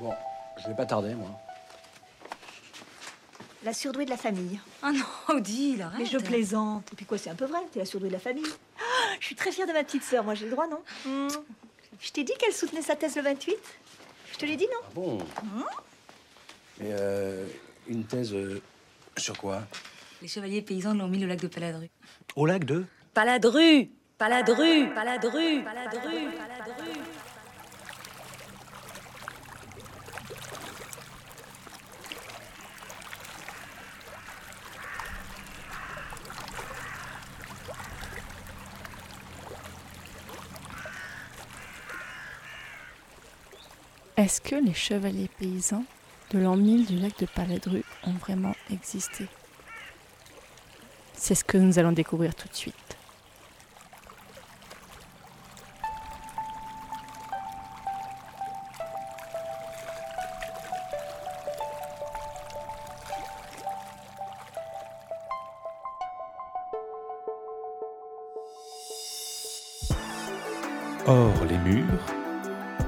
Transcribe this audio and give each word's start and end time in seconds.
Bon, 0.00 0.12
je 0.62 0.68
vais 0.68 0.74
pas 0.74 0.86
tarder, 0.86 1.14
moi. 1.14 1.28
La 3.62 3.74
surdouée 3.74 4.06
de 4.06 4.10
la 4.10 4.16
famille. 4.16 4.58
Ah 4.82 4.90
non, 4.92 5.04
Odile, 5.36 5.82
arrête. 5.82 5.98
Mais 6.00 6.06
je 6.06 6.16
plaisante. 6.18 6.90
Et 6.92 6.96
puis 6.96 7.04
quoi, 7.04 7.18
c'est 7.18 7.28
un 7.30 7.34
peu 7.34 7.44
vrai, 7.44 7.58
t'es 7.72 7.78
la 7.80 7.84
surdouée 7.84 8.08
de 8.08 8.14
la 8.14 8.18
famille. 8.20 8.46
Ah, 8.78 8.82
je 9.20 9.26
suis 9.26 9.34
très 9.34 9.52
fière 9.52 9.66
de 9.66 9.72
ma 9.72 9.84
petite 9.84 10.02
sœur, 10.02 10.24
moi 10.24 10.34
j'ai 10.34 10.46
le 10.46 10.52
droit, 10.52 10.66
non 10.66 10.82
Hmm. 11.04 11.28
Je 12.00 12.10
t'ai 12.12 12.24
dit 12.24 12.32
qu'elle 12.38 12.54
soutenait 12.54 12.80
sa 12.80 12.96
thèse 12.96 13.16
le 13.16 13.22
28 13.22 13.54
Je 14.32 14.38
te 14.38 14.46
l'ai 14.46 14.56
dit, 14.56 14.64
non 14.64 14.78
Ah 14.82 14.90
bon 14.94 15.18
Mais 16.78 16.88
euh, 16.92 17.46
une 17.86 18.04
thèse 18.04 18.32
euh, 18.32 18.62
sur 19.18 19.36
quoi 19.36 19.62
Les 20.22 20.28
chevaliers 20.28 20.62
paysans 20.62 20.94
l'ont 20.94 21.08
mis 21.08 21.22
au 21.22 21.28
lac 21.28 21.40
de 21.40 21.48
Paladru. 21.48 21.90
Au 22.36 22.46
lac 22.46 22.64
de 22.64 22.86
Paladru 23.12 23.90
Paladru 24.16 24.88
Paladru 24.94 25.62
Paladru 25.62 25.62
Paladru 25.64 26.16
Est-ce 44.30 44.40
que 44.40 44.54
les 44.54 44.74
chevaliers 44.74 45.28
paysans 45.40 45.84
de 46.30 46.38
l'an 46.38 46.54
1000 46.54 46.86
du 46.86 46.98
lac 47.00 47.18
de 47.18 47.26
Paladru 47.26 47.82
ont 48.04 48.12
vraiment 48.12 48.54
existé? 48.72 49.26
C'est 51.14 51.34
ce 51.34 51.42
que 51.42 51.58
nous 51.58 51.80
allons 51.80 51.90
découvrir 51.90 52.32
tout 52.36 52.46
de 52.46 52.54
suite. 52.54 52.76
Hors 71.08 71.44
les 71.46 71.58
murs, 71.58 72.19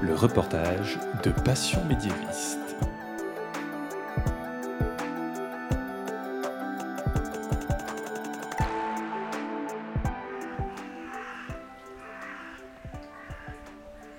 le 0.03 0.15
reportage 0.15 0.99
de 1.23 1.31
Passion 1.31 1.81
médiéviste. 1.85 2.59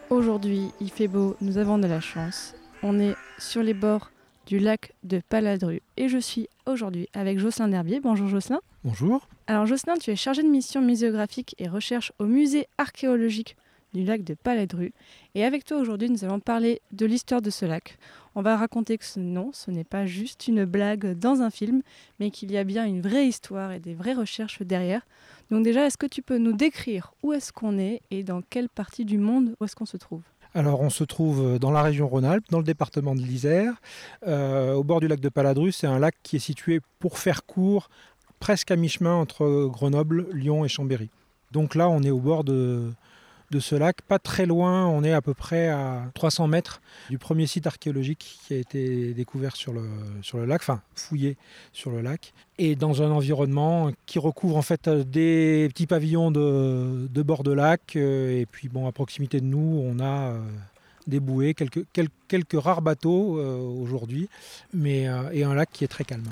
Aujourd'hui, 0.09 0.71
il 0.81 0.91
fait 0.91 1.07
beau, 1.07 1.37
nous 1.43 1.59
avons 1.59 1.77
de 1.77 1.87
la 1.87 2.01
chance. 2.01 2.55
On 2.83 2.99
est 2.99 3.15
sur 3.39 3.62
les 3.62 3.75
bords 3.75 4.11
du 4.47 4.59
lac 4.59 4.95
de 5.03 5.21
Paladru 5.29 5.83
et 5.99 6.09
je 6.09 6.19
suis 6.19 6.49
aujourd'hui 6.65 7.11
avec 7.12 7.39
Jocelyn 7.39 7.69
Derbier. 7.69 8.01
Bonjour 8.01 8.29
Jocelyn. 8.29 8.61
Bonjour. 8.85 9.29
Alors 9.47 9.67
Jocelyn, 9.67 9.97
tu 9.97 10.11
es 10.11 10.17
chargé 10.17 10.43
de 10.43 10.49
mission 10.49 10.81
muséographique 10.81 11.55
et 11.59 11.69
recherche 11.69 12.12
au 12.19 12.25
musée 12.25 12.69
archéologique 12.79 13.57
du 13.95 14.05
lac 14.05 14.25
de 14.25 14.34
Paladru. 14.34 14.92
Et 15.34 15.45
avec 15.45 15.64
toi 15.64 15.78
aujourd'hui, 15.78 16.11
nous 16.11 16.25
allons 16.25 16.41
parler 16.41 16.83
de 16.92 17.06
l'histoire 17.06 17.41
de 17.41 17.50
ce 17.50 17.64
lac. 17.64 17.97
On 18.34 18.42
va 18.42 18.56
raconter 18.56 18.98
que 18.98 19.05
ce, 19.05 19.20
non, 19.20 19.50
ce 19.53 19.70
n'est 19.70 19.84
pas 19.84 20.05
juste 20.05 20.48
une 20.48 20.64
blague 20.64 21.17
dans 21.17 21.41
un 21.41 21.50
film, 21.50 21.83
mais 22.19 22.31
qu'il 22.31 22.50
y 22.50 22.59
a 22.59 22.65
bien 22.65 22.84
une 22.84 23.00
vraie 23.00 23.27
histoire 23.27 23.72
et 23.72 23.78
des 23.78 23.95
vraies 23.95 24.15
recherches 24.15 24.61
derrière. 24.62 25.06
Donc 25.50 25.65
déjà, 25.65 25.87
est-ce 25.87 25.97
que 25.97 26.06
tu 26.06 26.20
peux 26.20 26.39
nous 26.39 26.53
décrire 26.53 27.15
où 27.22 27.33
est-ce 27.33 27.53
qu'on 27.53 27.78
est 27.78 28.03
et 28.11 28.25
dans 28.25 28.42
quelle 28.42 28.69
partie 28.69 29.05
du 29.05 29.19
monde 29.19 29.55
où 29.61 29.65
est-ce 29.65 29.77
qu'on 29.77 29.87
se 29.87 29.97
trouve? 29.97 30.22
Alors 30.56 30.81
on 30.81 30.91
se 30.91 31.03
trouve 31.03 31.59
dans 31.59 31.72
la 31.72 31.83
région 31.83 32.06
Rhône-Alpes, 32.06 32.45
dans 32.50 32.59
le 32.59 32.65
département 32.65 33.15
de 33.15 33.20
l'Isère, 33.20 33.75
euh, 34.27 34.75
au 34.75 34.84
bord 34.84 35.00
du 35.00 35.09
lac 35.09 35.20
de 35.20 35.28
Paladru. 35.28 35.72
C'est 35.72 35.89
un 35.89 35.98
lac 35.98 36.15
qui 36.22 36.37
est 36.37 36.41
situé, 36.41 36.81
pour 37.00 37.19
faire 37.19 37.44
court, 37.44 37.88
presque 38.38 38.71
à 38.71 38.76
mi-chemin 38.76 39.15
entre 39.15 39.66
Grenoble, 39.66 40.28
Lyon 40.32 40.65
et 40.65 40.69
Chambéry. 40.69 41.11
Donc 41.50 41.75
là, 41.75 41.88
on 41.88 42.03
est 42.03 42.11
au 42.11 42.21
bord 42.21 42.44
de, 42.44 42.93
de 43.54 43.60
ce 43.60 43.76
lac, 43.76 44.03
pas 44.03 44.19
très 44.19 44.47
loin, 44.47 44.87
on 44.88 45.04
est 45.04 45.12
à 45.12 45.22
peu 45.22 45.32
près 45.32 45.69
à 45.69 46.10
300 46.15 46.48
mètres 46.48 46.82
du 47.09 47.19
premier 47.19 47.47
site 47.47 47.69
archéologique 47.69 48.38
qui 48.44 48.54
a 48.54 48.56
été 48.56 49.15
découvert 49.15 49.54
sur 49.54 49.72
le, 49.72 49.88
sur 50.22 50.38
le 50.38 50.44
lac, 50.44 50.60
enfin 50.60 50.82
fouillé 50.97 51.37
sur 51.72 51.93
le 51.93 52.00
lac, 52.00 52.32
et 52.59 52.75
dans 52.75 53.03
un 53.03 53.12
environnement 53.12 53.93
qui 54.06 54.19
recouvre 54.19 54.56
en 54.56 54.62
fait 54.62 54.88
des 54.88 55.69
petits 55.70 55.87
pavillons 55.87 56.32
de, 56.32 57.22
bord 57.22 57.44
de 57.44 57.53
lac, 57.53 57.94
euh, 57.94 58.41
et 58.41 58.47
puis 58.47 58.69
bon, 58.69 58.88
à 58.88 58.93
proximité 58.93 59.41
de 59.41 59.47
nous, 59.47 59.81
on 59.84 60.00
a 60.00 60.32
euh, 60.32 60.41
des 61.06 61.20
bouées, 61.20 61.54
quelques, 61.54 61.84
quelques, 61.93 62.10
quelques 62.26 62.60
rares 62.60 62.82
bateaux 62.82 63.38
euh, 63.38 63.56
aujourd'hui, 63.56 64.28
mais 64.72 65.06
et 65.32 65.44
un 65.44 65.54
lac 65.54 65.70
qui 65.72 65.84
est 65.84 65.88
très 65.88 66.04
calme. 66.04 66.25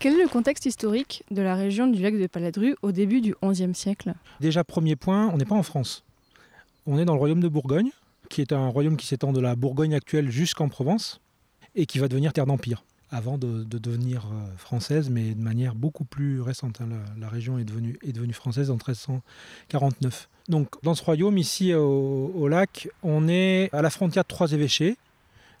Quel 0.00 0.14
est 0.14 0.22
le 0.22 0.28
contexte 0.28 0.64
historique 0.64 1.24
de 1.32 1.42
la 1.42 1.56
région 1.56 1.88
du 1.88 2.00
lac 2.00 2.16
de 2.16 2.26
Paladru 2.28 2.76
au 2.82 2.92
début 2.92 3.20
du 3.20 3.34
XIe 3.42 3.74
siècle? 3.74 4.14
Déjà, 4.40 4.62
premier 4.62 4.94
point, 4.94 5.28
on 5.28 5.36
n'est 5.38 5.44
pas 5.44 5.56
en 5.56 5.64
France. 5.64 6.04
On 6.86 6.98
est 6.98 7.04
dans 7.04 7.14
le 7.14 7.18
royaume 7.18 7.40
de 7.40 7.48
Bourgogne, 7.48 7.90
qui 8.28 8.40
est 8.40 8.52
un 8.52 8.68
royaume 8.68 8.96
qui 8.96 9.06
s'étend 9.06 9.32
de 9.32 9.40
la 9.40 9.56
Bourgogne 9.56 9.94
actuelle 9.94 10.30
jusqu'en 10.30 10.68
Provence, 10.68 11.20
et 11.74 11.84
qui 11.86 11.98
va 11.98 12.06
devenir 12.06 12.32
terre 12.32 12.46
d'empire, 12.46 12.84
avant 13.10 13.38
de, 13.38 13.64
de 13.64 13.78
devenir 13.78 14.26
euh, 14.26 14.56
française, 14.56 15.10
mais 15.10 15.34
de 15.34 15.42
manière 15.42 15.74
beaucoup 15.74 16.04
plus 16.04 16.40
récente. 16.40 16.80
hein. 16.80 16.88
La, 17.18 17.28
région 17.28 17.58
est 17.58 17.64
devenue, 17.64 17.98
est 18.06 18.12
devenue 18.12 18.32
française 18.34 18.70
en 18.70 18.74
1349. 18.74 20.28
Donc, 20.48 20.68
dans 20.84 20.94
ce 20.94 21.02
royaume, 21.02 21.38
ici 21.38 21.74
au, 21.74 22.32
au 22.36 22.46
lac, 22.46 22.88
on 23.02 23.26
est 23.26 23.68
à 23.72 23.82
la 23.82 23.90
frontière 23.90 24.22
de 24.22 24.28
trois 24.28 24.52
évêchés, 24.52 24.96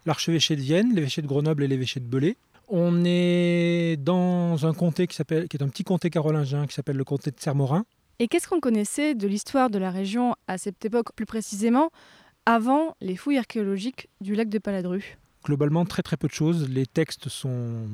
l'archevêché 0.06 0.54
de 0.54 0.60
Vienne, 0.62 0.94
l'évêché 0.94 1.22
de 1.22 1.26
Grenoble 1.26 1.64
et 1.64 1.68
l'évêché 1.68 1.98
de 1.98 2.06
Belay. 2.06 2.36
On 2.68 3.02
est 3.04 3.96
dans 3.98 4.66
un 4.66 4.74
comté 4.74 5.06
qui, 5.06 5.16
s'appelle- 5.16 5.48
qui 5.48 5.56
est 5.56 5.62
un 5.62 5.68
petit 5.68 5.84
comté 5.84 6.10
carolingien 6.10 6.66
qui 6.66 6.74
s'appelle 6.74 6.96
le 6.96 7.04
comté 7.04 7.30
de 7.30 7.40
Sermorin. 7.40 7.84
Et 8.18 8.28
qu'est-ce 8.28 8.46
qu'on 8.48 8.60
connaissait 8.60 9.14
de 9.14 9.26
l'histoire 9.26 9.70
de 9.70 9.78
la 9.78 9.90
région 9.90 10.34
à 10.48 10.58
cette 10.58 10.84
époque, 10.84 11.12
plus 11.14 11.24
précisément 11.24 11.90
avant 12.46 12.94
les 13.00 13.16
fouilles 13.16 13.38
archéologiques 13.38 14.08
du 14.20 14.34
lac 14.34 14.48
de 14.48 14.58
Paladru? 14.58 15.16
Globalement, 15.44 15.86
très 15.86 16.02
très 16.02 16.16
peu 16.16 16.28
de 16.28 16.32
choses. 16.32 16.68
Les 16.68 16.84
textes 16.84 17.28
sont 17.28 17.86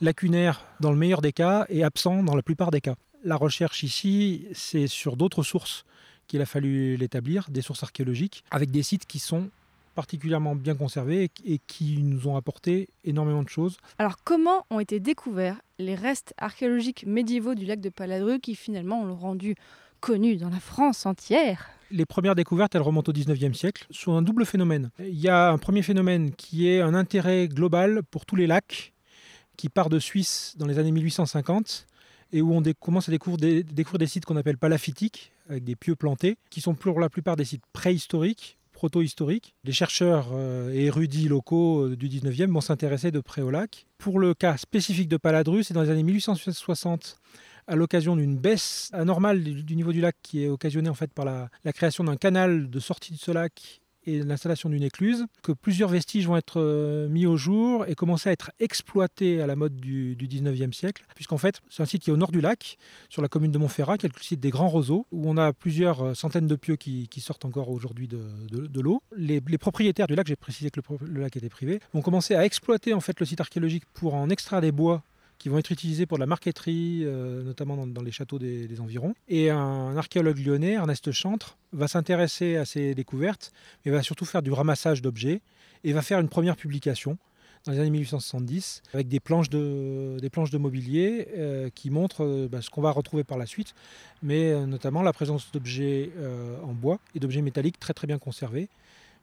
lacunaires 0.00 0.64
dans 0.80 0.90
le 0.90 0.96
meilleur 0.96 1.20
des 1.20 1.32
cas 1.32 1.66
et 1.68 1.84
absents 1.84 2.22
dans 2.22 2.36
la 2.36 2.42
plupart 2.42 2.70
des 2.70 2.80
cas. 2.80 2.94
La 3.24 3.36
recherche 3.36 3.82
ici, 3.82 4.46
c'est 4.54 4.86
sur 4.86 5.16
d'autres 5.16 5.42
sources 5.42 5.84
qu'il 6.28 6.40
a 6.40 6.46
fallu 6.46 6.96
l'établir, 6.96 7.46
des 7.50 7.62
sources 7.62 7.82
archéologiques, 7.82 8.42
avec 8.50 8.70
des 8.70 8.82
sites 8.82 9.06
qui 9.06 9.18
sont 9.18 9.50
particulièrement 9.94 10.54
bien 10.54 10.74
conservés 10.74 11.30
et 11.44 11.58
qui 11.58 11.98
nous 12.02 12.28
ont 12.28 12.36
apporté 12.36 12.88
énormément 13.04 13.42
de 13.42 13.48
choses. 13.48 13.76
Alors 13.98 14.16
comment 14.24 14.66
ont 14.70 14.80
été 14.80 15.00
découverts 15.00 15.60
les 15.78 15.94
restes 15.94 16.34
archéologiques 16.38 17.04
médiévaux 17.06 17.54
du 17.54 17.66
lac 17.66 17.80
de 17.80 17.88
Paladru 17.88 18.40
qui 18.40 18.54
finalement 18.54 19.02
ont 19.02 19.14
rendu 19.14 19.54
connu 20.00 20.36
dans 20.36 20.50
la 20.50 20.60
France 20.60 21.06
entière? 21.06 21.70
Les 21.90 22.06
premières 22.06 22.34
découvertes, 22.34 22.74
elles 22.74 22.82
remontent 22.82 23.10
au 23.10 23.14
19e 23.14 23.52
siècle 23.52 23.86
sur 23.90 24.14
un 24.14 24.22
double 24.22 24.46
phénomène. 24.46 24.90
Il 24.98 25.18
y 25.18 25.28
a 25.28 25.50
un 25.50 25.58
premier 25.58 25.82
phénomène 25.82 26.32
qui 26.34 26.68
est 26.68 26.80
un 26.80 26.94
intérêt 26.94 27.48
global 27.48 28.02
pour 28.10 28.24
tous 28.24 28.36
les 28.36 28.46
lacs 28.46 28.92
qui 29.56 29.68
part 29.68 29.90
de 29.90 29.98
Suisse 29.98 30.54
dans 30.58 30.66
les 30.66 30.78
années 30.78 30.92
1850 30.92 31.86
et 32.32 32.40
où 32.40 32.54
on 32.54 32.62
commence 32.80 33.08
à 33.08 33.12
découvrir 33.12 33.38
des, 33.38 33.62
découvrir 33.62 33.98
des 33.98 34.06
sites 34.06 34.24
qu'on 34.24 34.36
appelle 34.36 34.56
palafitiques, 34.56 35.32
avec 35.48 35.64
des 35.64 35.76
pieux 35.76 35.94
plantés, 35.94 36.38
qui 36.50 36.60
sont 36.60 36.74
pour 36.74 36.98
la 36.98 37.10
plupart 37.10 37.36
des 37.36 37.44
sites 37.44 37.64
préhistoriques, 37.72 38.58
proto-historiques. 38.82 39.54
Les 39.62 39.70
chercheurs 39.70 40.30
euh, 40.32 40.74
et 40.74 40.86
érudits 40.86 41.28
locaux 41.28 41.86
euh, 41.86 41.96
du 41.96 42.08
19e 42.08 42.50
vont 42.50 42.60
s'intéresser 42.60 43.12
de 43.12 43.20
près 43.20 43.40
au 43.40 43.48
lac. 43.48 43.86
Pour 43.96 44.18
le 44.18 44.34
cas 44.34 44.56
spécifique 44.56 45.08
de 45.08 45.16
Paladru, 45.16 45.62
c'est 45.62 45.72
dans 45.72 45.82
les 45.82 45.90
années 45.90 46.02
1860 46.02 47.16
à 47.68 47.76
l'occasion 47.76 48.16
d'une 48.16 48.36
baisse 48.36 48.90
anormale 48.92 49.44
du, 49.44 49.76
niveau 49.76 49.92
du 49.92 50.00
lac 50.00 50.16
qui 50.20 50.42
est 50.42 50.48
occasionnée 50.48 50.88
en 50.88 50.94
fait 50.94 51.12
par 51.12 51.24
la 51.24 51.72
création 51.72 52.02
d'un 52.02 52.16
canal 52.16 52.68
de 52.70 52.80
sortie 52.80 53.12
de 53.12 53.18
ce 53.18 53.30
lac 53.30 53.81
et 54.04 54.22
l'installation 54.22 54.68
d'une 54.68 54.82
écluse, 54.82 55.26
que 55.42 55.52
plusieurs 55.52 55.88
vestiges 55.88 56.26
vont 56.26 56.36
être 56.36 56.60
euh, 56.60 57.08
mis 57.08 57.26
au 57.26 57.36
jour 57.36 57.84
et 57.86 57.94
commencer 57.94 58.28
à 58.28 58.32
être 58.32 58.50
exploités 58.60 59.40
à 59.40 59.46
la 59.46 59.56
mode 59.56 59.76
du, 59.76 60.16
du 60.16 60.28
19e 60.28 60.72
siècle, 60.72 61.04
puisqu'en 61.14 61.38
fait 61.38 61.60
c'est 61.68 61.82
un 61.82 61.86
site 61.86 62.02
qui 62.02 62.10
est 62.10 62.12
au 62.12 62.16
nord 62.16 62.32
du 62.32 62.40
lac, 62.40 62.78
sur 63.08 63.22
la 63.22 63.28
commune 63.28 63.52
de 63.52 63.58
Montferrat, 63.58 63.98
qui 63.98 64.06
est 64.06 64.14
le 64.14 64.22
site 64.22 64.40
des 64.40 64.50
Grands 64.50 64.68
Roseaux, 64.68 65.06
où 65.12 65.28
on 65.28 65.36
a 65.36 65.52
plusieurs 65.52 66.02
euh, 66.02 66.14
centaines 66.14 66.46
de 66.46 66.56
pieux 66.56 66.76
qui, 66.76 67.08
sortent 67.22 67.44
encore 67.44 67.68
aujourd'hui 67.68 68.08
de, 68.08 68.80
l'eau. 68.80 69.00
Les, 69.16 69.40
propriétaires 69.58 70.08
du 70.08 70.16
lac, 70.16 70.26
j'ai 70.26 70.34
précisé 70.34 70.70
que 70.70 70.80
le, 70.80 71.06
le 71.06 71.20
lac 71.20 71.36
était 71.36 71.48
privé, 71.48 71.78
vont 71.94 72.02
commencer 72.02 72.34
à 72.34 72.44
exploiter 72.44 72.94
en 72.94 73.00
fait 73.00 73.20
le 73.20 73.26
site 73.26 73.40
archéologique 73.40 73.84
pour 73.94 74.14
en 74.14 74.28
extraire 74.28 74.60
des 74.60 74.72
bois 74.72 75.04
qui 75.42 75.48
vont 75.48 75.58
être 75.58 75.72
utilisés 75.72 76.06
pour 76.06 76.18
de 76.18 76.20
la 76.20 76.26
marqueterie, 76.26 77.02
euh, 77.02 77.42
notamment 77.42 77.84
dans, 77.84 78.02
les 78.02 78.12
châteaux 78.12 78.38
des, 78.38 78.80
environs. 78.80 79.12
Et 79.26 79.50
un 79.50 79.96
archéologue 79.96 80.38
lyonnais, 80.38 80.74
Ernest 80.74 81.10
Chantre, 81.10 81.58
va 81.72 81.88
s'intéresser 81.88 82.56
à 82.56 82.64
ces 82.64 82.94
découvertes, 82.94 83.52
mais 83.84 83.90
va 83.90 84.04
surtout 84.04 84.24
faire 84.24 84.42
du 84.42 84.52
ramassage 84.52 85.02
d'objets 85.02 85.40
et 85.82 85.92
va 85.92 86.00
faire 86.00 86.20
une 86.20 86.28
première 86.28 86.54
publication 86.54 87.18
dans 87.64 87.72
les 87.72 87.80
années 87.80 87.90
1870, 87.90 88.82
avec 88.94 89.08
des 89.08 89.18
planches 89.18 89.50
de, 89.50 90.16
des 90.20 90.58
mobilier 90.58 91.26
euh, 91.36 91.70
qui 91.74 91.90
montrent 91.90 92.24
euh, 92.24 92.48
bah, 92.48 92.62
ce 92.62 92.70
qu'on 92.70 92.80
va 92.80 92.92
retrouver 92.92 93.24
par 93.24 93.36
la 93.36 93.46
suite, 93.46 93.74
mais 94.22 94.54
notamment 94.66 95.02
la 95.02 95.12
présence 95.12 95.50
d'objets 95.50 96.10
en 96.62 96.72
bois 96.72 97.00
et 97.16 97.18
d'objets 97.18 97.42
métalliques 97.42 97.80
très 97.80 97.94
très 97.94 98.06
bien 98.06 98.18
conservés, 98.18 98.68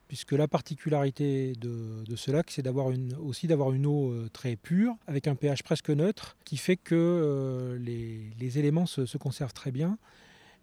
puisque 0.10 0.32
la 0.32 0.48
particularité 0.48 1.54
de, 1.62 2.04
ce 2.16 2.32
lac, 2.32 2.50
c'est 2.50 2.68
aussi 2.68 3.46
d'avoir 3.48 3.72
une 3.72 3.86
eau 3.86 4.10
euh, 4.10 4.28
très 4.34 4.56
pure, 4.56 4.96
avec 5.06 5.28
un 5.28 5.36
pH 5.36 5.62
presque 5.62 5.92
neutre, 5.92 6.36
qui 6.46 6.58
fait 6.58 6.78
que 6.78 6.96
euh, 6.96 7.78
les, 7.78 8.60
éléments 8.60 8.88
se, 8.88 9.06
se 9.06 9.18
conservent 9.20 9.54
très 9.54 9.72
bien. 9.72 10.00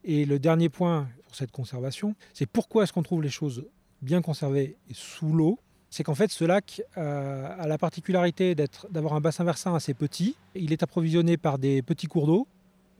Et 0.02 0.24
le 0.24 0.40
dernier 0.40 0.68
point 0.68 1.08
pour 1.24 1.36
cette 1.36 1.52
conservation, 1.52 2.16
c'est 2.34 2.46
pourquoi 2.46 2.82
est-ce 2.82 2.92
qu'on 2.92 3.04
trouve 3.04 3.22
les 3.22 3.30
choses 3.30 3.64
bien 4.02 4.20
conservées 4.20 4.76
sous 4.92 5.32
l'eau? 5.32 5.60
C'est 5.90 6.02
qu'en 6.02 6.16
fait 6.16 6.32
ce 6.32 6.44
lac 6.44 6.82
a 6.96 7.66
la 7.66 7.78
particularité 7.78 8.54
d'avoir 8.90 9.14
un 9.14 9.20
bassin 9.20 9.44
versant 9.44 9.74
assez 9.74 9.94
petit. 9.94 10.36
Il 10.54 10.72
est 10.72 10.82
approvisionné 10.82 11.36
par 11.36 11.58
des 11.58 11.82
petits 11.82 12.08
cours 12.08 12.26
d'eau. 12.26 12.48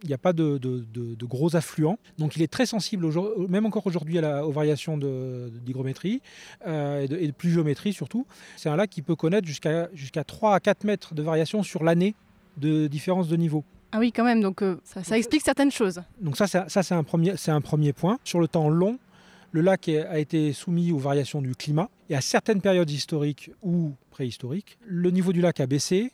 Il 0.02 0.08
n'y 0.08 0.14
a 0.14 0.18
pas 0.18 0.32
de, 0.32 0.58
de- 0.58 0.84
de- 0.92 1.14
de 1.14 1.24
gros 1.26 1.56
affluents. 1.56 1.98
Donc 2.18 2.36
il 2.36 2.42
est 2.42 2.52
très 2.52 2.66
sensible, 2.66 3.08
même 3.48 3.64
encore 3.66 3.86
aujourd'hui, 3.86 4.18
à 4.18 4.20
la- 4.20 4.46
aux 4.46 4.52
variations 4.52 4.98
de- 4.98 5.50
d'hygrométrie 5.64 6.20
euh, 6.66 7.02
et, 7.02 7.08
de, 7.08 7.16
et 7.16 7.26
de 7.26 7.32
pluviométrie 7.32 7.92
surtout. 7.94 8.26
C'est 8.56 8.68
un 8.68 8.76
lac 8.76 8.90
qui 8.90 9.00
peut 9.02 9.16
connaître 9.16 9.46
jusqu'à 9.46 9.88
jusqu'à 9.94 10.22
3 10.24 10.54
à 10.54 10.60
4 10.60 10.84
mètres 10.84 11.14
de 11.14 11.22
variation 11.22 11.62
sur 11.62 11.82
l'année 11.82 12.14
de 12.58 12.86
différence 12.88 13.28
de 13.28 13.36
niveau. 13.36 13.64
Ah 13.92 13.98
oui, 13.98 14.12
quand 14.12 14.24
même, 14.24 14.42
donc 14.42 14.62
euh, 14.62 14.78
ça, 14.84 15.02
ça 15.02 15.16
explique 15.16 15.42
certaines 15.42 15.70
choses. 15.70 16.02
Donc 16.20 16.36
ça, 16.36 16.46
c'est- 16.46 16.68
ça 16.68 16.82
c'est 16.82 16.94
un, 16.94 17.04
premier- 17.04 17.36
c'est 17.36 17.50
un 17.52 17.60
premier 17.62 17.92
point. 17.94 18.18
Sur 18.24 18.40
le 18.40 18.48
temps 18.48 18.68
long, 18.68 18.98
le 19.52 19.62
lac 19.62 19.88
a 19.88 20.18
été 20.18 20.52
soumis 20.52 20.92
aux 20.92 20.98
variations 20.98 21.40
du 21.40 21.54
climat. 21.54 21.88
Et 22.10 22.14
à 22.16 22.20
certaines 22.20 22.60
périodes 22.60 22.90
historiques 22.90 23.50
ou 23.62 23.92
préhistoriques, 24.10 24.76
le 24.84 25.10
niveau 25.10 25.32
du 25.32 25.40
lac 25.40 25.58
a 25.60 25.66
baissé 25.66 26.12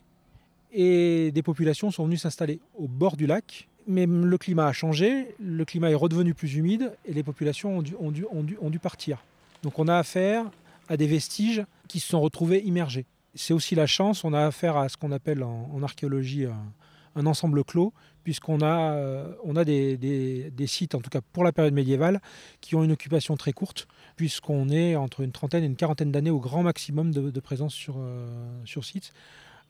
et 0.73 1.31
des 1.32 1.43
populations 1.43 1.90
sont 1.90 2.05
venues 2.06 2.17
s'installer 2.17 2.61
au 2.76 2.88
bord 2.88 3.17
du 3.17 3.26
lac. 3.26 3.69
Mais 3.87 4.06
le 4.06 4.38
climat 4.38 4.67
a 4.67 4.73
changé, 4.73 5.34
le 5.40 5.64
climat 5.64 5.90
est 5.90 5.94
redevenu 5.94 6.34
plus 6.34 6.55
humide 6.55 6.93
et 7.05 7.12
les 7.12 7.23
populations 7.23 7.79
ont 7.79 8.11
dû, 8.12 8.79
partir. 8.79 9.25
Donc 9.62 9.79
on 9.79 9.88
a 9.88 9.96
affaire 9.96 10.44
à 10.88 10.96
des 10.96 11.06
vestiges 11.06 11.64
qui 11.88 12.00
se 12.00 12.08
sont 12.08 12.20
retrouvés 12.20 12.62
immergés. 12.62 13.06
C'est 13.34 13.55
aussi 13.55 13.75
la 13.75 13.87
chance, 13.87 14.25
on 14.25 14.32
a 14.34 14.46
affaire 14.46 14.76
à 14.76 14.88
ce 14.88 14.96
qu'on 14.96 15.11
appelle 15.11 15.43
en, 15.43 15.82
archéologie 15.82 16.44
un- 16.46 16.73
un 17.17 17.26
ensemble 17.26 17.64
clos, 17.64 17.93
puisqu'on 18.25 18.61
a, 18.61 18.94
euh, 18.94 19.64
des, 19.64 20.67
sites, 20.67 20.94
en 20.94 21.00
tout 21.00 21.11
cas 21.11 21.20
pour 21.32 21.44
la 21.44 21.52
période 21.52 21.75
médiévale, 21.75 22.20
qui 22.61 22.75
ont 22.75 22.85
une 22.85 22.93
occupation 22.93 23.37
très 23.37 23.52
courte, 23.52 23.88
puisqu'on 24.17 24.69
est 24.69 24.96
entre 24.96 25.20
une 25.20 25.32
trentaine 25.32 25.64
et 25.64 25.67
une 25.67 25.76
quarantaine 25.76 26.12
d'années 26.12 26.31
au 26.31 26.40
grand 26.40 26.62
maximum 26.62 27.11
de, 27.12 27.40
présence 27.40 27.75
sur, 27.75 27.96
euh, 27.99 28.28
sur 28.64 28.85
site, 28.85 29.12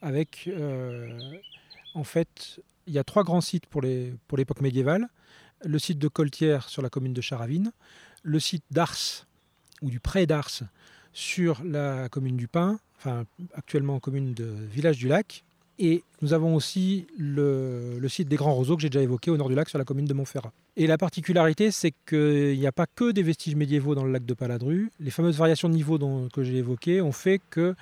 avec, 0.00 0.48
euh, 0.48 1.18
en 1.94 2.04
fait, 2.04 2.60
il 2.86 2.92
y 2.92 2.98
a 2.98 3.04
trois 3.04 3.24
grands 3.24 3.40
sites 3.40 3.66
pour 3.66 3.82
l'époque 3.82 4.60
médiévale. 4.60 5.08
Le 5.64 5.78
site 5.78 5.98
de 5.98 6.08
Coltière 6.08 6.68
sur 6.68 6.82
la 6.82 6.90
commune 6.90 7.12
de 7.12 7.20
Charavine, 7.20 7.72
le 8.22 8.40
site 8.40 8.64
d'Ars, 8.70 9.26
ou 9.80 9.90
du 9.90 10.00
pré 10.00 10.26
d'Ars, 10.26 10.62
sur 11.12 11.62
la 11.64 12.08
commune 12.08 12.36
du 12.36 12.48
Pin, 12.48 12.78
actuellement 13.54 14.00
commune 14.00 14.34
de 14.34 14.44
Village 14.44 14.98
du 14.98 15.08
Lac, 15.08 15.44
et 15.78 16.04
nous 16.20 16.32
avons 16.32 16.54
aussi 16.54 17.06
le, 17.18 17.98
site 18.08 18.28
des 18.28 18.36
Grands 18.36 18.54
Roseaux 18.54 18.76
que 18.76 18.82
j'ai 18.82 18.90
déjà 18.90 19.02
évoqué 19.02 19.30
au 19.30 19.36
nord 19.36 19.48
du 19.48 19.54
lac 19.54 19.68
sur 19.68 19.78
la 19.78 19.84
commune 19.84 20.04
de 20.04 20.14
Montferrat. 20.14 20.52
Et 20.76 20.86
la 20.86 20.98
particularité, 20.98 21.70
c'est 21.70 21.92
qu'il 22.06 22.58
n'y 22.58 22.66
a 22.66 22.72
pas 22.72 22.86
que 22.86 23.10
des 23.10 23.22
vestiges 23.22 23.56
médiévaux 23.56 23.94
dans 23.94 24.04
le 24.04 24.12
lac 24.12 24.24
de 24.24 24.34
Paladru. 24.34 24.90
Les 25.00 25.10
fameuses 25.10 25.36
variations 25.36 25.68
de 25.68 25.74
niveau 25.74 25.98
que 26.32 26.44
j'ai 26.44 26.56
évoquées 26.56 27.00
ont 27.00 27.12
fait 27.12 27.40
que 27.50 27.74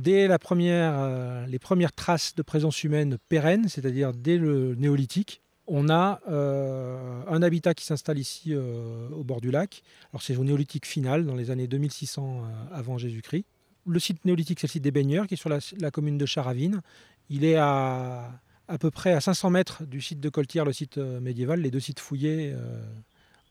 dès 0.00 0.28
euh, 0.28 1.46
les 1.46 1.58
premières 1.58 1.92
traces 1.92 2.34
de 2.34 2.42
présence 2.42 2.82
humaine 2.84 3.18
pérenne, 3.28 3.68
c'est-à-dire 3.68 4.12
dès 4.12 4.36
le 4.36 4.74
néolithique, 4.74 5.42
on 5.72 5.88
a 5.88 6.20
euh, 6.28 7.22
un 7.28 7.42
habitat 7.42 7.74
qui 7.74 7.84
s'installe 7.84 8.18
ici 8.18 8.52
euh, 8.52 9.08
au 9.10 9.22
bord 9.22 9.40
du 9.40 9.52
lac. 9.52 9.82
Alors 10.12 10.20
c'est 10.20 10.36
au 10.36 10.42
néolithique 10.42 10.84
final, 10.84 11.24
dans 11.24 11.36
les 11.36 11.52
années 11.52 11.68
2600 11.68 12.42
euh, 12.42 12.76
avant 12.76 12.98
Jésus-Christ. 12.98 13.44
Le 13.86 13.98
site 14.00 14.24
néolithique, 14.24 14.58
c'est 14.58 14.66
le 14.66 14.72
site 14.72 14.82
des 14.82 14.90
baigneurs, 14.90 15.28
qui 15.28 15.34
est 15.34 15.36
sur 15.36 15.48
la, 15.48 15.90
commune 15.90 16.18
de 16.18 16.26
Charavine. 16.26 16.82
Il 17.30 17.44
est 17.44 17.56
à 17.56 18.30
à 18.66 18.78
peu 18.78 18.92
près 18.92 19.12
à 19.12 19.20
500 19.20 19.50
mètres 19.50 19.84
du 19.84 20.00
site 20.00 20.20
de 20.20 20.28
Coltière, 20.28 20.64
le 20.64 20.72
site 20.72 20.98
médiéval. 20.98 21.60
Les 21.60 21.72
deux 21.72 21.80
sites 21.80 21.98
fouillés 21.98 22.54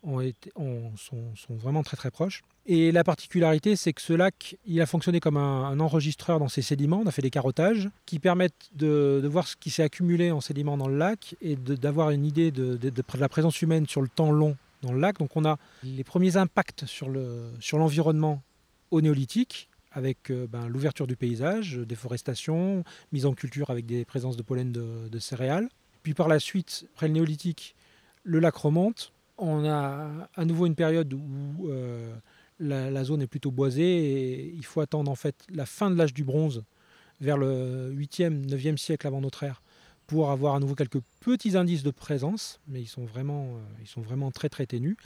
sont, 0.03 1.33
vraiment 1.49 1.83
très 1.83 1.97
très 1.97 2.11
proches. 2.11 2.43
Et 2.65 2.91
la 2.91 3.03
particularité, 3.03 3.75
c'est 3.75 3.93
que 3.93 4.01
ce 4.01 4.13
lac, 4.13 4.57
il 4.65 4.79
a 4.81 4.85
fonctionné 4.85 5.19
comme 5.19 5.37
un, 5.37 5.79
enregistreur 5.79 6.39
dans 6.39 6.49
ses 6.49 6.61
sédiments. 6.61 7.01
On 7.03 7.07
a 7.07 7.11
fait 7.11 7.21
des 7.21 7.29
carottages 7.29 7.89
qui 8.05 8.19
permettent 8.19 8.69
de, 8.75 9.27
voir 9.29 9.47
ce 9.47 9.55
qui 9.55 9.69
s'est 9.69 9.83
accumulé 9.83 10.31
en 10.31 10.41
sédiments 10.41 10.77
dans 10.77 10.87
le 10.87 10.97
lac 10.97 11.35
et 11.41 11.55
d'avoir 11.55 12.11
une 12.11 12.25
idée 12.25 12.51
de, 12.51 12.79
la 13.17 13.29
présence 13.29 13.61
humaine 13.61 13.87
sur 13.87 14.01
le 14.01 14.07
temps 14.07 14.31
long 14.31 14.55
dans 14.81 14.93
le 14.93 14.99
lac. 14.99 15.17
Donc 15.17 15.35
on 15.35 15.45
a 15.45 15.57
les 15.83 16.03
premiers 16.03 16.37
impacts 16.37 16.85
sur 16.85 17.09
le- 17.09 17.51
sur 17.59 17.77
l'environnement 17.77 18.41
au 18.91 19.01
néolithique 19.01 19.69
avec 19.91 20.29
euh, 20.29 20.47
ben, 20.47 20.67
l'ouverture 20.67 21.07
du 21.07 21.15
paysage, 21.15 21.77
déforestation, 21.77 22.83
mise 23.11 23.25
en 23.25 23.33
culture 23.33 23.69
avec 23.71 23.85
des 23.85 24.05
présences 24.05 24.37
de 24.37 24.43
pollen 24.43 24.71
de, 24.71 25.09
de 25.09 25.19
céréales. 25.19 25.67
Puis 26.03 26.13
par 26.13 26.27
la 26.27 26.39
suite, 26.39 26.85
après 26.93 27.07
le 27.07 27.13
néolithique, 27.13 27.75
le 28.23 28.39
lac 28.39 28.55
remonte. 28.55 29.11
On 29.39 29.65
a 29.65 30.30
à 30.36 30.45
nouveau 30.45 30.65
une 30.65 30.75
période 30.75 31.13
où 31.13 31.69
euh, 31.69 32.13
la, 32.59 33.03
zone 33.06 33.21
est 33.21 33.27
plutôt 33.27 33.51
boisée 33.51 33.83
et 33.83 34.53
il 34.53 34.65
faut 34.65 34.81
attendre 34.81 35.09
en 35.09 35.15
fait 35.15 35.36
la 35.50 35.65
fin 35.65 35.89
de 35.89 35.95
l'âge 35.95 36.13
du 36.13 36.25
bronze 36.25 36.63
vers 37.21 37.38
le 37.38 37.91
8e, 37.94 38.45
9e 38.47 38.77
siècle 38.77 39.07
avant 39.07 39.21
notre 39.21 39.44
ère 39.44 39.62
pour 40.07 40.31
avoir 40.31 40.56
à 40.56 40.59
nouveau 40.59 40.75
quelques 40.75 41.01
petits 41.21 41.56
indices 41.56 41.83
de 41.83 41.91
présence, 41.91 42.59
mais 42.68 42.81
ils 42.81 42.88
sont 42.88 43.06
vraiment, 43.06 43.45
euh, 43.45 43.59
ils 43.81 43.88
sont 43.88 44.01
vraiment 44.01 44.31
très 44.31 44.50
très 44.50 44.65
ténus. 44.65 44.97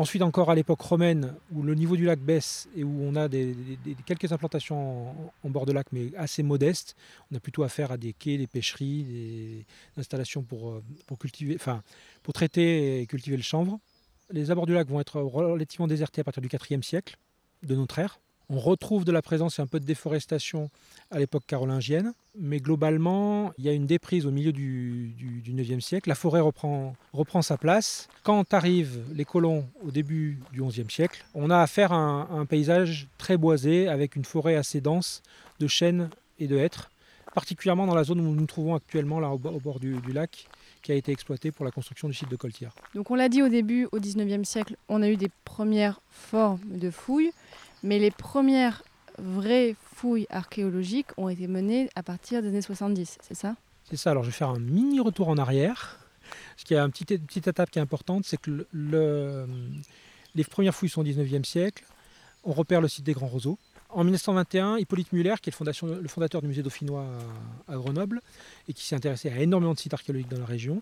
Ensuite 0.00 0.22
encore 0.22 0.50
à 0.50 0.54
l'époque 0.54 0.80
romaine 0.80 1.34
où 1.52 1.62
le 1.62 1.74
niveau 1.74 1.94
du 1.94 2.06
lac 2.06 2.20
baisse 2.20 2.70
et 2.74 2.84
où 2.84 3.02
on 3.02 3.16
a 3.16 3.28
quelques 4.06 4.32
implantations 4.32 5.10
en, 5.44 5.50
bord 5.50 5.66
de 5.66 5.72
lac 5.72 5.88
mais 5.92 6.10
assez 6.16 6.42
modestes. 6.42 6.96
On 7.30 7.36
a 7.36 7.38
plutôt 7.38 7.64
affaire 7.64 7.92
à 7.92 7.98
des 7.98 8.14
quais, 8.14 8.38
des 8.38 8.46
pêcheries, 8.46 9.04
des 9.04 9.66
installations 9.98 10.40
pour, 10.42 10.70
euh, 10.70 10.82
pour, 11.06 11.18
traiter 12.32 13.02
et 13.02 13.06
cultiver 13.06 13.36
le 13.36 13.42
chanvre. 13.42 13.78
Les 14.30 14.50
abords 14.50 14.64
du 14.64 14.72
lac 14.72 14.88
vont 14.88 15.00
être 15.00 15.20
relativement 15.20 15.86
désertés 15.86 16.22
à 16.22 16.24
partir 16.24 16.40
du 16.40 16.48
4e 16.48 16.82
siècle 16.82 17.18
de 17.62 17.74
notre 17.74 17.98
ère. 17.98 18.20
On 18.52 18.58
retrouve 18.58 19.04
de 19.04 19.12
la 19.12 19.22
présence 19.22 19.60
et 19.60 19.62
un 19.62 19.66
peu 19.68 19.78
de 19.78 19.84
déforestation 19.84 20.70
à 21.12 21.20
l'époque 21.20 21.44
carolingienne, 21.46 22.12
mais 22.36 22.58
globalement, 22.58 23.52
il 23.58 23.64
y 23.64 23.68
a 23.68 23.72
une 23.72 23.86
déprise 23.86 24.26
au 24.26 24.32
milieu 24.32 24.50
du, 24.52 25.12
du, 25.16 25.40
du 25.40 25.54
9e 25.54 25.80
siècle. 25.80 26.08
La 26.08 26.16
forêt 26.16 26.40
reprend, 26.40 26.94
sa 27.42 27.56
place. 27.56 28.08
Quand 28.24 28.52
arrivent 28.52 29.02
les 29.14 29.24
colons 29.24 29.68
au 29.86 29.92
début 29.92 30.38
du 30.52 30.62
11e 30.62 30.90
siècle, 30.90 31.24
on 31.34 31.48
a 31.48 31.58
affaire 31.60 31.92
à 31.92 31.96
un, 31.96 32.44
paysage 32.44 33.06
très 33.18 33.36
boisé 33.36 33.86
avec 33.86 34.16
une 34.16 34.24
forêt 34.24 34.56
assez 34.56 34.80
dense 34.80 35.22
de 35.60 35.68
chênes 35.68 36.10
et 36.40 36.48
de 36.48 36.56
hêtres, 36.56 36.90
particulièrement 37.34 37.86
dans 37.86 37.94
la 37.94 38.02
zone 38.02 38.18
où 38.18 38.24
nous 38.24 38.34
nous 38.34 38.46
trouvons 38.46 38.74
actuellement, 38.74 39.20
là 39.20 39.28
au, 39.30 39.38
bo- 39.38 39.50
au 39.50 39.60
bord 39.60 39.78
du, 39.78 39.94
lac, 40.12 40.48
qui 40.82 40.90
a 40.90 40.96
été 40.96 41.12
exploitée 41.12 41.52
pour 41.52 41.64
la 41.64 41.70
construction 41.70 42.08
du 42.08 42.14
site 42.14 42.30
de 42.30 42.36
Coltière. 42.36 42.74
Donc 42.96 43.12
on 43.12 43.14
l'a 43.14 43.28
dit 43.28 43.42
au 43.42 43.48
début, 43.48 43.86
au 43.92 44.00
19e 44.00 44.44
siècle, 44.44 44.74
on 44.88 45.02
a 45.02 45.08
eu 45.08 45.16
des 45.16 45.30
premières 45.44 46.00
formes 46.10 46.58
de 46.64 46.90
fouilles, 46.90 47.30
mais 47.82 47.98
les 47.98 48.10
premières 48.10 48.82
vraies 49.18 49.76
fouilles 49.94 50.26
archéologiques 50.30 51.08
ont 51.16 51.28
été 51.28 51.46
menées 51.46 51.88
à 51.94 52.02
partir 52.02 52.42
des 52.42 52.48
années 52.48 52.62
70, 52.62 53.18
c'est 53.20 53.34
ça? 53.34 53.56
C'est 53.88 53.96
ça, 53.96 54.12
alors 54.12 54.22
je 54.22 54.28
vais 54.30 54.34
faire 54.36 54.50
un 54.50 54.58
mini 54.58 55.00
retour 55.00 55.28
en 55.28 55.36
arrière. 55.38 55.98
Qu'il 56.64 56.76
y 56.76 56.80
a 56.80 56.84
une 56.84 56.92
petite, 56.92 57.26
petite 57.26 57.48
étape 57.48 57.70
qui 57.70 57.78
est 57.78 57.82
importante, 57.82 58.24
c'est 58.24 58.36
que 58.40 58.50
le- 58.50 58.66
le- 58.72 59.46
les 60.36 60.44
premières 60.44 60.74
fouilles 60.74 60.88
sont 60.90 61.00
au 61.00 61.04
19e 61.04 61.44
siècle. 61.44 61.84
On 62.44 62.52
repère 62.52 62.80
le 62.80 62.86
site 62.88 63.04
des 63.04 63.12
Grands 63.14 63.26
Roseaux. 63.26 63.58
En 63.88 64.04
1921, 64.04 64.76
Hippolyte 64.78 65.12
Muller, 65.12 65.34
qui 65.42 65.50
est 65.50 65.60
le, 65.60 66.06
fondateur 66.08 66.40
du 66.40 66.46
musée 66.46 66.62
dauphinois 66.62 67.06
à 67.66 67.74
Grenoble, 67.74 68.20
et 68.68 68.72
qui 68.72 68.86
s'est 68.86 68.94
intéressé 68.94 69.28
à 69.30 69.38
énormément 69.40 69.74
de 69.74 69.78
sites 69.80 69.92
archéologiques 69.94 70.28
dans 70.30 70.38
la 70.38 70.44
région, 70.46 70.80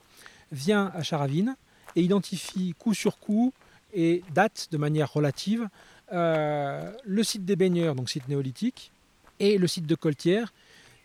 vient 0.53 0.93
à 0.95 1.03
Charavine 1.03 1.57
et 1.97 2.03
identifie 2.03 2.75
coup 2.79 2.93
sur 2.93 3.19
coup 3.19 3.55
et 3.95 4.23
date 4.35 4.69
de 4.71 4.77
manière 4.77 5.11
relative 5.11 5.67
euh, 6.13 6.91
le 7.05 7.23
site 7.23 7.45
des 7.45 7.57
baigneurs, 7.57 7.95
donc 7.95 8.09
site 8.09 8.29
néolithique, 8.29 8.91
et 9.41 9.59
le 9.59 9.67
site 9.67 9.87
de 9.87 9.95
Coltière, 9.95 10.53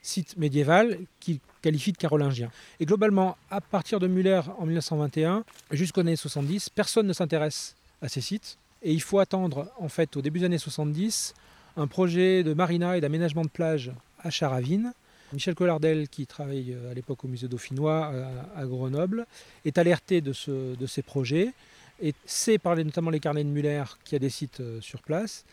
site 0.02 0.38
médiéval 0.38 1.00
qu'il 1.20 1.40
qualifie 1.62 1.92
de 1.92 1.98
carolingien. 1.98 2.50
Et 2.80 2.86
globalement, 2.86 3.38
à 3.50 3.62
partir 3.62 4.00
de 4.00 4.08
Muller 4.08 4.42
en 4.58 4.66
1921 4.66 5.44
jusqu'aux 5.72 6.02
années 6.02 6.16
70, 6.16 6.70
personne 6.70 7.08
ne 7.08 7.14
s'intéresse 7.14 7.76
à 8.02 8.10
ces 8.10 8.22
sites. 8.22 8.58
Et 8.82 8.92
il 8.92 9.02
faut 9.02 9.20
attendre, 9.20 9.72
en 9.78 9.88
fait, 9.88 10.18
au 10.18 10.22
début 10.22 10.40
des 10.40 10.46
années 10.46 10.58
70, 10.58 11.34
un 11.78 11.88
projet 11.88 12.44
de 12.44 12.54
marina 12.54 12.98
et 12.98 13.02
d'aménagement 13.02 13.44
de 13.44 13.50
plage 13.50 13.92
à 14.20 14.30
Charavine. 14.30 14.94
Michel 15.32 15.56
Collardel, 15.56 16.10
qui 16.10 16.28
travaille 16.28 16.74
euh, 16.74 16.92
à 16.92 16.94
l'époque 16.94 17.24
au 17.24 17.28
musée 17.28 17.48
dauphinois 17.48 18.12
à, 18.56 18.60
à 18.60 18.66
Grenoble, 18.66 19.26
est 19.66 19.78
alerté 19.78 20.22
de 20.22 20.34
ces 20.34 21.02
projets 21.02 21.54
et 22.02 22.14
sait 22.26 22.58
par 22.58 22.76
les- 22.76 22.84
notamment 22.84 23.10
les 23.12 23.20
carnets 23.20 23.44
de 23.44 23.50
Muller 23.50 23.84
qu'il 24.04 24.14
y 24.14 24.16
a 24.18 24.20
des 24.20 24.30
sites 24.30 24.60
euh, 24.60 24.82
sur 24.82 25.02
place 25.02 25.46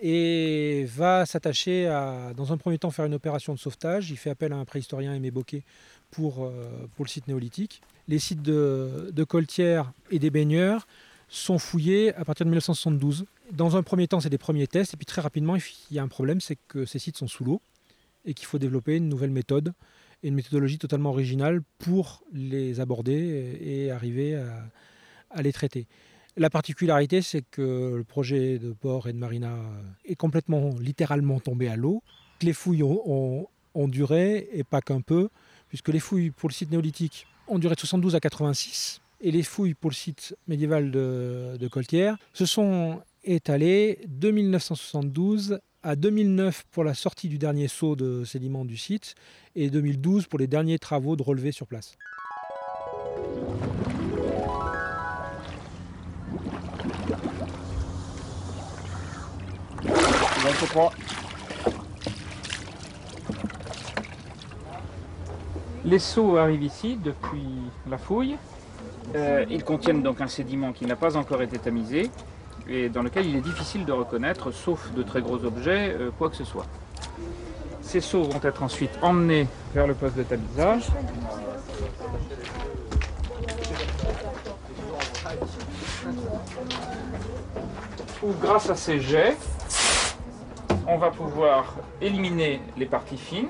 et 0.00 0.84
va 0.88 1.26
s'attacher 1.26 1.86
à, 1.88 2.32
dans 2.36 2.52
un 2.52 2.56
premier 2.56 2.78
temps, 2.78 2.90
faire 2.90 3.04
une 3.04 3.14
opération 3.14 3.52
de 3.52 3.58
sauvetage. 3.58 4.10
Il 4.10 4.16
fait 4.16 4.30
appel 4.30 4.52
à 4.52 4.56
un 4.56 4.64
préhistorien 4.64 5.14
Aimé 5.14 5.30
Boquet 5.30 5.62
pour, 6.10 6.44
euh, 6.44 6.86
pour 6.96 7.04
le 7.04 7.10
site 7.10 7.26
néolithique. 7.28 7.82
Les 8.06 8.18
sites 8.18 8.42
de, 8.42 9.10
de 9.12 9.24
Coltière 9.24 9.92
et 10.10 10.18
des 10.18 10.30
baigneurs 10.30 10.86
sont 11.28 11.58
fouillés 11.58 12.14
à 12.14 12.24
partir 12.24 12.46
de 12.46 12.50
1972. 12.50 13.26
Dans 13.52 13.76
un 13.76 13.82
premier 13.82 14.08
temps, 14.08 14.20
c'est 14.20 14.30
des 14.30 14.38
premiers 14.38 14.66
tests, 14.66 14.94
et 14.94 14.96
puis 14.96 15.04
très 15.04 15.20
rapidement, 15.20 15.56
il 15.56 15.62
y 15.90 15.98
a 15.98 16.02
un 16.02 16.08
problème, 16.08 16.40
c'est 16.40 16.56
que 16.68 16.86
ces 16.86 16.98
sites 16.98 17.18
sont 17.18 17.28
sous 17.28 17.44
l'eau 17.44 17.60
et 18.24 18.32
qu'il 18.34 18.46
faut 18.46 18.58
développer 18.58 18.96
une 18.96 19.08
nouvelle 19.08 19.30
méthode 19.30 19.72
et 20.22 20.28
une 20.28 20.34
méthodologie 20.34 20.78
totalement 20.78 21.10
originale 21.10 21.60
pour 21.78 22.22
les 22.32 22.80
aborder 22.80 23.58
et 23.60 23.90
arriver 23.90 24.36
à, 24.36 24.64
à 25.30 25.42
les 25.42 25.52
traiter. 25.52 25.86
La 26.36 26.50
particularité, 26.50 27.20
c'est 27.20 27.42
que 27.42 27.94
le 27.96 28.04
projet 28.04 28.58
de 28.58 28.72
port 28.72 29.08
et 29.08 29.12
de 29.12 29.18
marina 29.18 29.56
est 30.04 30.14
complètement, 30.14 30.70
littéralement 30.78 31.40
tombé 31.40 31.68
à 31.68 31.74
l'eau. 31.74 32.02
Les 32.42 32.52
fouilles 32.52 32.84
ont, 32.84 33.48
duré, 33.74 34.48
et 34.52 34.62
pas 34.62 34.80
qu'un 34.80 35.00
peu, 35.00 35.30
puisque 35.68 35.88
les 35.88 35.98
fouilles 35.98 36.30
pour 36.30 36.48
le 36.48 36.54
site 36.54 36.70
néolithique 36.70 37.26
ont 37.48 37.58
duré 37.58 37.74
de 37.74 37.80
72 37.80 38.14
à 38.14 38.20
86, 38.20 39.00
et 39.20 39.30
les 39.32 39.42
fouilles 39.42 39.74
pour 39.74 39.90
le 39.90 39.94
site 39.94 40.36
médiéval 40.46 40.90
de, 40.90 41.56
de 41.58 41.68
Coltière 41.68 42.16
se 42.34 42.46
sont 42.46 43.00
étalées 43.24 43.98
de 44.06 44.30
1972 44.30 45.58
à 45.82 45.96
2009 45.96 46.64
pour 46.70 46.84
la 46.84 46.94
sortie 46.94 47.28
du 47.28 47.38
dernier 47.38 47.68
saut 47.68 47.96
de 47.96 48.24
sédiments 48.24 48.64
du 48.64 48.76
site, 48.76 49.14
et 49.56 49.70
2012 49.70 50.26
pour 50.26 50.38
les 50.38 50.46
derniers 50.46 50.78
travaux 50.78 51.16
de 51.16 51.22
relevé 51.22 51.50
sur 51.50 51.66
place. 51.66 51.96
Les 65.84 65.98
seaux 65.98 66.36
arrivent 66.36 66.62
ici 66.62 66.98
depuis 67.02 67.46
la 67.88 67.98
fouille. 67.98 68.36
Euh, 69.14 69.44
ils 69.48 69.64
contiennent 69.64 70.02
donc 70.02 70.20
un 70.20 70.28
sédiment 70.28 70.72
qui 70.72 70.84
n'a 70.84 70.96
pas 70.96 71.16
encore 71.16 71.40
été 71.40 71.58
tamisé 71.58 72.10
et 72.68 72.88
dans 72.90 73.02
lequel 73.02 73.26
il 73.26 73.36
est 73.36 73.40
difficile 73.40 73.84
de 73.86 73.92
reconnaître, 73.92 74.52
sauf 74.52 74.92
de 74.92 75.02
très 75.02 75.22
gros 75.22 75.42
objets, 75.44 75.96
euh, 75.98 76.10
quoi 76.16 76.28
que 76.28 76.36
ce 76.36 76.44
soit. 76.44 76.66
Ces 77.80 78.00
seaux 78.00 78.24
vont 78.24 78.40
être 78.42 78.62
ensuite 78.62 78.90
emmenés 79.00 79.48
vers 79.74 79.86
le 79.86 79.94
poste 79.94 80.16
de 80.16 80.24
tamisage. 80.24 80.88
Où 88.22 88.32
grâce 88.42 88.68
à 88.68 88.74
ces 88.74 89.00
jets, 89.00 89.36
on 90.88 90.96
va 90.96 91.10
pouvoir 91.10 91.76
éliminer 92.00 92.60
les 92.76 92.86
parties 92.86 93.18
fines 93.18 93.48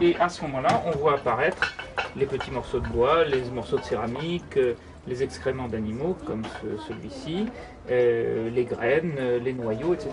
Et 0.00 0.16
à 0.16 0.28
ce 0.28 0.42
moment-là, 0.42 0.82
on 0.86 0.90
voit 0.98 1.14
apparaître 1.14 1.74
les 2.16 2.26
petits 2.26 2.50
morceaux 2.50 2.80
de 2.80 2.88
bois, 2.88 3.24
les 3.24 3.42
morceaux 3.50 3.78
de 3.78 3.82
céramique, 3.84 4.56
euh, 4.56 4.74
les 5.06 5.22
excréments 5.22 5.68
d'animaux 5.68 6.16
comme 6.26 6.42
ce- 6.60 6.78
celui-ci, 6.88 7.46
euh, 7.90 8.50
les 8.50 8.64
graines, 8.64 9.14
euh, 9.18 9.38
les 9.38 9.52
noyaux, 9.52 9.94
etc. 9.94 10.10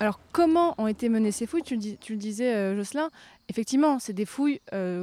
Alors, 0.00 0.20
comment 0.32 0.74
ont 0.78 0.86
été 0.86 1.08
menées 1.08 1.32
ces 1.32 1.46
fouilles? 1.46 1.62
Tu 1.62 1.76
le, 1.76 2.16
disais, 2.16 2.76
Jocelyn. 2.76 3.10
Effectivement, 3.48 3.98
c'est 3.98 4.12
des 4.12 4.26
fouilles 4.26 4.60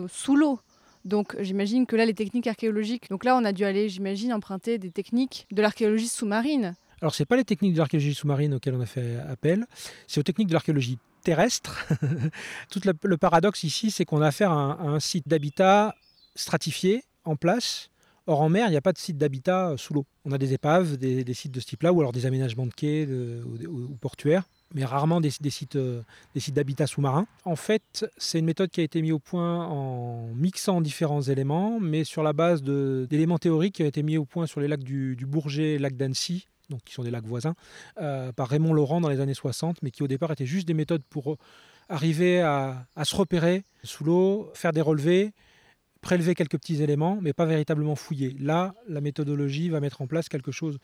sous 0.09 0.35
l'eau. 0.35 0.59
Donc, 1.05 1.35
j'imagine 1.39 1.85
que 1.85 1.95
là, 1.95 2.05
les 2.05 2.13
techniques 2.13 2.47
archéologiques. 2.47 3.09
Donc 3.09 3.23
là, 3.23 3.35
on 3.35 3.43
a 3.43 3.51
dû 3.51 3.63
aller, 3.65 3.89
j'imagine, 3.89 4.33
emprunter 4.33 4.77
des 4.77 4.91
techniques 4.91 5.47
de 5.51 5.61
l'archéologie 5.61 6.07
sous-marine. 6.07 6.75
Alors, 7.01 7.15
ce 7.15 7.23
n'est 7.23 7.25
pas 7.25 7.37
les 7.37 7.43
techniques 7.43 7.73
de 7.73 7.79
l'archéologie 7.79 8.13
sous-marine 8.13 8.53
auxquelles 8.53 8.75
on 8.75 8.81
a 8.81 8.85
fait 8.85 9.17
appel, 9.27 9.65
c'est 10.07 10.19
aux 10.19 10.23
techniques 10.23 10.49
de 10.49 10.53
l'archéologie 10.53 10.99
terrestre. 11.23 11.87
Tout 12.69 12.81
le, 12.85 13.17
paradoxe 13.17 13.63
ici, 13.63 13.89
c'est 13.89 14.05
qu'on 14.05 14.21
a 14.21 14.27
affaire 14.27 14.51
à 14.51 14.81
un, 14.81 14.99
site 14.99 15.27
d'habitat 15.27 15.95
stratifié, 16.35 17.03
en 17.23 17.35
place. 17.35 17.89
Or, 18.27 18.41
en 18.41 18.49
mer, 18.49 18.67
il 18.67 18.71
n'y 18.71 18.77
a 18.77 18.81
pas 18.81 18.93
de 18.93 18.99
site 18.99 19.17
d'habitat 19.17 19.71
euh, 19.71 19.77
sous 19.77 19.93
l'eau. 19.93 20.05
On 20.25 20.31
a 20.31 20.37
des 20.37 20.53
épaves, 20.53 20.97
des, 20.97 21.33
sites 21.33 21.51
de 21.51 21.59
ce 21.59 21.65
type-là, 21.65 21.91
ou 21.91 22.01
alors 22.01 22.11
des 22.11 22.27
aménagements 22.27 22.67
de 22.67 22.73
quais 22.73 23.07
ou 23.07 23.97
portuaires, 23.99 24.43
mais 24.73 24.85
rarement 24.85 25.21
des, 25.21 25.29
sites, 25.29 25.75
euh, 25.75 26.01
des 26.33 26.39
sites 26.39 26.55
d'habitat 26.55 26.87
sous-marin. 26.87 27.27
En 27.45 27.55
fait, 27.55 28.05
c'est 28.17 28.39
une 28.39 28.45
méthode 28.45 28.69
qui 28.69 28.81
a 28.81 28.83
été 28.83 29.01
mise 29.01 29.11
au 29.11 29.19
point 29.19 29.65
en 29.65 30.27
mixant 30.33 30.81
différents 30.81 31.21
éléments, 31.21 31.79
mais 31.79 32.03
sur 32.03 32.23
la 32.23 32.33
base 32.33 32.63
d'éléments 32.63 33.37
théoriques 33.37 33.75
qui 33.75 33.83
ont 33.83 33.87
été 33.87 34.03
mis 34.03 34.17
au 34.17 34.25
point 34.25 34.45
sur 34.45 34.59
les 34.59 34.67
lacs 34.67 34.83
du, 34.83 35.15
Bourget 35.25 35.73
et 35.73 35.77
lac 35.79 35.95
d'Annecy, 35.95 36.47
qui 36.85 36.93
sont 36.93 37.03
des 37.03 37.11
lacs 37.11 37.25
voisins, 37.25 37.53
euh, 37.99 38.31
par 38.31 38.47
Raymond 38.47 38.73
Laurent 38.73 39.01
dans 39.01 39.09
les 39.09 39.19
années 39.19 39.33
60, 39.33 39.77
mais 39.83 39.91
qui 39.91 40.03
au 40.03 40.07
départ 40.07 40.31
étaient 40.31 40.45
juste 40.45 40.67
des 40.67 40.73
méthodes 40.73 41.03
pour 41.09 41.37
arriver 41.89 42.41
à 42.41 42.85
se 43.03 43.15
repérer 43.15 43.63
sous 43.83 44.03
l'eau, 44.05 44.49
faire 44.53 44.71
des 44.71 44.81
relevés, 44.81 45.33
prélever 46.01 46.33
quelques 46.35 46.57
petits 46.57 46.81
éléments, 46.81 47.19
mais 47.21 47.31
pas 47.31 47.45
véritablement 47.45 47.95
fouiller. 47.95 48.35
Là, 48.39 48.73
la 48.87 49.01
méthodologie 49.01 49.69
va 49.69 49.79
mettre 49.79 50.01
en 50.01 50.07
place 50.07 50.27
quelque 50.27 50.51
chose 50.51 50.79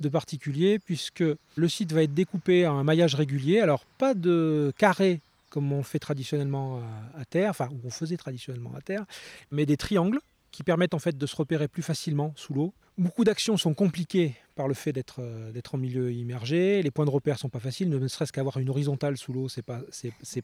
de 0.00 0.08
particulier, 0.08 0.78
puisque 0.78 1.24
le 1.56 1.68
site 1.68 1.92
va 1.92 2.02
être 2.02 2.14
découpé 2.14 2.64
à 2.64 2.72
un 2.72 2.84
maillage 2.84 3.14
régulier, 3.14 3.60
alors 3.60 3.84
pas 3.98 4.14
de 4.14 4.72
carré 4.78 5.20
comme 5.50 5.72
on 5.72 5.82
fait 5.82 5.98
traditionnellement 5.98 6.80
à, 7.14 7.20
à 7.20 7.24
terre, 7.24 7.50
enfin 7.50 7.68
on 7.84 7.90
faisait 7.90 8.16
traditionnellement 8.16 8.74
à 8.76 8.80
terre, 8.80 9.04
mais 9.50 9.64
des 9.64 9.76
triangles 9.76 10.20
qui 10.50 10.62
permettent 10.62 10.94
en 10.94 10.98
fait 10.98 11.16
de 11.16 11.26
se 11.26 11.36
repérer 11.36 11.68
plus 11.68 11.82
facilement 11.82 12.32
sous 12.36 12.52
l'eau. 12.52 12.72
Beaucoup 12.98 13.24
d'actions 13.24 13.56
sont 13.56 13.74
compliquées 13.74 14.34
par 14.56 14.66
le 14.66 14.74
fait 14.74 14.92
d'être 14.92 15.16
euh, 15.20 15.52
d'être 15.52 15.76
en 15.76 15.78
milieu 15.78 16.12
immergé. 16.12 16.82
Les 16.82 16.90
points 16.90 17.04
de 17.04 17.10
repère 17.10 17.38
sont 17.38 17.48
pas 17.48 17.60
faciles, 17.60 17.88
ne 17.88 18.08
serait-ce 18.08 18.32
qu'avoir 18.32 18.56
une 18.58 18.68
horizontale 18.70 19.16
sous 19.16 19.32
l'eau, 19.32 19.48
c'est 19.48 19.62
pas 19.62 19.80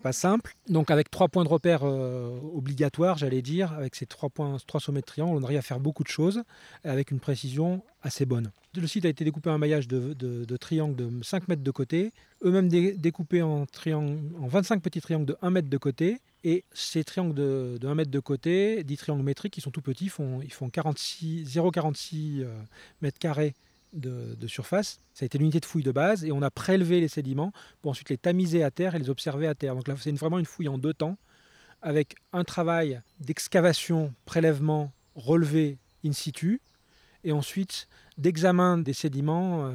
pas 0.00 0.12
simple. 0.12 0.54
Donc 0.68 0.90
avec 0.90 1.10
trois 1.10 1.28
points 1.28 1.42
de 1.44 1.48
repère 1.48 1.80
euh, 1.82 2.38
obligatoires, 2.54 3.18
j'allais 3.18 3.42
dire, 3.42 3.72
avec 3.72 3.96
ces 3.96 4.06
trois 4.06 4.28
points, 4.28 4.56
trois 4.66 4.80
sommets 4.80 5.00
de 5.00 5.06
triangle, 5.06 5.36
on 5.36 5.42
arrive 5.42 5.58
à 5.58 5.62
faire 5.62 5.80
beaucoup 5.80 6.04
de 6.04 6.08
choses 6.08 6.42
avec 6.84 7.10
une 7.10 7.18
précision 7.18 7.82
assez 8.02 8.26
bonne. 8.26 8.50
Le 8.74 8.86
site 8.86 9.04
a 9.04 9.08
été 9.08 9.24
découpé 9.24 9.50
en 9.50 9.58
maillage 9.58 9.86
de, 9.86 10.56
triangles 10.56 10.96
de 10.96 11.22
5 11.22 11.48
mètres 11.48 11.62
de 11.62 11.70
côté, 11.70 12.10
eux-mêmes 12.42 12.68
dé- 12.68 12.92
découpés 12.94 13.42
en, 13.42 13.66
en 13.92 14.46
25 14.48 14.82
petits 14.82 15.00
triangles 15.00 15.26
de 15.26 15.36
1 15.42 15.50
mètre 15.50 15.68
de 15.68 15.76
côté. 15.76 16.18
Et 16.44 16.64
ces 16.72 17.04
triangles 17.04 17.34
de, 17.34 17.78
de 17.80 17.86
1 17.86 17.94
mètre 17.94 18.10
de 18.10 18.18
côté, 18.18 18.82
10 18.82 18.96
triangles 18.96 19.22
métriques, 19.22 19.52
qui 19.52 19.60
sont 19.60 19.70
tout 19.70 19.82
petits, 19.82 20.08
font, 20.08 20.40
ils 20.42 20.52
font 20.52 20.70
46 20.70 21.44
0,46 21.44 22.40
euh, 22.40 22.46
mètres 23.02 23.18
carrés 23.18 23.54
de, 23.92 24.46
surface. 24.46 25.00
Ça 25.14 25.24
a 25.24 25.26
été 25.26 25.38
l'unité 25.38 25.60
de 25.60 25.64
fouille 25.64 25.82
de 25.82 25.92
base 25.92 26.24
et 26.24 26.32
on 26.32 26.42
a 26.42 26.50
prélevé 26.50 27.00
les 27.00 27.08
sédiments 27.08 27.52
pour 27.80 27.90
ensuite 27.90 28.10
les 28.10 28.18
tamiser 28.18 28.62
à 28.62 28.70
terre 28.70 28.94
et 28.94 28.98
les 28.98 29.10
observer 29.10 29.46
à 29.46 29.54
terre. 29.54 29.74
Donc 29.74 29.88
là, 29.88 29.94
c'est 29.98 30.12
vraiment 30.12 30.38
une 30.38 30.46
fouille 30.46 30.68
en 30.68 30.78
deux 30.78 30.94
temps 30.94 31.16
avec 31.82 32.14
un 32.32 32.44
travail 32.44 33.00
d'excavation, 33.20 34.14
prélèvement, 34.24 34.92
relevé 35.14 35.78
in 36.04 36.12
situ 36.12 36.60
et 37.24 37.32
ensuite 37.32 37.88
d'examen 38.18 38.78
des 38.78 38.92
sédiments 38.92 39.66
euh, 39.66 39.72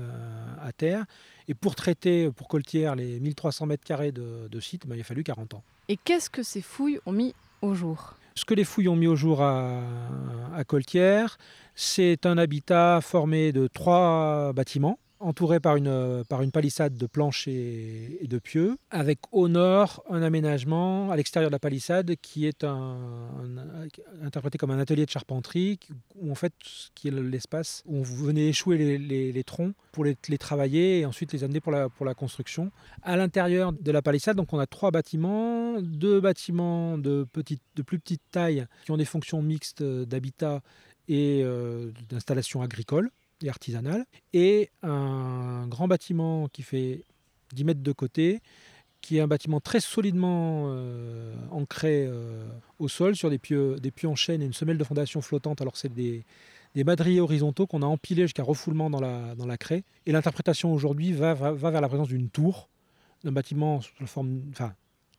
à 0.62 0.72
terre. 0.72 1.06
Et 1.48 1.54
pour 1.54 1.76
traiter, 1.76 2.30
pour 2.32 2.48
Coltière, 2.48 2.96
les 2.96 3.20
1300 3.20 3.66
mètres 3.68 3.86
carrés 3.86 4.12
de, 4.12 4.48
de 4.50 4.60
site, 4.60 4.86
ben, 4.86 4.96
il 4.96 5.02
a 5.02 5.04
fallu 5.04 5.24
40 5.24 5.54
ans. 5.54 5.64
Et 5.88 5.98
qu'est-ce 5.98 6.30
que 6.30 6.44
ces 6.44 6.62
fouilles 6.62 7.00
ont 7.06 7.14
mis 7.14 7.34
au 7.62 7.74
jour? 7.74 8.16
Ce 8.38 8.46
que 8.46 8.54
les 8.54 8.66
fouilles 8.66 8.88
ont 8.88 8.96
mis 8.96 9.08
au 9.08 9.16
jour 9.16 9.42
à, 9.42 9.82
Coltière, 10.68 11.40
c'est 11.74 12.28
un 12.28 12.38
habitat 12.38 13.00
formé 13.02 13.52
de 13.52 13.66
trois 13.66 14.54
bâtiments, 14.54 15.00
entourés 15.20 15.60
par 15.60 15.76
une, 15.76 16.24
par 16.28 16.42
une 16.42 16.52
palissade 16.52 16.98
de 16.98 17.06
planches 17.08 17.48
et, 17.48 18.26
de 18.28 18.40
pieux, 18.40 18.78
avec 18.90 19.20
au 19.32 19.48
nord 19.48 20.04
un 20.10 20.22
aménagement 20.22 21.12
à 21.12 21.16
l'extérieur 21.16 21.50
de 21.50 21.56
la 21.56 21.60
palissade 21.60 22.16
qui 22.22 22.46
est 22.46 22.66
interprété 24.24 24.58
comme 24.58 24.72
un 24.72 24.80
atelier 24.80 25.06
de 25.06 25.10
charpenterie, 25.10 25.80
où 26.16 26.32
en 26.32 26.36
fait, 26.36 26.54
qui 26.96 27.08
est 27.08 27.12
l'espace 27.12 27.84
où 27.86 28.04
vous 28.04 28.26
venez 28.26 28.50
échouer 28.50 28.98
les, 28.98 29.44
troncs 29.44 29.74
pour 29.92 30.06
les, 30.06 30.16
travailler 30.38 31.00
et 31.00 31.06
ensuite 31.06 31.34
les 31.34 31.44
amener 31.44 31.62
pour 31.62 31.72
la, 31.72 31.90
pour 31.90 32.06
la 32.06 32.14
construction. 32.14 32.72
À 33.04 33.18
l'intérieur 33.18 33.74
de 33.74 33.92
la 33.92 34.02
palissade, 34.02 34.38
donc 34.38 34.54
on 34.54 34.60
a 34.60 34.68
trois 34.68 34.92
bâtiments, 34.92 35.82
deux 35.82 36.20
bâtiments 36.20 36.98
de, 36.98 37.26
petite, 37.32 37.62
de 37.76 37.82
plus 37.82 38.00
petite 38.00 38.22
taille 38.32 38.66
qui 38.86 38.92
ont 38.92 38.98
des 38.98 39.06
fonctions 39.06 39.42
mixtes 39.42 39.84
d'habitat 39.84 40.62
et 41.08 41.42
euh, 41.44 41.92
d'installation 42.10 42.62
agricole 42.62 43.10
et 43.44 43.50
artisanale, 43.50 44.06
et 44.34 44.70
un 44.84 45.68
grand 45.68 45.88
bâtiment 45.88 46.48
qui 46.48 46.64
fait 46.64 47.04
10 47.54 47.64
mètres 47.64 47.84
de 47.84 47.92
côté, 47.92 48.42
qui 49.02 49.18
est 49.18 49.22
un 49.22 49.28
bâtiment 49.28 49.60
très 49.60 49.80
solidement 49.80 50.66
euh, 50.68 51.34
ancré 51.52 52.06
euh, 52.08 52.46
au 52.80 52.88
sol 52.88 53.16
sur 53.16 53.30
des 53.30 53.38
pieux, 53.38 53.78
en 54.06 54.16
chaîne 54.16 54.42
et 54.42 54.46
une 54.46 54.54
semelle 54.54 54.78
de 54.78 54.84
fondation 54.84 55.22
flottante. 55.22 55.62
Alors 55.62 55.78
c'est 55.78 55.94
des, 55.94 56.26
des 56.76 56.84
madriers 56.84 57.20
horizontaux 57.20 57.68
qu'on 57.68 57.82
a 57.82 57.86
empilés 57.86 58.24
jusqu'à 58.24 58.44
refoulement 58.44 58.90
dans 58.90 59.00
la, 59.00 59.36
dans 59.36 59.48
craie. 59.58 59.84
Et 60.06 60.12
l'interprétation 60.12 60.74
aujourd'hui 60.74 61.14
va, 61.14 61.34
vers 61.34 61.82
la 61.82 61.88
présence 61.88 62.08
d'une 62.08 62.30
tour, 62.30 62.70
d'un 63.24 63.32
bâtiment 63.32 63.82
sous 63.82 64.08
forme, 64.08 64.42
enfin, 64.52 64.74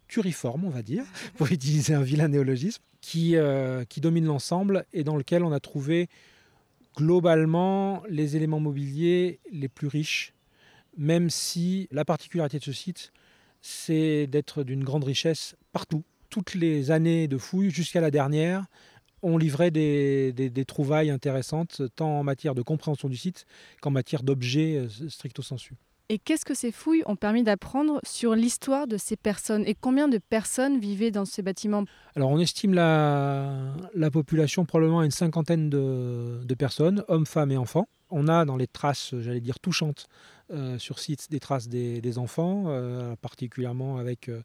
curiforme, 0.07 0.65
on 0.65 0.71
va 0.71 0.83
dire, 0.83 1.05
pour 1.37 1.51
utiliser 1.51 1.95
un 1.95 2.03
vilain 2.03 2.29
néologisme, 2.29 2.83
euh, 3.17 3.85
qui 3.85 4.01
domine 4.01 4.27
l'ensemble 4.27 4.85
et 4.93 5.05
dans 5.05 5.17
lequel 5.17 5.45
on 5.45 5.53
a 5.53 5.61
trouvé 5.61 6.09
globalement 6.99 8.03
les 8.09 8.35
éléments 8.35 8.59
mobiliers 8.59 9.39
les 9.53 9.69
plus 9.69 9.87
riches, 9.87 10.35
même 10.97 11.31
si 11.31 11.87
la 11.93 12.05
particularité 12.05 12.59
de 12.59 12.65
ce 12.65 12.73
site, 12.73 13.13
c'est 13.63 14.27
d'être 14.27 14.65
d'une 14.65 14.83
grande 14.83 15.05
richesse 15.05 15.55
partout. 15.73 16.03
Toutes 16.29 16.55
les 16.55 16.91
années 16.91 17.29
de 17.29 17.39
fouilles, 17.39 17.71
jusqu'à 17.71 18.01
la 18.01 18.11
dernière, 18.11 18.67
on 19.23 19.39
livrait 19.39 19.71
des, 19.71 20.33
des- 20.33 20.65
trouvailles 20.65 21.11
intéressantes, 21.11 21.83
tant 21.95 22.19
en 22.19 22.25
matière 22.25 22.57
de 22.57 22.63
compréhension 22.63 23.09
du 23.09 23.17
site 23.17 23.47
qu'en 23.81 23.91
matière 23.91 24.25
d'objets 24.25 24.77
euh, 24.79 25.09
stricto 25.09 25.43
sensu. 25.43 25.75
Et 26.11 26.19
qu'est-ce 26.19 26.47
que 26.47 26.55
ces 26.55 26.73
fouilles 26.73 27.03
ont 27.05 27.17
permis 27.17 27.43
d'apprendre 27.43 28.01
sur 28.03 28.35
l'histoire 28.35 28.87
de 28.87 28.97
ces 28.97 29.15
personnes 29.15 29.65
et 29.67 29.75
combien 29.75 30.09
de 30.09 30.17
personnes 30.17 30.79
vivaient 30.79 31.11
dans 31.11 31.27
ces 31.27 31.43
bâtiments? 31.43 31.85
Alors 32.17 32.31
on 32.31 32.39
estime 32.39 32.73
la, 32.73 33.75
la 33.95 34.11
population 34.11 34.65
probablement 34.65 35.01
à 35.01 35.05
une 35.05 35.11
cinquantaine 35.11 35.69
de, 35.69 36.55
personnes, 36.59 37.05
hommes, 37.09 37.27
femmes 37.27 37.53
et 37.53 37.59
enfants. 37.59 37.89
On 38.09 38.27
a 38.27 38.47
dans 38.47 38.57
les 38.57 38.67
traces, 38.67 39.15
j'allais 39.21 39.43
dire 39.43 39.61
touchantes, 39.61 40.07
euh, 40.51 40.79
sur 40.79 40.99
site 40.99 41.31
des 41.31 41.41
traces 41.41 41.69
des, 41.69 42.17
enfants, 42.17 42.65
euh, 42.69 43.15
particulièrement 43.21 43.99
avec 43.99 44.31
euh, 44.31 44.41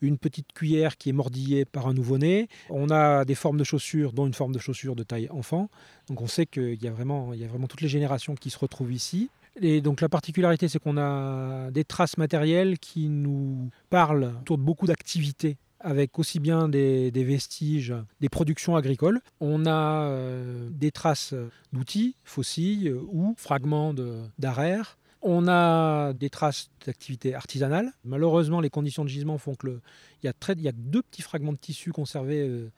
une 0.00 0.16
petite 0.16 0.54
cuillère 0.54 0.96
qui 0.96 1.10
est 1.10 1.12
mordillée 1.12 1.66
par 1.66 1.88
un 1.88 1.92
nouveau-né. 1.92 2.48
On 2.70 2.88
a 2.88 3.26
des 3.26 3.34
formes 3.34 3.58
de 3.58 3.64
chaussures, 3.64 4.14
dont 4.14 4.26
une 4.26 4.32
forme 4.32 4.54
de 4.54 4.58
chaussure 4.58 4.96
de 4.96 5.02
taille 5.02 5.28
enfant. 5.28 5.68
Donc 6.08 6.22
on 6.22 6.26
sait 6.26 6.46
qu'il 6.46 6.82
y 6.82 6.88
a 6.88 6.90
vraiment 6.90 7.34
toutes 7.68 7.82
les 7.82 7.88
générations 7.88 8.34
qui 8.34 8.48
se 8.48 8.58
retrouvent 8.58 8.94
ici. 8.94 9.28
Et 9.60 9.80
donc 9.80 10.00
la 10.00 10.08
particularité, 10.08 10.68
c'est 10.68 10.78
qu'on 10.78 10.96
a 10.96 11.70
des 11.70 11.84
traces 11.84 12.16
matérielles 12.16 12.78
qui 12.78 13.08
nous 13.08 13.70
parlent 13.90 14.32
autour 14.40 14.58
de 14.58 14.62
beaucoup 14.62 14.86
d'activités 14.86 15.56
avec 15.84 16.18
aussi 16.18 16.38
bien 16.40 16.68
des, 16.68 17.10
vestiges, 17.10 17.94
des 18.20 18.28
productions 18.28 18.76
agricoles. 18.76 19.20
On 19.40 19.66
a 19.66 20.04
euh, 20.04 20.68
des 20.70 20.92
traces 20.92 21.34
d'outils, 21.72 22.14
fossiles 22.24 22.94
ou 22.94 23.34
fragments 23.36 23.94
d'arères. 24.38 24.96
On 25.22 25.46
a 25.46 26.12
des 26.14 26.30
traces 26.30 26.70
d'activités 26.84 27.34
artisanales. 27.34 27.92
Malheureusement, 28.04 28.60
les 28.60 28.70
conditions 28.70 29.04
de 29.04 29.08
gisement 29.08 29.38
font 29.38 29.54
que 29.54 29.80
il 30.22 30.32
y 30.60 30.68
a 30.68 30.72
deux 30.72 31.02
petits 31.02 31.22
fragments 31.22 31.52
de 31.52 31.58
tissu 31.58 31.92
conservés, 31.92 32.46
euh, 32.48 32.70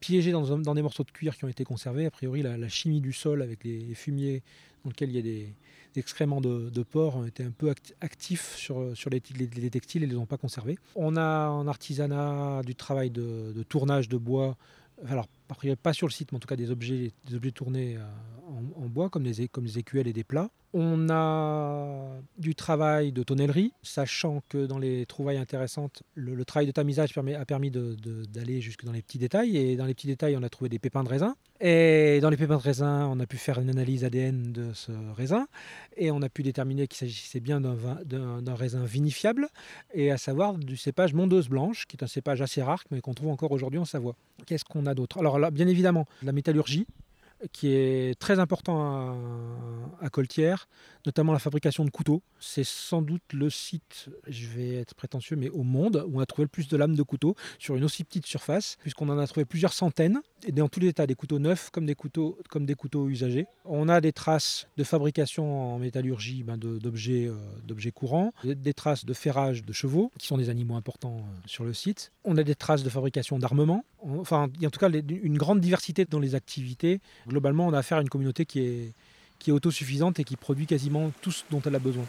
piégés 0.00 0.32
dans, 0.32 0.74
des 0.74 0.82
morceaux 0.82 1.04
de 1.04 1.10
cuir 1.10 1.36
qui 1.36 1.44
ont 1.44 1.48
été 1.48 1.64
conservés. 1.64 2.06
A 2.06 2.10
priori, 2.10 2.42
la, 2.42 2.68
chimie 2.68 3.00
du 3.00 3.12
sol 3.12 3.42
avec 3.42 3.64
les 3.64 3.94
fumiers 3.94 4.42
dans 4.84 4.90
lesquels 4.90 5.10
il 5.10 5.16
y 5.16 5.18
a 5.18 5.22
des, 5.22 5.54
excréments 5.96 6.40
de, 6.40 6.82
porc 6.82 7.16
ont 7.16 7.24
été 7.24 7.42
un 7.42 7.50
peu 7.50 7.70
act- 7.70 7.94
actifs 8.00 8.54
sur, 8.56 8.94
les, 9.10 9.22
les- 9.36 9.46
les 9.46 9.70
textiles 9.70 10.02
et 10.04 10.06
ne 10.06 10.12
les 10.12 10.18
ont 10.18 10.26
pas 10.26 10.36
conservés. 10.36 10.78
On 10.94 11.16
a 11.16 11.48
en 11.48 11.66
artisanat 11.66 12.62
du 12.64 12.74
travail 12.74 13.10
de, 13.10 13.62
tournage 13.68 14.08
de 14.08 14.16
bois, 14.16 14.56
alors 15.06 15.26
pas 15.82 15.92
sur 15.92 16.06
le 16.06 16.12
site, 16.12 16.32
mais 16.32 16.36
en 16.36 16.40
tout 16.40 16.48
cas 16.48 16.56
des 16.56 16.70
objets, 16.70 17.12
tournés 17.54 17.96
euh, 17.96 18.02
en, 18.76 18.86
bois, 18.86 19.08
comme 19.08 19.24
des, 19.24 19.48
comme 19.48 19.64
des 19.64 19.78
écuelles 19.78 20.06
et 20.06 20.12
des 20.12 20.24
plats. 20.24 20.50
On 20.74 21.08
a 21.08 22.20
du 22.36 22.54
travail 22.54 23.10
de 23.10 23.22
tonnellerie, 23.22 23.72
sachant 23.82 24.42
que 24.50 24.66
dans 24.66 24.78
les 24.78 25.06
trouvailles 25.06 25.38
intéressantes, 25.38 26.02
le, 26.14 26.44
travail 26.44 26.66
de 26.66 26.72
tamisage 26.72 27.16
a 27.16 27.44
permis 27.46 27.70
d'aller 27.70 28.60
jusque 28.60 28.84
dans 28.84 28.92
les 28.92 29.00
petits 29.00 29.18
détails. 29.18 29.56
Et 29.56 29.76
dans 29.76 29.86
les 29.86 29.94
petits 29.94 30.08
détails, 30.08 30.36
on 30.36 30.42
a 30.42 30.48
trouvé 30.50 30.68
des 30.68 30.78
pépins 30.78 31.04
de 31.04 31.08
raisin. 31.08 31.36
Et 31.60 32.18
dans 32.20 32.28
les 32.28 32.36
pépins 32.36 32.58
de 32.58 32.62
raisin, 32.62 33.08
on 33.10 33.18
a 33.18 33.26
pu 33.26 33.38
faire 33.38 33.58
une 33.60 33.70
analyse 33.70 34.04
ADN 34.04 34.52
de 34.52 34.72
ce 34.74 34.92
raisin. 35.16 35.48
Et 35.96 36.10
on 36.10 36.20
a 36.20 36.28
pu 36.28 36.42
déterminer 36.42 36.86
qu'il 36.86 36.98
s'agissait 36.98 37.40
bien 37.40 37.62
d'un 37.62 38.54
raisin 38.54 38.84
vinifiable, 38.84 39.48
et 39.94 40.10
à 40.10 40.18
savoir 40.18 40.54
du 40.54 40.76
cépage 40.76 41.14
Mondeuse 41.14 41.48
Blanche, 41.48 41.86
qui 41.86 41.96
est 41.96 42.04
un 42.04 42.08
cépage 42.08 42.42
assez 42.42 42.62
rare, 42.62 42.84
mais 42.90 43.00
qu'on 43.00 43.14
trouve 43.14 43.30
encore 43.30 43.52
aujourd'hui 43.52 43.78
en 43.78 43.86
Savoie. 43.86 44.16
Qu'est-ce 44.46 44.64
qu'on 44.64 44.84
a 44.86 44.94
d'autre? 44.94 45.18
Alors 45.18 45.38
bien 45.50 45.66
évidemment, 45.66 46.06
la 46.22 46.32
métallurgie, 46.32 46.86
qui 47.52 47.68
est 47.68 48.18
très 48.18 48.38
important 48.38 49.16
à, 50.00 50.10
Coltière, 50.10 50.68
notamment 51.06 51.32
la 51.32 51.38
fabrication 51.38 51.84
de 51.84 51.90
couteaux. 51.90 52.22
C'est 52.40 52.64
sans 52.64 53.02
doute 53.02 53.22
le 53.32 53.50
site, 53.50 54.08
je 54.26 54.46
vais 54.46 54.76
être 54.76 54.94
prétentieux, 54.94 55.36
mais 55.36 55.48
au 55.50 55.62
monde 55.62 56.04
où 56.08 56.18
on 56.18 56.20
a 56.20 56.26
trouvé 56.26 56.44
le 56.44 56.48
plus 56.48 56.68
de 56.68 56.76
lames 56.76 56.96
de 56.96 57.02
couteaux 57.02 57.34
sur 57.58 57.76
une 57.76 57.84
aussi 57.84 58.04
petite 58.04 58.26
surface, 58.26 58.76
puisqu'on 58.80 59.08
en 59.08 59.18
a 59.18 59.26
trouvé 59.26 59.44
plusieurs 59.44 59.72
centaines, 59.72 60.20
et 60.46 60.52
dans 60.52 60.68
tous 60.68 60.80
les 60.80 60.88
états, 60.88 61.06
des 61.06 61.14
couteaux 61.14 61.38
neufs 61.38 61.70
comme 61.70 61.84
des 61.86 61.94
couteaux, 61.94 63.08
usagés. 63.08 63.46
On 63.64 63.88
a 63.88 64.00
des 64.00 64.12
traces 64.12 64.66
de 64.76 64.84
fabrication 64.84 65.74
en 65.74 65.78
métallurgie 65.78 66.42
ben, 66.42 66.58
euh, 66.64 66.78
d'objets 66.78 67.90
courants, 67.92 68.32
des, 68.44 68.74
traces 68.74 69.04
de 69.04 69.12
ferrage 69.14 69.64
de 69.64 69.72
chevaux, 69.72 70.10
qui 70.18 70.26
sont 70.26 70.38
des 70.38 70.50
animaux 70.50 70.76
importants 70.76 71.18
euh, 71.18 71.40
sur 71.46 71.64
le 71.64 71.72
site. 71.72 72.12
On 72.24 72.36
a 72.36 72.42
des 72.42 72.54
traces 72.54 72.82
de 72.82 72.90
fabrication 72.90 73.38
d'armement. 73.38 73.84
Enfin, 74.00 74.48
il 74.54 74.62
y 74.62 74.64
a 74.64 74.68
en 74.68 74.70
tout 74.70 74.78
cas 74.78 74.88
une 74.90 75.38
grande 75.38 75.60
diversité 75.60 76.04
dans 76.04 76.20
les 76.20 76.34
activités. 76.34 77.00
Globalement, 77.26 77.66
on 77.66 77.72
a 77.72 77.78
affaire 77.78 77.98
à 77.98 78.02
une 78.02 78.08
communauté 78.08 78.46
qui 78.46 78.60
est, 78.60 78.92
qui 79.38 79.50
est 79.50 79.52
autosuffisante 79.52 80.18
et 80.20 80.24
qui 80.24 80.36
produit 80.36 80.66
quasiment 80.66 81.10
tout 81.20 81.32
ce 81.32 81.44
dont 81.50 81.60
elle 81.64 81.74
a 81.74 81.80
besoin. 81.80 82.04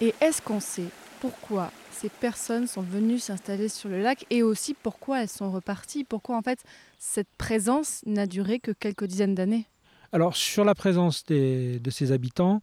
Et 0.00 0.12
est-ce 0.20 0.42
qu'on 0.42 0.58
sait 0.58 0.88
pourquoi 1.20 1.70
ces 2.02 2.08
personnes 2.08 2.66
sont 2.66 2.82
venues 2.82 3.20
s'installer 3.20 3.68
sur 3.68 3.88
le 3.88 4.02
lac 4.02 4.26
et 4.28 4.42
aussi 4.42 4.74
pourquoi 4.74 5.22
elles 5.22 5.28
sont 5.28 5.52
reparties 5.52 6.02
Pourquoi 6.02 6.36
en 6.36 6.42
fait 6.42 6.58
cette 6.98 7.28
présence 7.38 8.02
n'a 8.06 8.26
duré 8.26 8.58
que 8.58 8.72
quelques 8.72 9.04
dizaines 9.04 9.36
d'années 9.36 9.66
Alors, 10.10 10.34
sur 10.34 10.64
la 10.64 10.74
présence 10.74 11.24
de 11.26 11.90
ces 11.90 12.10
habitants, 12.10 12.60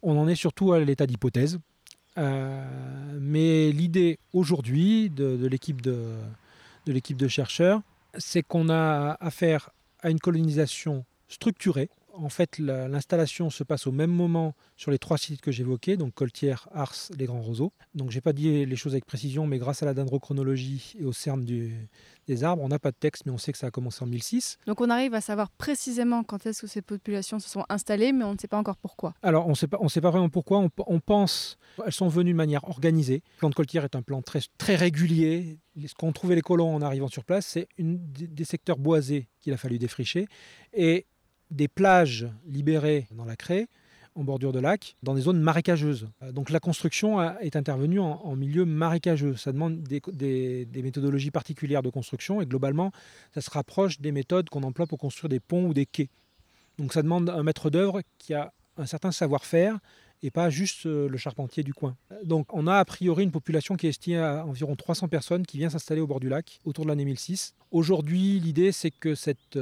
on 0.00 0.16
en 0.16 0.26
est 0.28 0.34
surtout 0.34 0.72
à 0.72 0.80
l'état 0.80 1.06
d'hypothèse. 1.06 1.58
Euh, 2.16 2.64
mais 3.20 3.70
l'idée 3.70 4.18
aujourd'hui 4.32 5.10
de 5.10 5.46
l'équipe 5.46 5.82
de 5.82 7.28
chercheurs, 7.28 7.82
c'est 8.16 8.42
qu'on 8.42 8.70
a 8.70 9.18
affaire 9.20 9.68
à 10.00 10.08
une 10.08 10.20
colonisation 10.20 11.04
structurée. 11.28 11.90
En 12.14 12.28
fait, 12.28 12.58
la- 12.58 12.88
l'installation 12.88 13.50
se 13.50 13.62
passe 13.64 13.86
au 13.86 13.92
même 13.92 14.10
moment 14.10 14.54
sur 14.76 14.90
les 14.90 14.98
trois 14.98 15.18
sites 15.18 15.40
que 15.40 15.52
j'évoquais, 15.52 15.96
donc 15.96 16.14
Coltière, 16.14 16.68
Ars, 16.72 16.94
les 17.16 17.26
Grands 17.26 17.40
Roseaux. 17.40 17.72
Donc, 17.94 18.10
j'ai 18.10 18.20
pas 18.20 18.32
dit 18.32 18.64
les 18.66 18.76
choses 18.76 18.92
avec 18.94 19.04
précision, 19.06 19.46
mais 19.46 19.58
grâce 19.58 19.82
à 19.82 19.86
la 19.86 19.94
dendrochronologie 19.94 20.94
et 20.98 21.04
au 21.04 21.12
CERN 21.12 21.44
du- 21.44 21.88
des 22.26 22.44
arbres, 22.44 22.62
on 22.62 22.68
n'a 22.68 22.78
pas 22.78 22.90
de 22.90 22.96
texte, 22.96 23.24
mais 23.26 23.32
on 23.32 23.38
sait 23.38 23.52
que 23.52 23.58
ça 23.58 23.66
a 23.68 23.70
commencé 23.70 24.02
en 24.04 24.06
1006. 24.06 24.58
Donc 24.66 24.80
on 24.80 24.90
arrive 24.90 25.14
à 25.14 25.20
savoir 25.20 25.50
précisément 25.50 26.22
quand 26.22 26.46
est-ce 26.46 26.62
que 26.62 26.66
ces 26.66 26.82
populations 26.82 27.38
se 27.40 27.48
sont 27.48 27.64
installées, 27.68 28.12
mais 28.12 28.24
on 28.24 28.34
ne 28.34 28.38
sait 28.38 28.48
pas 28.48 28.58
encore 28.58 28.76
pourquoi. 28.76 29.14
Alors, 29.22 29.46
on 29.46 29.50
ne 29.50 29.88
sait 29.88 30.00
pas 30.00 30.10
vraiment 30.10 30.28
pourquoi. 30.28 30.66
On, 30.86 31.00
pense 31.00 31.56
elles 31.84 31.92
sont 31.92 32.08
venues 32.08 32.32
de 32.32 32.36
manière 32.36 32.64
organisée. 32.68 33.22
Le 33.36 33.38
plan 33.38 33.50
de 33.50 33.54
Coltière 33.54 33.84
est 33.84 33.96
un 33.96 34.02
plan 34.02 34.22
très, 34.22 34.40
très 34.58 34.76
régulier. 34.76 35.58
Ce 35.86 35.94
qu'ont 35.94 36.12
trouvé 36.12 36.34
les 36.34 36.42
colons 36.42 36.74
en 36.74 36.82
arrivant 36.82 37.08
sur 37.08 37.24
place, 37.24 37.46
c'est 37.46 37.68
des 37.78 38.44
secteurs 38.44 38.78
boisés 38.78 39.28
qu'il 39.40 39.52
a 39.52 39.56
fallu 39.56 39.78
défricher 39.78 40.26
et 40.74 41.06
des 41.50 41.68
plages 41.68 42.28
libérées 42.46 43.06
dans 43.12 43.24
la 43.24 43.36
craie 43.36 43.68
en 44.14 44.24
bordure 44.24 44.52
de 44.52 44.58
lac, 44.58 44.96
dans 45.02 45.14
des 45.14 45.22
zones 45.22 45.40
marécageuses. 45.40 46.08
Euh, 46.22 46.32
Donc 46.32 46.50
la 46.50 46.60
construction 46.60 47.20
est 47.38 47.56
intervenue 47.56 48.00
en, 48.00 48.36
milieu 48.36 48.64
marécageux. 48.64 49.36
Ça 49.36 49.52
demande 49.52 49.82
des, 49.82 50.66
méthodologies 50.82 51.30
particulières 51.30 51.82
de 51.82 51.90
construction 51.90 52.40
et 52.40 52.46
globalement, 52.46 52.92
ça 53.34 53.40
se 53.40 53.50
rapproche 53.50 54.00
des 54.00 54.12
méthodes 54.12 54.48
qu'on 54.48 54.62
emploie 54.62 54.86
pour 54.86 54.98
construire 54.98 55.28
des 55.28 55.40
ponts 55.40 55.66
ou 55.66 55.74
des 55.74 55.86
quais. 55.86 56.08
Donc 56.78 56.92
ça 56.92 57.02
demande 57.02 57.30
un 57.30 57.42
maître 57.42 57.70
d'œuvre 57.70 58.02
qui 58.18 58.34
a 58.34 58.52
un 58.76 58.86
certain 58.86 59.12
savoir-faire 59.12 59.78
et 60.22 60.30
pas 60.30 60.50
juste 60.50 60.86
euh, 60.86 61.08
le 61.08 61.16
charpentier 61.16 61.62
du 61.62 61.72
coin. 61.72 61.96
Euh, 62.12 62.16
Donc 62.24 62.52
on 62.52 62.66
a 62.66 62.76
a 62.76 62.84
priori 62.84 63.24
une 63.24 63.30
population 63.30 63.76
qui 63.76 63.86
est 63.86 63.90
estimée 63.90 64.18
à 64.18 64.44
environ 64.44 64.76
300 64.76 65.08
personnes 65.08 65.46
qui 65.46 65.58
vient 65.58 65.70
s'installer 65.70 66.00
au 66.00 66.06
bord 66.06 66.20
du 66.20 66.28
lac 66.28 66.58
autour 66.64 66.84
de 66.84 66.90
l'année 66.90 67.04
1006. 67.04 67.54
Aujourd'hui, 67.70 68.40
l'idée 68.40 68.72
c'est 68.72 68.90
que 68.90 69.14
cette 69.14 69.58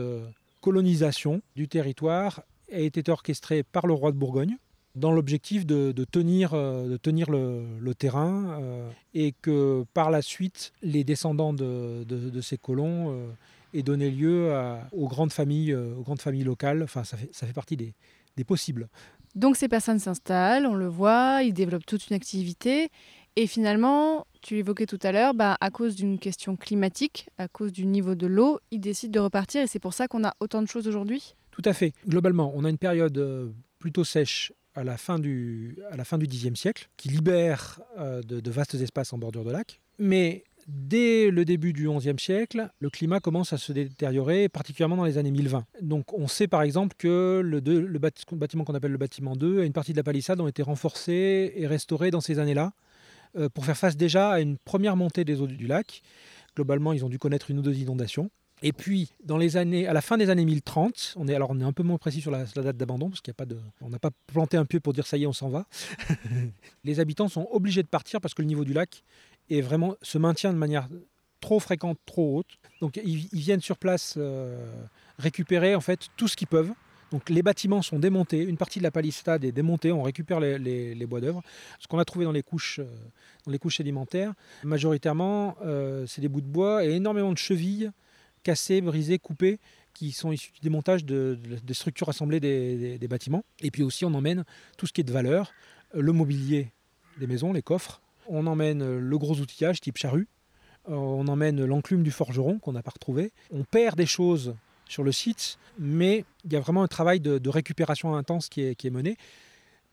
colonisation 0.60 1.40
du 1.56 1.68
territoire 1.68 2.42
a 2.72 2.78
été 2.78 3.08
orchestrée 3.10 3.62
par 3.62 3.86
le 3.86 3.94
roi 3.94 4.12
de 4.12 4.16
Bourgogne 4.16 4.56
dans 4.94 5.12
l'objectif 5.12 5.64
de, 5.64 5.92
tenir, 6.10 6.54
euh, 6.54 6.88
de 6.88 6.96
tenir 6.96 7.30
le, 7.30 7.92
terrain 7.94 8.58
euh, 8.60 8.90
et 9.14 9.32
que 9.42 9.84
par 9.94 10.10
la 10.10 10.22
suite 10.22 10.72
les 10.82 11.04
descendants 11.04 11.52
de, 11.52 12.04
de- 12.04 12.40
ces 12.40 12.58
colons 12.58 13.12
euh, 13.12 13.30
aient 13.74 13.82
donné 13.82 14.10
lieu 14.10 14.52
aux, 14.92 15.08
grandes 15.08 15.32
familles, 15.32 15.74
aux 15.74 16.02
grandes 16.02 16.20
familles 16.20 16.44
locales. 16.44 16.82
Enfin, 16.82 17.04
ça 17.04 17.16
fait, 17.16 17.28
ça 17.32 17.46
fait 17.46 17.52
partie 17.52 17.76
des, 17.76 17.94
des 18.36 18.44
possibles. 18.44 18.88
Donc 19.34 19.56
ces 19.56 19.68
personnes 19.68 19.98
s'installent, 19.98 20.66
on 20.66 20.74
le 20.74 20.88
voit, 20.88 21.42
ils 21.42 21.52
développent 21.52 21.86
toute 21.86 22.08
une 22.08 22.16
activité. 22.16 22.88
Et 23.36 23.46
finalement, 23.46 24.26
tu 24.42 24.54
l'évoquais 24.54 24.86
tout 24.86 24.98
à 25.02 25.12
l'heure, 25.12 25.34
bah, 25.34 25.56
à 25.60 25.70
cause 25.70 25.94
d'une 25.94 26.18
question 26.18 26.56
climatique, 26.56 27.28
à 27.38 27.48
cause 27.48 27.72
du 27.72 27.86
niveau 27.86 28.14
de 28.14 28.26
l'eau, 28.26 28.58
ils 28.70 28.80
décident 28.80 29.12
de 29.12 29.20
repartir. 29.20 29.62
Et 29.62 29.66
c'est 29.66 29.78
pour 29.78 29.94
ça 29.94 30.08
qu'on 30.08 30.24
a 30.24 30.34
autant 30.40 30.62
de 30.62 30.66
choses 30.68 30.88
aujourd'hui? 30.88 31.34
Tout 31.50 31.62
à 31.64 31.72
fait. 31.72 31.92
Globalement, 32.06 32.52
on 32.54 32.64
a 32.64 32.70
une 32.70 32.78
période 32.78 33.18
euh, 33.18 33.50
plutôt 33.78 34.04
sèche 34.04 34.52
à 34.74 34.84
la 34.84 34.96
fin 34.96 35.18
du, 35.18 35.76
Xe 35.96 36.54
siècle, 36.54 36.88
qui 36.96 37.08
libère 37.08 37.80
euh, 37.98 38.22
de, 38.22 38.50
vastes 38.50 38.74
espaces 38.74 39.12
en 39.12 39.18
bordure 39.18 39.44
de 39.44 39.50
lac. 39.50 39.80
Mais 39.98 40.44
dès 40.68 41.30
le 41.30 41.44
début 41.44 41.72
du 41.72 41.88
XIe 41.88 42.18
siècle, 42.18 42.70
le 42.78 42.90
climat 42.90 43.18
commence 43.18 43.52
à 43.52 43.58
se 43.58 43.72
détériorer, 43.72 44.48
particulièrement 44.48 44.96
dans 44.96 45.04
les 45.04 45.18
années 45.18 45.32
1020. 45.32 45.64
Donc 45.82 46.12
on 46.12 46.28
sait 46.28 46.46
par 46.46 46.62
exemple 46.62 46.94
que 46.96 47.40
le, 47.44 47.58
le 47.58 47.98
bâti- 47.98 48.24
bâtiment 48.32 48.64
qu'on 48.64 48.74
appelle 48.74 48.92
le 48.92 48.98
bâtiment 48.98 49.34
2 49.34 49.62
et 49.62 49.66
une 49.66 49.72
partie 49.72 49.92
de 49.92 49.96
la 49.96 50.04
palissade 50.04 50.40
ont 50.40 50.46
été 50.46 50.62
renforcés 50.62 51.52
et 51.56 51.66
restaurés 51.66 52.12
dans 52.12 52.20
ces 52.20 52.38
années-là 52.38 52.72
pour 53.54 53.64
faire 53.64 53.76
face 53.76 53.96
déjà 53.96 54.30
à 54.30 54.40
une 54.40 54.56
première 54.56 54.96
montée 54.96 55.24
des 55.24 55.40
eaux 55.40 55.46
du, 55.46 55.66
lac. 55.66 56.02
Globalement, 56.56 56.92
ils 56.92 57.04
ont 57.04 57.08
dû 57.08 57.18
connaître 57.18 57.50
une 57.50 57.58
ou 57.58 57.62
deux 57.62 57.76
inondations. 57.76 58.30
Et 58.62 58.72
puis, 58.72 59.10
dans 59.22 59.36
les 59.36 59.56
années, 59.56 59.86
à 59.86 59.92
la 59.92 60.00
fin 60.00 60.16
des 60.16 60.30
années 60.30 60.44
1030, 60.44 61.14
on 61.16 61.28
est 61.28 61.34
alors 61.34 61.50
on 61.50 61.60
est 61.60 61.64
un 61.64 61.72
peu 61.72 61.84
moins 61.84 61.98
précis 61.98 62.20
sur 62.20 62.32
la, 62.32 62.44
date 62.44 62.76
d'abandon 62.76 63.08
parce 63.08 63.20
qu'il 63.20 63.30
y 63.30 63.36
a 63.40 63.44
pas 63.44 63.54
on 63.80 63.88
n'a 63.88 64.00
pas 64.00 64.10
planté 64.26 64.56
un 64.56 64.64
pied 64.64 64.80
pour 64.80 64.92
dire 64.92 65.06
ça 65.06 65.16
y 65.16 65.22
est, 65.22 65.26
on 65.26 65.32
s'en 65.32 65.48
va. 65.48 65.66
les 66.84 66.98
habitants 66.98 67.28
sont 67.28 67.46
obligés 67.52 67.82
de 67.82 67.88
partir 67.88 68.20
parce 68.20 68.34
que 68.34 68.42
le 68.42 68.48
niveau 68.48 68.64
du 68.64 68.72
lac 68.72 69.04
est 69.48 69.60
vraiment 69.60 69.94
se 70.02 70.18
maintient 70.18 70.52
de 70.52 70.58
manière 70.58 70.88
trop 71.40 71.60
fréquente, 71.60 71.98
trop 72.04 72.38
haute. 72.38 72.58
Donc 72.80 72.96
ils, 72.96 73.28
ils 73.32 73.40
viennent 73.40 73.60
sur 73.60 73.78
place 73.78 74.14
euh, 74.16 74.56
récupérer 75.18 75.76
en 75.76 75.80
fait 75.80 76.08
tout 76.16 76.26
ce 76.26 76.36
qu'ils 76.36 76.48
peuvent. 76.48 76.72
Donc 77.10 77.30
les 77.30 77.42
bâtiments 77.42 77.80
sont 77.82 77.98
démontés, 77.98 78.42
une 78.42 78.56
partie 78.58 78.78
de 78.80 78.84
la 78.84 78.90
palissade 78.90 79.44
est 79.44 79.52
démontée, 79.52 79.92
on 79.92 80.02
récupère 80.02 80.40
les, 80.40 81.06
bois 81.06 81.20
d'œuvre. 81.20 81.42
Ce 81.78 81.86
qu'on 81.86 81.98
a 81.98 82.04
trouvé 82.04 82.24
dans 82.26 82.32
les 82.32 82.42
couches, 82.42 82.80
euh, 82.80 82.84
dans 83.46 83.52
sédimentaires, 83.76 84.34
majoritairement, 84.62 85.56
euh, 85.64 86.06
c'est 86.06 86.20
des 86.20 86.28
bouts 86.28 86.42
de 86.42 86.46
bois 86.46 86.84
et 86.84 86.90
énormément 86.90 87.32
de 87.32 87.38
chevilles 87.38 87.90
cassées, 88.42 88.80
brisées, 88.80 89.18
coupées, 89.18 89.58
qui 89.94 90.12
sont 90.12 90.30
issues 90.32 90.52
du 90.52 90.60
démontage 90.60 91.04
de- 91.04 91.38
de- 91.42 91.56
des 91.56 91.74
structures 91.74 92.08
assemblées 92.08 92.40
des, 92.40 92.98
des- 92.98 93.08
bâtiments. 93.08 93.42
Et 93.60 93.70
puis 93.70 93.82
aussi, 93.82 94.04
on 94.04 94.14
emmène 94.14 94.44
tout 94.76 94.86
ce 94.86 94.92
qui 94.92 95.00
est 95.00 95.04
de 95.04 95.12
valeur, 95.12 95.52
le 95.94 96.12
mobilier 96.12 96.70
des 97.18 97.26
maisons, 97.26 97.52
les 97.52 97.62
coffres. 97.62 98.00
On 98.28 98.46
emmène 98.46 98.98
le 98.98 99.18
gros 99.18 99.34
outillage 99.40 99.80
type 99.80 99.96
charrue. 99.96 100.28
Euh, 100.88 100.92
On 100.94 101.26
emmène 101.26 101.64
l'enclume 101.64 102.02
du 102.02 102.10
forgeron 102.12 102.58
qu'on 102.58 102.72
n'a 102.72 102.82
pas 102.82 102.92
retrouvé. 102.92 103.32
On 103.50 103.64
perd 103.64 103.96
des 103.96 104.06
choses 104.06 104.54
sur 104.88 105.04
le 105.04 105.12
site, 105.12 105.58
mais 105.78 106.24
il 106.44 106.52
y 106.52 106.56
a 106.56 106.60
vraiment 106.60 106.82
un 106.82 106.88
travail 106.88 107.20
de, 107.20 107.38
de 107.38 107.48
récupération 107.50 108.14
intense 108.16 108.48
qui 108.48 108.62
est, 108.62 108.90
mené, 108.90 109.16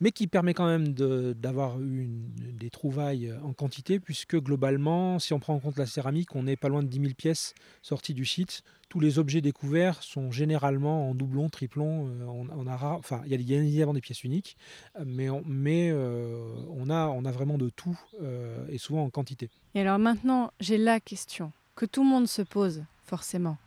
mais 0.01 0.11
qui 0.11 0.27
permet 0.27 0.53
quand 0.53 0.65
même 0.67 0.93
de- 0.93 1.33
d'avoir 1.39 1.79
une- 1.79 2.29
des 2.59 2.69
trouvailles 2.69 3.33
en 3.43 3.53
quantité, 3.53 3.99
puisque 3.99 4.35
globalement, 4.37 5.19
si 5.19 5.33
on 5.33 5.39
prend 5.39 5.53
en 5.55 5.59
compte 5.59 5.77
la 5.77 5.85
céramique, 5.85 6.35
on 6.35 6.43
n'est 6.43 6.57
pas 6.57 6.67
loin 6.69 6.83
de 6.83 6.87
10 6.89 6.99
000 6.99 7.13
pièces 7.13 7.53
sorties 7.81 8.13
du 8.13 8.25
site. 8.25 8.61
Tous 8.89 8.99
les 8.99 9.19
objets 9.19 9.41
découverts 9.41 10.03
sont 10.03 10.31
généralement 10.31 11.09
en 11.09 11.15
doublon, 11.15 11.49
triplon. 11.49 12.07
euh, 12.09 12.25
On, 12.25 12.47
on 12.55 12.67
enfin, 12.67 13.21
il 13.25 13.31
y 13.31 13.53
a 13.55 13.57
évidemment 13.57 13.93
des 13.93 14.01
pièces 14.01 14.23
uniques, 14.23 14.57
mais, 15.05 15.29
on, 15.29 15.43
euh, 15.47 16.55
a 16.89 17.31
vraiment 17.31 17.57
de 17.57 17.69
tout, 17.69 17.97
euh, 18.21 18.65
et 18.69 18.77
souvent 18.77 19.03
en 19.03 19.09
quantité. 19.09 19.49
Et 19.75 19.81
alors 19.81 19.99
maintenant, 19.99 20.51
j'ai 20.59 20.77
la 20.77 20.99
question 20.99 21.51
que 21.75 21.85
tout 21.85 22.03
le 22.03 22.09
monde 22.09 22.27
se 22.27 22.41
pose, 22.41 22.83
forcément. 23.05 23.57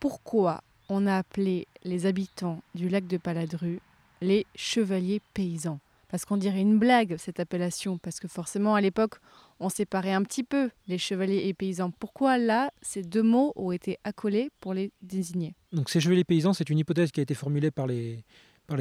Pourquoi 0.00 0.62
on 0.88 1.06
a 1.06 1.18
appelé 1.18 1.68
les 1.84 2.06
habitants 2.06 2.62
du 2.74 2.88
lac 2.88 3.06
de 3.06 3.18
Paladru 3.18 3.80
les 4.22 4.46
chevaliers 4.54 5.20
paysans 5.34 5.78
Parce 6.08 6.24
qu'on 6.24 6.38
dirait 6.38 6.62
une 6.62 6.78
blague, 6.78 7.16
cette 7.18 7.38
appellation, 7.38 7.98
parce 7.98 8.18
que 8.18 8.26
forcément, 8.26 8.74
à 8.74 8.80
l'époque, 8.80 9.16
on 9.60 9.68
séparait 9.68 10.14
un 10.14 10.22
petit 10.22 10.42
peu 10.42 10.70
les 10.88 10.96
chevaliers 10.96 11.46
et 11.46 11.52
paysans. 11.52 11.90
Pourquoi 11.90 12.38
là, 12.38 12.70
ces 12.80 13.02
deux 13.02 13.22
mots 13.22 13.52
ont 13.56 13.72
été 13.72 13.98
accolés 14.02 14.50
pour 14.60 14.72
les 14.72 14.90
désigner? 15.02 15.54
Donc 15.72 15.90
ces 15.90 16.00
chevaliers 16.00 16.24
paysans, 16.24 16.54
c'est 16.54 16.70
une 16.70 16.78
hypothèse 16.78 17.12
qui 17.12 17.20
a 17.20 17.22
été 17.22 17.34
formulée 17.34 17.70
par 17.70 17.86
les, 17.86 18.24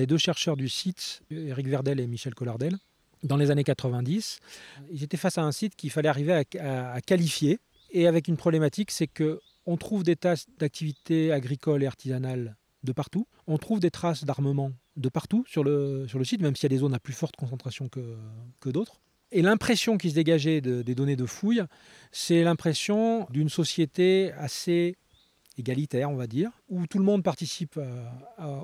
deux 0.07 0.17
chercheurs 0.17 0.55
du 0.55 0.69
site, 0.69 1.21
Éric 1.31 1.67
Verdel 1.67 1.99
et 1.99 2.07
Michel 2.07 2.33
Collardel, 2.33 2.77
dans 3.23 3.35
les 3.35 3.51
années 3.51 3.65
90. 3.65 4.39
Ils 4.91 5.03
étaient 5.03 5.17
face 5.17 5.37
à 5.37 5.43
un 5.43 5.51
site 5.51 5.75
qu'il 5.75 5.91
fallait 5.91 6.07
arriver 6.07 6.45
à 6.57 7.01
qualifier, 7.01 7.59
et 7.91 8.07
avec 8.07 8.27
une 8.27 8.37
problématique, 8.37 8.91
c'est 8.91 9.07
que 9.07 9.41
on 9.69 9.77
trouve 9.77 10.01
des 10.01 10.15
traces 10.15 10.47
d'activités 10.57 11.31
agricoles 11.31 11.83
et 11.83 11.85
artisanales 11.85 12.57
de 12.81 12.91
partout. 12.91 13.27
On 13.45 13.59
trouve 13.59 13.79
des 13.79 13.91
traces 13.91 14.23
d'armement 14.23 14.71
de 14.95 15.09
partout 15.09 15.43
sur 15.47 15.63
le, 15.63 16.07
site, 16.23 16.41
même 16.41 16.55
s'il 16.55 16.63
y 16.63 16.73
a 16.73 16.75
des 16.75 16.79
zones 16.79 16.95
à 16.95 16.99
plus 16.99 17.13
forte 17.13 17.35
concentration 17.35 17.87
que, 17.87 18.17
d'autres. 18.71 18.99
Et 19.31 19.43
l'impression 19.43 19.99
qui 19.99 20.09
se 20.09 20.15
dégageait 20.15 20.59
de- 20.59 20.81
des 20.81 20.95
données 20.95 21.15
de 21.15 21.27
fouilles, 21.27 21.61
c'est 22.11 22.43
l'impression 22.43 23.27
d'une 23.29 23.49
société 23.49 24.31
assez 24.33 24.97
égalitaire, 25.55 26.09
on 26.09 26.15
va 26.15 26.25
dire, 26.25 26.49
où 26.69 26.87
tout 26.87 26.97
le 26.97 27.05
monde 27.05 27.21
participe 27.21 27.79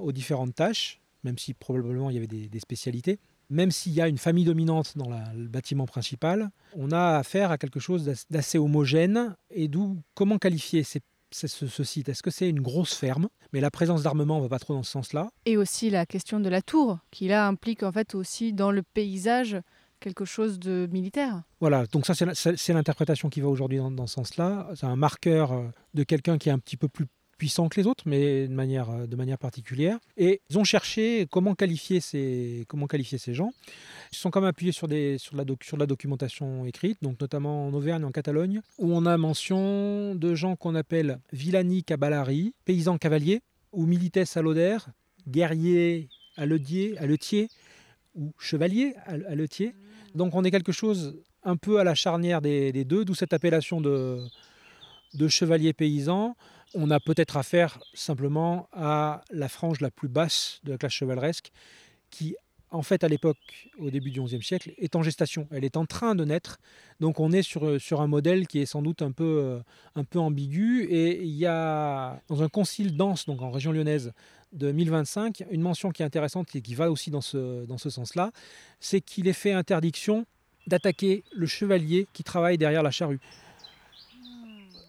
aux 0.01 0.11
différentes 0.11 0.55
tâches, 0.55 1.01
même 1.23 1.37
si 1.37 1.53
probablement 1.53 2.09
il 2.09 2.15
y 2.15 2.17
avait 2.17 2.25
des 2.25 2.59
spécialités. 2.59 3.19
Même 3.49 3.71
s'il 3.71 3.93
y 3.93 4.01
a 4.01 4.07
une 4.07 4.17
famille 4.17 4.45
dominante 4.45 4.97
dans 4.97 5.09
la- 5.09 5.31
le 5.33 5.47
bâtiment 5.47 5.85
principal, 5.85 6.49
on 6.75 6.91
a 6.91 7.17
affaire 7.17 7.51
à 7.51 7.57
quelque 7.57 7.79
chose 7.79 8.05
d'ass- 8.05 8.25
d'assez 8.29 8.57
homogène. 8.57 9.35
Et 9.49 9.67
d'où, 9.67 9.97
comment 10.13 10.37
qualifier 10.37 10.83
ces- 10.83 11.01
ce, 11.31 11.47
ce 11.47 11.83
site? 11.83 12.09
Est-ce 12.09 12.23
que 12.23 12.31
c'est 12.31 12.49
une 12.49 12.61
grosse 12.61 12.93
ferme? 12.95 13.27
Mais 13.53 13.59
la 13.61 13.71
présence 13.71 14.03
d'armement 14.03 14.37
ne 14.37 14.43
va 14.43 14.49
pas 14.49 14.59
trop 14.59 14.73
dans 14.73 14.83
ce 14.83 14.91
sens-là. 14.91 15.29
Et 15.45 15.57
aussi 15.57 15.89
la 15.89 16.05
question 16.05 16.39
de 16.39 16.49
la 16.49 16.61
tour, 16.61 16.99
qui 17.11 17.27
là 17.27 17.47
implique 17.47 17.83
en 17.83 17.91
fait 17.91 18.15
aussi 18.15 18.53
dans 18.53 18.71
le 18.71 18.81
paysage 18.83 19.57
quelque 19.99 20.25
chose 20.25 20.59
de 20.59 20.87
militaire. 20.91 21.41
Voilà, 21.61 21.85
donc 21.87 22.05
ça 22.05 22.13
c'est 22.13 22.73
l'interprétation 22.73 23.29
qui 23.29 23.41
va 23.41 23.47
aujourd'hui 23.47 23.77
dans, 23.79 23.89
dans 23.91 24.07
ce 24.07 24.15
sens-là. 24.15 24.69
C'est 24.75 24.85
un 24.85 24.95
marqueur 24.97 25.51
euh, 25.53 25.67
de 25.93 26.03
quelqu'un 26.03 26.37
qui 26.37 26.49
est 26.49 26.51
un 26.51 26.59
petit 26.59 26.77
peu 26.77 26.87
plus 26.87 27.05
puissant 27.37 27.67
que 27.69 27.79
les 27.79 27.85
autres, 27.87 28.03
mais 28.07 28.47
de 28.47 28.53
manière, 28.53 28.89
euh, 28.89 29.07
de 29.07 29.15
manière 29.15 29.37
particulière. 29.37 29.99
Et 30.17 30.41
ils 30.49 30.57
ont 30.57 30.63
cherché 30.63 31.27
comment 31.29 31.55
qualifier 31.55 31.99
ces, 31.99 32.65
comment 32.67 32.87
qualifier 32.87 33.17
ces 33.17 33.33
gens. 33.33 33.51
Ils 34.11 34.15
se 34.15 34.21
sont 34.21 34.31
quand 34.31 34.41
même 34.41 34.49
appuyés 34.49 34.71
sur, 34.71 34.87
des, 34.87 35.17
sur, 35.17 35.35
la 35.35 35.43
doc- 35.45 35.63
sur 35.63 35.77
la 35.77 35.85
documentation 35.85 36.65
écrite, 36.65 36.97
donc 37.01 37.19
notamment 37.19 37.67
en 37.67 37.73
Auvergne 37.73 38.03
et 38.03 38.05
en 38.05 38.11
Catalogne, 38.11 38.61
où 38.77 38.93
on 38.93 39.05
a 39.05 39.17
mention 39.17 40.15
de 40.15 40.35
gens 40.35 40.55
qu'on 40.55 40.75
appelle 40.75 41.19
villani 41.33 41.83
caballari, 41.83 42.53
paysans 42.65 42.97
cavaliers, 42.97 43.41
ou 43.71 43.85
milites 43.85 44.19
alloder, 44.35 44.77
guerriers 45.27 46.07
aledier, 46.37 46.97
aletier, 46.97 47.49
ou 48.15 48.33
chevaliers 48.39 48.93
al- 49.05 49.25
aletier. 49.27 49.73
Donc 50.15 50.35
on 50.35 50.43
est 50.43 50.51
quelque 50.51 50.71
chose 50.71 51.17
un 51.43 51.57
peu 51.57 51.79
à 51.79 51.83
la 51.83 51.95
charnière 51.95 52.41
des 52.41 52.85
deux, 52.85 53.05
d'où 53.05 53.13
cette 53.13 53.33
appellation 53.33 53.81
de, 53.81 54.19
de 55.15 55.27
chevalier 55.27 55.73
paysan. 55.73 56.35
On 56.73 56.91
a 56.91 56.99
peut-être 56.99 57.37
affaire 57.37 57.79
simplement 57.93 58.67
à 58.73 59.21
la 59.31 59.49
frange 59.49 59.81
la 59.81 59.91
plus 59.91 60.09
basse 60.09 60.59
de 60.63 60.71
la 60.71 60.77
classe 60.77 60.93
chevaleresque, 60.93 61.51
qui 62.09 62.35
en 62.71 62.81
fait 62.81 63.03
à 63.03 63.07
l'époque, 63.07 63.69
au 63.79 63.89
début 63.89 64.11
du 64.11 64.21
XIe 64.21 64.41
siècle, 64.43 64.73
est 64.77 64.95
en 64.95 65.03
gestation. 65.03 65.47
Elle 65.51 65.63
est 65.63 65.77
en 65.77 65.85
train 65.85 66.15
de 66.15 66.25
naître. 66.25 66.59
Donc 66.99 67.19
on 67.19 67.31
est 67.31 67.41
sur, 67.41 67.79
sur 67.79 68.01
un 68.01 68.07
modèle 68.07 68.47
qui 68.47 68.59
est 68.59 68.65
sans 68.65 68.81
doute 68.81 69.01
un 69.01 69.11
peu, 69.11 69.23
euh, 69.23 69.59
un 69.95 70.03
peu 70.03 70.19
ambigu. 70.19 70.83
Et 70.83 71.23
il 71.23 71.35
y 71.35 71.45
a 71.45 72.19
dans 72.27 72.43
un 72.43 72.49
concile 72.49 72.97
dense, 72.97 73.25
donc 73.25 73.41
en 73.41 73.51
région 73.51 73.71
lyonnaise, 73.71 74.11
de 74.51 74.71
1025, 74.71 75.45
une 75.51 75.61
mention 75.61 75.91
qui 75.91 76.01
est 76.01 76.05
intéressante 76.05 76.55
et 76.55 76.61
qui 76.61 76.75
va 76.75 76.91
aussi 76.91 77.11
dans 77.11 77.21
ce, 77.21 77.65
dans 77.65 77.77
ce 77.77 77.89
sens-là, 77.89 78.31
c'est 78.79 79.01
qu'il 79.01 79.27
est 79.27 79.33
fait 79.33 79.51
interdiction 79.51 80.25
d'attaquer 80.67 81.23
le 81.33 81.45
chevalier 81.45 82.07
qui 82.13 82.23
travaille 82.23 82.57
derrière 82.57 82.83
la 82.83 82.91
charrue. 82.91 83.19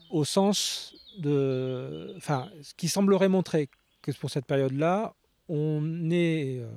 Au 0.09 0.23
sens 0.25 0.95
de. 1.17 2.13
Enfin, 2.17 2.49
ce 2.61 2.73
qui 2.73 2.87
semblerait 2.87 3.29
montrer 3.29 3.69
que 4.01 4.11
pour 4.11 4.29
cette 4.29 4.45
période-là, 4.45 5.13
on 5.49 6.09
est, 6.11 6.59
euh, 6.59 6.67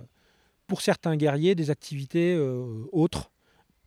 pour 0.66 0.80
certains 0.80 1.16
guerriers, 1.16 1.54
des 1.54 1.70
activités 1.70 2.34
euh, 2.34 2.84
autres, 2.92 3.30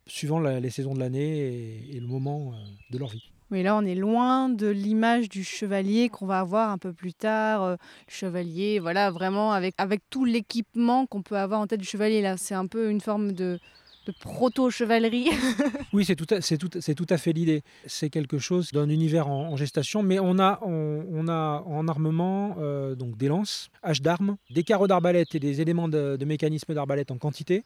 suivant 0.06 0.38
les 0.40 0.70
saisons 0.70 0.94
de 0.94 1.00
l'année 1.00 1.88
et, 1.90 1.98
le 1.98 2.06
moment 2.06 2.52
euh, 2.52 2.56
de 2.90 2.98
leur 2.98 3.08
vie. 3.08 3.30
Oui, 3.50 3.62
là, 3.62 3.76
on 3.76 3.84
est 3.84 3.94
loin 3.94 4.48
de 4.48 4.66
l'image 4.66 5.28
du 5.28 5.44
chevalier 5.44 6.08
qu'on 6.08 6.26
va 6.26 6.40
avoir 6.40 6.70
un 6.70 6.78
peu 6.78 6.92
plus 6.92 7.14
tard. 7.14 7.70
le 7.72 7.76
chevalier, 8.08 8.78
voilà, 8.80 9.10
vraiment 9.10 9.52
avec, 9.52 9.74
avec 9.78 10.00
tout 10.10 10.24
l'équipement 10.24 11.06
qu'on 11.06 11.22
peut 11.22 11.36
avoir 11.36 11.60
en 11.60 11.66
tête 11.66 11.80
du 11.80 11.86
chevalier. 11.86 12.20
Là, 12.20 12.36
c'est 12.36 12.54
un 12.54 12.66
peu 12.66 12.90
une 12.90 13.00
forme 13.00 13.32
de, 13.32 13.60
de 14.06 14.12
proto-chevalerie. 14.12 15.30
Oui, 15.92 16.04
c'est 16.04 16.16
tout, 16.16 16.26
à- 16.30 17.18
fait 17.18 17.32
l'idée. 17.32 17.62
C'est 17.86 18.10
quelque 18.10 18.38
chose 18.38 18.72
d'un 18.72 18.88
univers 18.88 19.28
en, 19.28 19.56
gestation, 19.56 20.02
mais 20.02 20.18
on 20.18 20.38
a, 20.38 20.60
en 20.62 21.88
armement 21.88 22.56
euh, 22.58 22.94
donc 22.94 23.16
des 23.16 23.28
lances, 23.28 23.70
haches 23.82 24.02
d'armes, 24.02 24.36
des 24.50 24.64
carreaux 24.64 24.88
d'arbalète 24.88 25.34
et 25.34 25.40
des 25.40 25.60
éléments 25.60 25.88
de, 25.88 26.24
mécanisme 26.24 26.74
d'arbalète 26.74 27.10
en 27.10 27.18
quantité. 27.18 27.64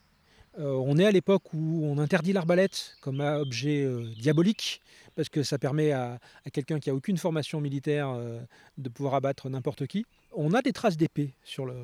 Euh, 0.58 0.72
on 0.72 0.98
est 0.98 1.06
à 1.06 1.10
l'époque 1.10 1.54
où 1.54 1.84
on 1.84 1.98
interdit 1.98 2.32
l'arbalète 2.32 2.96
comme 3.00 3.20
objet 3.20 3.82
euh, 3.82 4.04
diabolique, 4.18 4.82
parce 5.14 5.28
que 5.28 5.42
ça 5.42 5.58
permet 5.58 5.92
à, 5.92 6.18
quelqu'un 6.52 6.80
qui 6.80 6.90
a 6.90 6.94
aucune 6.94 7.16
formation 7.16 7.60
militaire 7.60 8.14
de 8.76 8.88
pouvoir 8.88 9.14
abattre 9.14 9.48
n'importe 9.48 9.86
qui. 9.86 10.04
On 10.32 10.52
a 10.52 10.62
des 10.62 10.72
traces 10.72 10.96
d'épée 10.96 11.34
sur 11.42 11.66
le, 11.66 11.74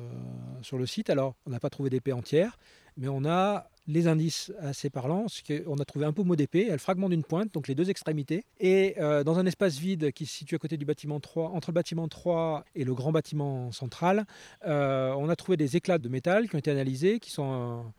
sur 0.61 0.77
le 0.77 0.85
site, 0.85 1.09
alors 1.09 1.35
on 1.45 1.49
n'a 1.49 1.59
pas 1.59 1.69
trouvé 1.69 1.89
d'épée 1.89 2.13
entière, 2.13 2.57
mais 2.97 3.07
on 3.07 3.25
a 3.25 3.69
les 3.87 4.07
indices 4.07 4.51
assez 4.59 4.89
parlants, 4.89 5.27
c'est 5.27 5.63
qu'on 5.63 5.75
a 5.75 5.85
trouvé 5.85 6.05
un 6.05 6.11
pommeau 6.11 6.35
d'épée, 6.35 6.69
le 6.71 6.77
fragment 6.77 7.07
d'une 7.07 7.23
pointe, 7.23 7.53
donc 7.53 7.67
les 7.67 7.75
deux 7.75 7.89
extrémités, 7.89 8.43
et 8.59 8.95
euh, 8.99 9.23
dans 9.23 9.37
un 9.37 9.45
espace 9.45 9.77
vide 9.77 10.11
qui 10.11 10.25
se 10.25 10.33
situe 10.33 10.55
à 10.55 10.57
côté 10.57 10.77
du 10.77 10.85
bâtiment 10.85 11.19
3, 11.19 11.49
entre 11.49 11.69
le 11.69 11.75
bâtiment 11.75 12.07
3 12.07 12.65
et 12.75 12.83
le 12.83 12.93
grand 12.95 13.11
bâtiment 13.11 13.71
central, 13.71 14.25
euh, 14.65 15.13
on 15.17 15.29
a 15.29 15.35
trouvé 15.35 15.55
des 15.55 15.75
éclats 15.77 15.99
de 15.99 16.09
métal 16.09 16.49
qui 16.49 16.55
ont 16.55 16.59
été 16.59 16.71
analysés, 16.71 17.19
qui 17.19 17.29
sont 17.29 17.51
euh, 17.53 17.89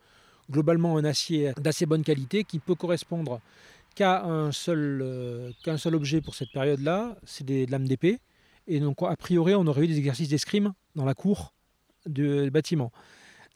globalement 0.51 0.97
un 0.97 1.05
acier 1.05 1.53
d'assez 1.57 1.85
bonne 1.85 2.03
qualité, 2.03 2.43
qui 2.43 2.59
peut 2.59 2.75
correspondre 2.75 3.39
qu'à 3.95 4.25
un, 4.25 4.51
seul, 4.51 5.53
qu'un 5.63 5.77
seul 5.77 5.95
objet 5.95 6.21
pour 6.21 6.35
cette 6.35 6.51
période-là, 6.51 7.15
c'est 7.25 7.45
des 7.45 7.65
lames 7.65 7.87
d'épée, 7.87 8.19
et 8.67 8.79
donc 8.79 9.01
a 9.01 9.15
priori 9.15 9.55
on 9.55 9.65
aurait 9.67 9.85
eu 9.85 9.87
des 9.87 9.97
exercices 9.97 10.29
d'escrime 10.29 10.73
dans 10.95 11.05
la 11.05 11.13
cour 11.13 11.53
du 12.05 12.51
bâtiment. 12.51 12.91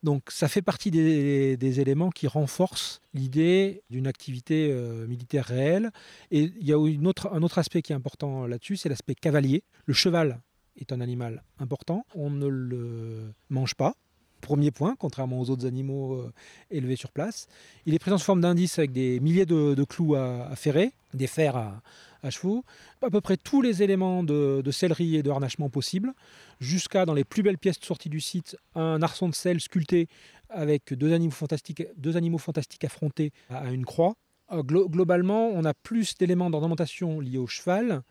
Donc 0.04 0.30
ça 0.30 0.48
fait 0.48 0.62
partie 0.62 0.90
des, 0.90 1.80
éléments 1.80 2.10
qui 2.10 2.28
renforcent 2.28 3.02
l'idée 3.14 3.84
d'une 3.90 4.08
activité 4.08 4.70
euh, 4.72 5.06
militaire 5.08 5.46
réelle. 5.46 5.92
Et 6.32 6.52
il 6.60 6.68
y 6.68 6.74
a 6.74 6.78
un 6.78 7.44
autre 7.44 7.60
aspect 7.60 7.82
qui 7.82 7.92
est 7.92 7.96
important 7.96 8.48
là-dessus, 8.48 8.78
c'est 8.78 8.90
l'aspect 8.90 9.16
cavalier. 9.16 9.64
Le 9.86 9.94
cheval 9.94 10.42
est 10.78 10.92
un 10.92 11.02
animal 11.02 11.44
important, 11.60 12.06
on 12.16 12.30
ne 12.30 12.48
le 12.48 13.34
mange 13.50 13.76
pas. 13.76 13.96
Premier 14.42 14.72
point, 14.72 14.96
contrairement 14.98 15.40
aux 15.40 15.52
autres 15.52 15.68
animaux 15.68 16.16
euh, 16.16 16.34
élevés 16.72 16.96
sur 16.96 17.12
place. 17.12 17.48
Il 17.86 17.94
est 17.94 18.00
présent 18.00 18.18
sous 18.18 18.26
forme 18.26 18.42
d'indice 18.42 18.80
avec 18.80 18.92
des 18.92 19.20
milliers 19.20 19.46
de, 19.46 19.76
de 19.76 19.84
clous 19.84 20.16
à, 20.16 20.48
à 20.48 20.56
ferrer, 20.56 20.94
des 21.14 21.28
fers 21.28 21.56
à, 21.56 21.84
à 22.24 22.30
chevaux, 22.30 22.64
à 23.02 23.10
peu 23.10 23.22
près 23.22 23.38
tous 23.38 23.62
les 23.62 23.84
éléments 23.84 24.24
de, 24.24 24.62
de 24.64 24.72
et 25.18 25.24
de 25.24 25.30
harnachement 25.30 25.70
possibles, 25.70 26.14
jusqu'à, 26.60 27.06
dans 27.06 27.14
les 27.14 27.24
plus 27.24 27.44
belles 27.44 27.58
pièces 27.58 27.80
sorties 27.82 28.10
du 28.10 28.20
site, 28.20 28.58
un 28.76 29.02
arçon 29.02 29.30
de 29.30 29.36
sel 29.36 29.60
sculpté 29.60 30.08
avec 30.50 30.94
deux 30.94 31.14
animaux 31.14 31.32
fantastiques, 31.32 32.84
affrontés 32.84 33.32
à 33.50 33.72
une 33.72 33.86
croix. 33.86 34.16
Euh, 34.52 34.64
glo- 34.64 34.90
globalement, 34.90 35.50
on 35.50 35.64
a 35.66 35.74
plus 35.74 36.16
d'éléments 36.18 36.50
d'ornementation 36.50 37.20
liés 37.20 37.38
au 37.38 37.48
cheval 37.48 38.02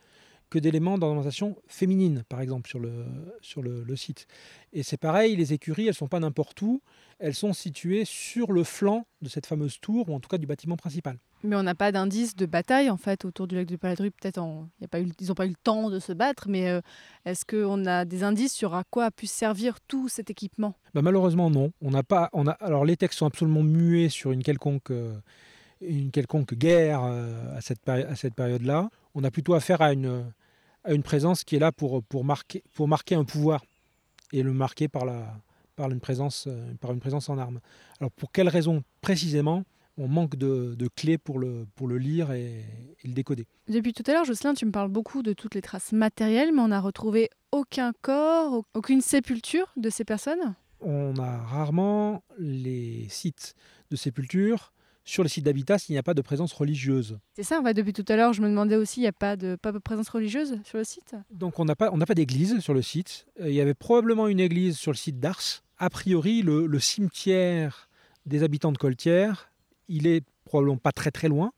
que 0.49 0.59
d'éléments 0.59 0.99
d'ornementation 0.99 1.57
féminine, 1.69 2.25
par 2.29 2.41
exemple, 2.41 2.69
sur 2.69 2.81
le, 2.81 3.05
sur 3.41 3.63
le, 3.63 3.85
le 3.85 3.97
site. 3.97 4.27
Et 4.73 4.83
c'est 4.83 4.97
pareil, 4.97 5.37
les 5.37 5.53
écuries, 5.53 5.85
elles 5.85 5.91
ne 5.91 5.95
sont 5.95 6.09
pas 6.09 6.19
n'importe 6.19 6.61
où, 6.63 6.83
elles 7.21 7.35
sont 7.35 7.53
situées 7.53 8.05
sur 8.05 8.51
le 8.51 8.65
flanc 8.65 9.07
de 9.23 9.29
cette 9.29 9.47
fameuse 9.47 9.79
tour, 9.81 10.09
ou 10.09 10.15
en 10.15 10.19
tout 10.19 10.29
cas 10.29 10.39
du 10.39 10.47
bâtiment 10.47 10.77
principal. 10.77 11.19
Mais 11.43 11.57
on 11.57 11.63
n'a 11.63 11.75
pas 11.75 11.91
d'indice 11.91 12.37
de 12.37 12.45
bataille 12.45 12.91
en 12.91 12.99
fait 12.99 13.25
autour 13.25 13.47
du 13.47 13.55
lac 13.55 13.67
de 13.67 13.77
Paladru. 13.77 14.11
Peut-être 14.11 14.39
ils 15.19 15.27
n'ont 15.29 15.35
pas 15.35 15.47
eu 15.47 15.51
le 15.51 15.55
temps 15.63 15.89
de 15.89 15.99
se 15.99 16.13
battre, 16.13 16.49
mais 16.49 16.69
euh, 16.69 16.81
est-ce 17.25 17.45
qu'on 17.47 17.87
a 17.87 18.05
des 18.05 18.23
indices 18.23 18.53
sur 18.53 18.75
à 18.75 18.85
quoi 18.85 19.07
a 19.07 19.11
pu 19.11 19.27
servir 19.27 19.81
tout 19.81 20.09
cet 20.09 20.29
équipement? 20.29 20.75
Bah, 20.95 21.01
malheureusement, 21.03 21.49
non. 21.49 21.73
On 21.81 21.91
n'a 21.91 22.03
pas. 22.03 22.31
Alors, 22.61 22.85
les 22.85 22.97
textes 22.97 23.19
sont 23.19 23.27
absolument 23.27 23.63
muets 23.63 24.11
sur 24.11 24.33
une 24.33 24.43
quelconque, 24.43 24.91
euh, 24.91 25.15
une 25.81 26.11
quelconque 26.11 26.55
guerre 26.55 27.03
euh, 27.05 27.57
à 27.57 27.61
cette, 27.63 28.35
période-là. 28.35 28.91
On 29.15 29.25
a 29.25 29.31
plutôt 29.31 29.55
affaire 29.55 29.81
à 29.81 29.95
une, 29.95 30.25
à 30.85 30.93
une 30.93 31.03
présence 31.03 31.45
qui 31.45 31.57
est 31.57 31.61
là 31.61 31.73
pour, 31.73 32.03
pour, 32.03 32.23
marquer, 32.23 32.63
pour 32.75 32.87
marquer 32.87 33.15
un 33.15 33.25
pouvoir 33.25 33.65
et 34.33 34.43
le 34.43 34.53
marquer 34.53 34.89
par, 34.89 35.07
la, 35.07 35.35
par, 35.75 35.91
une, 35.91 36.01
présence, 36.01 36.49
par 36.81 36.93
une 36.93 37.01
présence 37.01 37.31
en 37.31 37.39
armes. 37.39 37.61
Alors, 37.99 38.11
pour 38.11 38.31
quelles 38.31 38.51
raisons 38.51 38.83
précisément? 39.01 39.65
On 40.01 40.09
manque 40.09 40.37
de, 40.37 40.75
de 40.75 40.89
clés 40.89 41.19
pour 41.19 41.39
le, 41.39 41.67
pour 41.77 41.87
le 41.87 41.99
lire 41.99 42.33
et, 42.33 42.65
et 43.03 43.09
le 43.09 43.13
décoder. 43.13 43.47
Depuis 43.69 43.93
tout 43.93 44.03
à 44.07 44.13
l'heure, 44.13 44.25
Jocelyn, 44.25 44.55
tu 44.55 44.65
me 44.65 44.73
parles 44.73 44.89
beaucoup 44.91 45.23
de 45.23 45.33
toutes 45.35 45.55
les 45.55 45.61
traces 45.63 45.93
matérielles, 45.93 46.53
mais 46.55 46.63
on 46.63 46.69
n'a 46.69 46.81
retrouvé 46.81 47.29
aucun 47.53 47.93
corps, 48.01 48.53
au- 48.55 48.65
aucune 48.75 49.03
sépulture 49.03 49.73
de 49.77 49.91
ces 49.91 50.05
personnes? 50.05 50.55
On 50.81 51.15
a 51.19 51.37
rarement 51.39 52.23
les 52.39 53.07
sites 53.11 53.55
de 53.91 53.97
sépulture 53.97 54.73
sur 55.05 55.23
les 55.23 55.29
sites 55.29 55.45
d'habitat 55.45 55.77
s'il 55.79 55.93
n'y 55.95 55.99
a 55.99 56.03
pas 56.03 56.15
de 56.15 56.23
présence 56.23 56.53
religieuse. 56.53 57.19
C'est 57.35 57.43
ça, 57.43 57.61
ouais, 57.61 57.75
depuis 57.75 57.93
tout 57.93 58.05
à 58.09 58.17
l'heure, 58.17 58.33
je 58.33 58.41
me 58.41 58.49
demandais 58.49 58.77
aussi, 58.77 59.01
il 59.01 59.03
n'y 59.03 59.09
a 59.09 59.13
pas 59.13 59.37
de, 59.37 59.57
pas 59.57 59.73
de 59.73 59.79
présence 59.79 60.09
religieuse 60.09 60.59
sur 60.65 60.79
le 60.79 60.85
site? 60.85 61.15
Donc 61.31 61.59
on 61.59 61.65
n'a 61.67 61.77
pas, 61.77 61.91
on 61.93 61.99
pas 61.99 62.15
d'église 62.15 62.61
sur 62.61 62.73
le 62.73 62.81
site. 62.81 63.27
Euh, 63.41 63.51
Il 63.51 63.55
y 63.55 63.61
avait 63.61 63.75
probablement 63.75 64.29
une 64.29 64.41
église 64.41 64.77
sur 64.79 64.93
le 64.93 64.97
site 64.97 65.21
d'Ars. 65.21 65.63
A 65.79 65.91
priori, 65.91 66.43
le, 66.43 66.67
le 66.67 66.79
cimetière 66.79 67.89
des 68.25 68.43
habitants 68.43 68.73
de 68.73 68.79
Coltière, 68.79 69.51
il 69.91 70.07
est 70.07 70.23
probablement 70.47 70.79
pas 70.79 70.93
très 70.93 71.11
très 71.11 71.29
loin. 71.29 71.53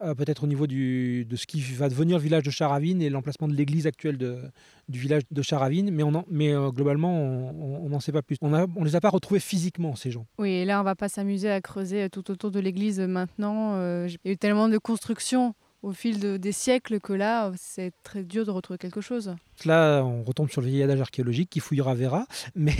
Euh, 0.00 0.14
Peut-être 0.14 0.44
au 0.44 0.46
niveau 0.46 0.68
du, 0.68 1.24
de 1.24 1.34
ce 1.34 1.44
qui 1.44 1.60
va 1.60 1.88
devenir 1.88 2.18
le 2.18 2.22
village 2.22 2.44
de 2.44 2.50
Charavine 2.50 3.02
et 3.02 3.10
l'emplacement 3.10 3.48
de 3.48 3.54
l'église 3.54 3.84
actuelle 3.88 4.16
de- 4.16 4.42
du 4.88 4.96
village 5.00 5.22
de 5.28 5.42
Charavine. 5.42 5.90
Mais, 5.90 6.04
on 6.04 6.14
en- 6.14 6.24
mais 6.30 6.52
euh, 6.54 6.70
globalement, 6.70 7.12
on 7.20 7.88
n'en 7.88 7.98
sait 7.98 8.12
pas 8.12 8.22
plus. 8.22 8.36
On 8.40 8.48
ne 8.50 8.84
les 8.84 8.94
a 8.94 9.00
pas 9.00 9.08
retrouvés 9.10 9.40
physiquement, 9.40 9.96
ces 9.96 10.12
gens. 10.12 10.24
Oui, 10.38 10.50
et 10.50 10.64
là, 10.64 10.80
on 10.80 10.84
va 10.84 10.94
pas 10.94 11.08
s'amuser 11.08 11.50
à 11.50 11.60
creuser 11.60 12.08
tout 12.10 12.30
autour 12.30 12.52
de 12.52 12.60
l'église 12.60 13.00
maintenant. 13.00 13.74
Euh, 13.74 14.06
Il 14.24 14.28
y 14.28 14.30
a 14.30 14.32
eu 14.34 14.36
tellement 14.36 14.68
de 14.68 14.78
constructions 14.78 15.54
au 15.82 15.90
fil 15.92 16.20
de- 16.20 16.36
des 16.36 16.52
siècles 16.52 17.00
que 17.00 17.12
là, 17.12 17.50
c'est 17.56 17.90
très 18.04 18.22
dur 18.22 18.46
de 18.46 18.52
retrouver 18.52 18.78
quelque 18.78 19.00
chose. 19.00 19.34
Là, 19.64 20.02
on 20.04 20.22
retombe 20.22 20.48
sur 20.50 20.60
le 20.60 20.68
vieil 20.68 20.84
adage 20.84 21.00
archéologique 21.00 21.50
qui 21.50 21.58
fouillera 21.58 21.94
verra, 21.96 22.26
mais 22.54 22.76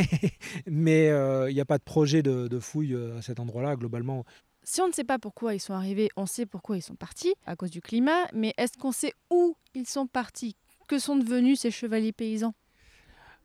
mais 0.67 1.07
il 1.49 1.55
n'y 1.55 1.61
a 1.61 1.65
pas 1.65 1.79
de 1.79 1.83
projet 1.85 2.23
de, 2.23 2.49
de 2.49 2.59
fouille 2.61 2.97
à 3.19 3.23
cet 3.23 3.41
endroit-là. 3.41 3.77
Globalement, 3.77 4.25
Si 4.71 4.83
on 4.83 4.89
ne 4.89 4.93
sait 4.93 5.03
pas 5.03 5.19
pourquoi 5.19 5.55
ils 5.55 5.61
sont 5.61 5.73
arrivés, 5.73 6.11
on 6.15 6.27
sait 6.27 6.45
pourquoi 6.45 6.77
ils 6.77 6.83
sont 6.83 6.95
partis, 6.95 7.33
à 7.47 7.57
cause 7.57 7.71
du 7.71 7.81
climat, 7.81 8.27
mais 8.35 8.53
est-ce 8.59 8.77
qu'on 8.77 8.93
sait 8.93 9.15
où 9.31 9.57
ils 9.75 9.87
sont 9.87 10.07
partis? 10.07 10.57
Que 10.89 10.99
sont 10.99 11.17
devenus 11.17 11.61
ces 11.61 11.71
chevaliers 11.71 12.13
paysans? 12.13 12.53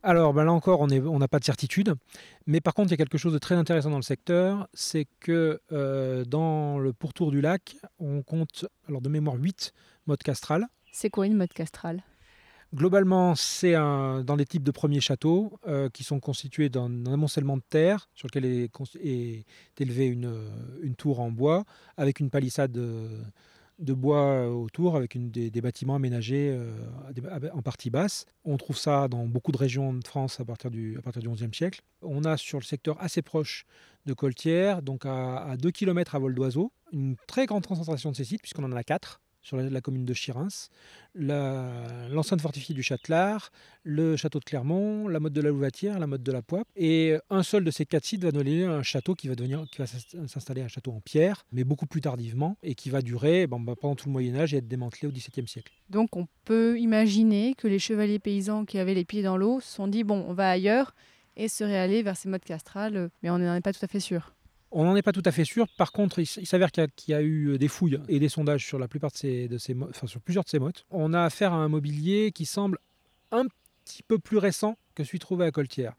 Alors 0.04 0.34
ben 0.34 0.44
là 0.44 0.52
encore, 0.52 0.82
on 0.82 1.20
n'a 1.20 1.28
pas 1.30 1.40
de 1.40 1.46
certitude. 1.46 1.96
Mais 2.46 2.60
par 2.60 2.74
contre, 2.74 2.90
il 2.90 2.92
y 2.92 2.94
a 2.96 2.98
quelque 2.98 3.18
chose 3.18 3.32
de 3.32 3.38
très 3.38 3.56
intéressant 3.56 3.90
dans 3.90 3.96
le 3.96 4.02
secteur, 4.02 4.68
c'est 4.74 5.08
que 5.22 5.62
euh, 5.72 6.26
dans 6.26 6.78
le 6.78 6.92
pourtour 6.92 7.32
du 7.32 7.40
lac, 7.40 7.78
on 8.00 8.22
compte, 8.22 8.66
alors 8.90 9.00
de 9.00 9.08
mémoire, 9.08 9.38
8 9.38 9.72
modes 10.08 10.24
castrales. 10.24 10.68
C'est 10.92 11.10
quoi 11.10 11.26
une 11.26 11.38
mode 11.38 11.54
castrale? 11.54 12.04
Globalement, 12.74 13.36
c'est 13.36 13.74
dans 13.74 14.36
les 14.36 14.48
types 14.48 14.64
de 14.64 14.72
premiers 14.72 15.00
châteaux 15.00 15.60
euh, 15.68 15.90
qui 15.90 16.04
sont 16.04 16.20
constitués 16.20 16.70
d'un 16.70 17.06
amoncellement 17.06 17.58
de 17.58 17.62
terre 17.70 18.10
sur 18.16 18.28
lequel 18.28 18.46
est, 18.46 19.46
élevée 19.78 20.08
une, 20.08 20.96
tour 20.98 21.20
en 21.20 21.30
bois 21.30 21.66
avec 21.98 22.20
une 22.20 22.32
palissade 22.32 22.76
euh, 22.78 23.22
de 23.78 23.94
bois 23.94 24.50
autour, 24.50 24.96
avec 24.96 25.16
des, 25.30 25.62
bâtiments 25.62 25.94
aménagés 25.94 26.50
euh, 26.52 27.52
en 27.54 27.62
partie 27.62 27.92
basse. 27.92 28.26
On 28.44 28.58
trouve 28.58 28.78
ça 28.78 29.08
dans 29.08 29.28
beaucoup 29.28 29.52
de 29.52 29.58
régions 29.58 29.94
de 29.94 30.04
France 30.04 30.40
à 30.40 30.46
partir 30.46 30.72
du, 30.72 30.98
à 30.98 31.02
partir 31.04 31.22
du 31.22 31.30
XIe 31.30 31.54
siècle. 31.54 31.82
On 32.02 32.24
a 32.24 32.38
sur 32.38 32.58
le 32.58 32.64
secteur 32.64 33.00
assez 33.00 33.22
proche 33.22 33.66
de 34.08 34.14
Coltière, 34.14 34.82
donc 34.82 35.06
à, 35.06 35.44
à 35.44 35.58
2 35.58 35.70
km 35.70 36.16
à 36.16 36.20
vol 36.20 36.34
d'oiseau, 36.34 36.72
une 36.92 37.18
très 37.28 37.46
grande 37.46 37.68
concentration 37.68 38.10
de 38.10 38.16
ces 38.16 38.24
sites, 38.24 38.42
puisqu'on 38.42 38.64
en 38.64 38.72
a 38.72 38.84
4 38.84 39.22
sur 39.44 39.58
la, 39.58 39.82
commune 39.82 40.06
de 40.06 40.14
Chirins 40.14 40.48
l'enceinte 41.16 42.42
fortifiée 42.42 42.74
du 42.74 42.82
Châtelard, 42.84 43.52
le 43.84 44.16
château 44.16 44.40
de 44.40 44.46
Clermont, 44.46 45.08
la 45.08 45.20
motte 45.20 45.34
de 45.34 45.42
la 45.42 45.50
Louvatière, 45.50 46.00
la 46.00 46.08
motte 46.08 46.24
de 46.24 46.32
la 46.32 46.42
Poipe. 46.42 46.68
Et 46.76 47.18
un 47.30 47.44
seul 47.44 47.64
de 47.64 47.72
ces 47.72 47.86
quatre 47.86 48.06
sites 48.06 48.24
va 48.24 48.32
donner 48.32 48.66
un 48.66 48.82
château 48.84 49.14
qui 49.14 49.28
va, 49.28 49.36
va 49.36 49.86
s'inst- 49.86 50.28
s'installer 50.28 50.62
un 50.62 50.68
château 50.68 50.92
en 50.92 51.02
pierre, 51.02 51.46
mais 51.52 51.64
beaucoup 51.64 51.86
plus 51.86 52.02
tardivement, 52.02 52.58
et 52.64 52.76
qui 52.76 52.90
va 52.90 53.02
durer 53.02 53.48
bon, 53.48 53.60
bah, 53.60 53.76
pendant 53.80 53.96
tout 53.96 54.08
le 54.08 54.14
Moyen 54.14 54.36
Âge 54.36 54.54
et 54.54 54.58
être 54.58 54.68
démantelé 54.68 55.08
au 55.08 55.12
XVIIe 55.12 55.48
siècle. 55.48 55.72
Donc 55.90 56.16
on 56.16 56.28
peut 56.46 56.80
imaginer 56.80 57.54
que 57.56 57.68
les 57.68 57.80
chevaliers 57.80 58.20
paysans 58.20 58.66
qui 58.66 58.80
avaient 58.80 58.96
les 58.96 59.06
pieds 59.06 59.22
dans 59.22 59.38
l'eau 59.38 59.60
se 59.60 59.72
sont 59.72 59.88
dit 59.88 60.04
bon, 60.04 60.26
on 60.28 60.34
va 60.34 60.50
ailleurs 60.50 60.96
et 61.36 61.48
seraient 61.48 61.78
allés 61.78 62.04
vers 62.04 62.18
ces 62.18 62.30
modes 62.30 62.44
castrales, 62.44 63.10
mais 63.22 63.30
on 63.30 63.38
n'en 63.38 63.56
est 63.56 63.62
pas 63.62 63.74
tout 63.74 63.84
à 63.84 63.88
fait 63.88 64.00
sûr. 64.00 64.34
On 64.76 64.84
n'en 64.86 64.96
est 64.96 65.02
pas 65.04 65.12
tout 65.12 65.22
à 65.26 65.32
fait 65.32 65.46
sûr. 65.46 65.68
Par 65.78 65.92
contre, 65.92 66.20
il, 66.20 66.26
s'avère 66.26 66.72
qu'il 66.72 66.82
y, 66.82 66.86
a- 66.86 66.90
qu'il 66.96 67.12
y 67.12 67.16
a 67.16 67.22
eu 67.22 67.58
des 67.60 67.68
fouilles 67.68 68.00
et 68.08 68.20
des 68.20 68.30
sondages 68.30 68.66
sur 68.66 68.80
la 68.80 68.88
plupart 68.88 69.12
de 69.12 69.18
ces, 69.18 69.48
de 69.48 69.58
ces 69.58 69.74
mo- 69.76 69.88
enfin, 69.90 70.08
sur 70.08 70.20
plusieurs 70.20 70.44
de 70.44 70.50
ces 70.50 70.60
mottes. 70.60 70.86
On 70.90 71.14
a 71.14 71.22
affaire 71.24 71.54
à 71.54 71.58
un 71.58 71.70
mobilier 71.70 72.32
qui 72.34 72.46
semble 72.46 72.78
un 73.32 73.46
petit 73.86 74.04
peu 74.04 74.18
plus 74.20 74.38
récent 74.38 74.78
que 74.96 75.04
celui 75.04 75.20
trouvé 75.20 75.46
à 75.46 75.52
Coltière. 75.52 75.94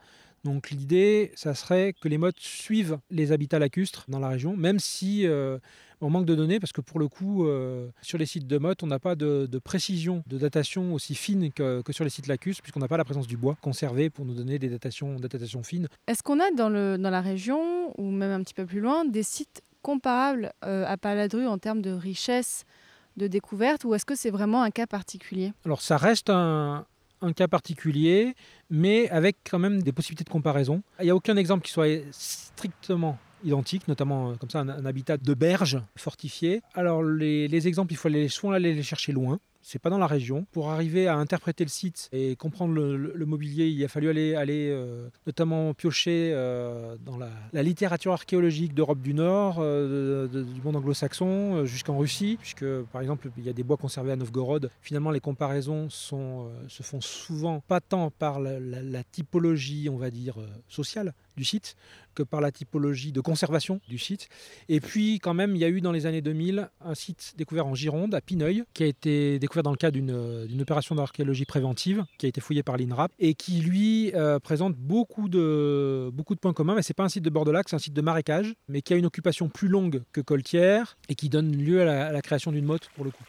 Donc 0.44 0.70
l'idée, 0.70 1.32
ça 1.36 1.54
serait 1.54 1.94
que 1.94 2.08
les 2.08 2.18
mottes 2.18 2.38
suivent 2.40 2.98
les 3.10 3.32
habitats 3.32 3.58
lacustres 3.58 4.04
dans 4.08 4.18
la 4.18 4.28
région, 4.28 4.56
même 4.56 4.78
si 4.78 5.26
euh, 5.26 5.58
on 6.04 6.10
manque 6.10 6.26
de 6.26 6.34
données, 6.34 6.60
parce 6.60 6.72
que 6.72 6.80
pour 6.80 6.98
le 6.98 7.08
coup, 7.08 7.46
euh, 7.46 7.88
sur 8.02 8.18
les 8.18 8.26
sites 8.26 8.46
de 8.46 8.58
mottes, 8.58 8.82
on 8.82 8.86
n'a 8.86 8.98
pas 8.98 9.14
de, 9.14 9.46
de 9.50 9.58
précision 9.58 10.22
de 10.26 10.38
datation 10.38 10.92
aussi 10.94 11.14
fine 11.14 11.50
que, 11.50 11.82
que 11.82 11.92
sur 11.92 12.04
les 12.04 12.10
sites 12.10 12.26
lacustres, 12.26 12.62
puisqu'on 12.62 12.80
n'a 12.80 12.88
pas 12.88 12.96
la 12.96 13.04
présence 13.04 13.26
du 13.26 13.36
bois 13.36 13.56
conservé 13.60 14.10
pour 14.10 14.24
nous 14.24 14.34
donner 14.34 14.58
des 14.58 14.68
datations, 14.68 15.16
des 15.16 15.28
datations 15.28 15.62
fines. 15.62 15.88
Est-ce 16.06 16.22
qu'on 16.22 16.40
a 16.40 16.50
dans, 16.50 16.68
le, 16.68 16.96
dans 16.98 17.10
la 17.10 17.20
région, 17.20 17.98
ou 17.98 18.10
même 18.10 18.30
un 18.30 18.42
petit 18.42 18.54
peu 18.54 18.66
plus 18.66 18.80
loin, 18.80 19.04
des 19.04 19.22
sites 19.22 19.62
comparables 19.82 20.52
euh, 20.64 20.84
à 20.86 20.96
Paladru 20.96 21.46
en 21.46 21.58
termes 21.58 21.82
de 21.82 21.90
richesse, 21.90 22.64
de 23.16 23.26
découverte, 23.26 23.84
ou 23.84 23.94
est-ce 23.94 24.04
que 24.04 24.14
c'est 24.14 24.30
vraiment 24.30 24.62
un 24.62 24.70
cas 24.70 24.86
particulier? 24.86 25.52
Alors 25.64 25.80
ça 25.80 25.96
reste 25.96 26.30
un, 26.30 26.84
un 27.20 27.32
cas 27.32 27.48
particulier, 27.48 28.34
mais 28.70 29.08
avec 29.10 29.36
quand 29.48 29.58
même 29.58 29.82
des 29.82 29.92
possibilités 29.92 30.24
de 30.24 30.30
comparaison. 30.30 30.82
Il 31.00 31.04
n'y 31.04 31.10
a 31.10 31.16
aucun 31.16 31.36
exemple 31.36 31.64
qui 31.64 31.72
soit 31.72 32.02
strictement 32.10 33.18
identiques, 33.44 33.88
notamment 33.88 34.30
euh, 34.30 34.34
comme 34.34 34.50
ça 34.50 34.60
un, 34.60 34.68
un 34.68 34.86
habitat 34.86 35.16
de 35.16 35.34
berge 35.34 35.80
fortifié. 35.96 36.62
Alors 36.74 37.02
les, 37.02 37.48
les 37.48 37.68
exemples, 37.68 37.92
il 37.92 37.96
faut 37.96 38.08
aller, 38.08 38.28
soit 38.28 38.56
aller 38.56 38.74
les 38.74 38.82
chercher 38.82 39.12
loin, 39.12 39.38
c'est 39.64 39.78
pas 39.78 39.90
dans 39.90 39.98
la 39.98 40.06
région. 40.06 40.46
Pour 40.52 40.70
arriver 40.70 41.08
à 41.08 41.16
interpréter 41.16 41.64
le 41.64 41.70
site 41.70 42.08
et 42.12 42.36
comprendre 42.36 42.74
le, 42.74 43.26
mobilier, 43.26 43.66
il 43.66 43.82
a 43.82 43.88
fallu 43.88 44.10
aller, 44.10 44.34
aller 44.34 44.68
euh, 44.70 45.08
notamment 45.26 45.72
piocher 45.72 46.32
euh, 46.34 46.96
dans 47.04 47.16
la, 47.16 47.62
littérature 47.62 48.12
archéologique 48.12 48.74
d'Europe 48.74 49.00
du 49.00 49.14
Nord, 49.14 49.54
du 49.54 50.60
monde 50.62 50.76
anglo-saxon, 50.76 51.64
jusqu'en 51.64 51.96
Russie, 51.96 52.36
puisque 52.38 52.66
par 52.92 53.00
exemple 53.00 53.30
il 53.38 53.44
y 53.44 53.48
a 53.48 53.54
des 53.54 53.62
bois 53.62 53.78
conservés 53.78 54.12
à 54.12 54.16
Novgorod. 54.16 54.70
Finalement, 54.82 55.10
les 55.10 55.20
comparaisons 55.20 55.88
se 55.88 56.82
font 56.82 57.00
souvent 57.00 57.60
pas 57.66 57.80
tant 57.80 58.10
par 58.10 58.40
la, 58.40 58.60
la- 58.60 59.04
typologie, 59.04 59.88
on 59.90 59.96
va 59.96 60.10
dire, 60.10 60.36
sociale 60.68 61.14
du 61.36 61.44
site, 61.44 61.76
que 62.14 62.22
par 62.22 62.40
la 62.40 62.52
typologie 62.52 63.12
de 63.12 63.20
conservation 63.20 63.80
du 63.88 63.98
site. 63.98 64.28
Et 64.68 64.80
puis, 64.80 65.18
quand 65.18 65.34
même, 65.34 65.54
il 65.56 65.58
y 65.58 65.64
a 65.64 65.68
eu 65.68 65.80
dans 65.80 65.92
les 65.92 66.06
années 66.06 66.22
2000 66.22 66.68
un 66.80 66.94
site 66.94 67.34
découvert 67.36 67.66
en 67.66 67.74
Gironde, 67.74 68.14
à 68.14 68.20
Pineuil, 68.20 68.64
qui 68.72 68.84
a 68.84 68.86
été 68.86 69.38
découvert 69.38 69.62
dans 69.62 69.70
le 69.70 69.76
cadre 69.76 69.94
d'une 69.94 70.10
euh, 70.10 70.60
opération 70.60 70.94
d'archéologie 70.94 71.44
préventive, 71.44 72.04
qui 72.18 72.26
a 72.26 72.28
été 72.28 72.40
fouillée 72.40 72.62
par 72.62 72.76
l'INRAP, 72.76 73.12
et 73.18 73.34
qui, 73.34 73.60
lui, 73.60 74.12
euh, 74.14 74.38
présente 74.38 74.76
beaucoup 74.76 75.28
de, 75.28 76.10
points 76.40 76.52
communs. 76.52 76.74
Mais 76.74 76.82
c'est 76.82 76.94
pas 76.94 77.04
un 77.04 77.08
site 77.08 77.24
de 77.24 77.30
bord 77.30 77.44
de 77.44 77.50
lac, 77.50 77.68
c'est 77.68 77.76
un 77.76 77.80
site 77.80 77.94
de 77.94 78.02
marécage, 78.02 78.54
mais 78.68 78.82
qui 78.82 78.94
a 78.94 78.96
une 78.96 79.06
occupation 79.06 79.48
plus 79.48 79.68
longue 79.68 80.02
que 80.12 80.20
Coltière, 80.20 80.96
et 81.08 81.14
qui 81.14 81.28
donne 81.28 81.56
lieu 81.56 81.82
à 81.82 82.12
la 82.12 82.22
création 82.22 82.52
d'une 82.52 82.64
motte, 82.64 82.88
pour 82.94 83.04
le 83.04 83.10
coup. 83.10 83.24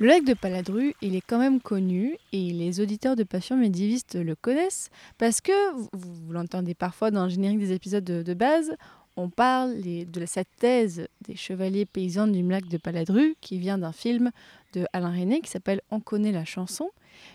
Le 0.00 0.06
lac 0.06 0.24
de 0.24 0.32
Paladru, 0.32 0.94
il 1.02 1.14
est 1.14 1.20
quand 1.20 1.38
même 1.38 1.60
connu 1.60 2.16
et 2.32 2.52
les 2.52 2.80
auditeurs 2.80 3.16
de 3.16 3.22
Passion 3.22 3.54
médiéviste 3.58 4.14
le 4.14 4.34
connaissent 4.34 4.88
parce 5.18 5.42
que, 5.42 5.52
vous, 5.92 6.32
l'entendez 6.32 6.72
parfois 6.72 7.10
dans 7.10 7.24
le 7.24 7.28
générique 7.28 7.58
des 7.58 7.72
épisodes 7.72 8.02
de, 8.02 8.34
base, 8.34 8.74
on 9.18 9.28
parle 9.28 9.74
de 9.82 10.24
cette 10.24 10.48
thèse 10.58 11.06
des 11.20 11.36
chevaliers 11.36 11.84
paysans 11.84 12.28
du 12.28 12.42
lac 12.42 12.66
de 12.66 12.78
Paladru 12.78 13.36
qui 13.42 13.58
vient 13.58 13.76
d'un 13.76 13.92
film 13.92 14.30
de 14.72 14.86
Alain 14.94 15.10
René 15.10 15.42
qui 15.42 15.50
s'appelle 15.50 15.82
On 15.90 16.00
connaît 16.00 16.32
la 16.32 16.46
chanson. 16.46 16.88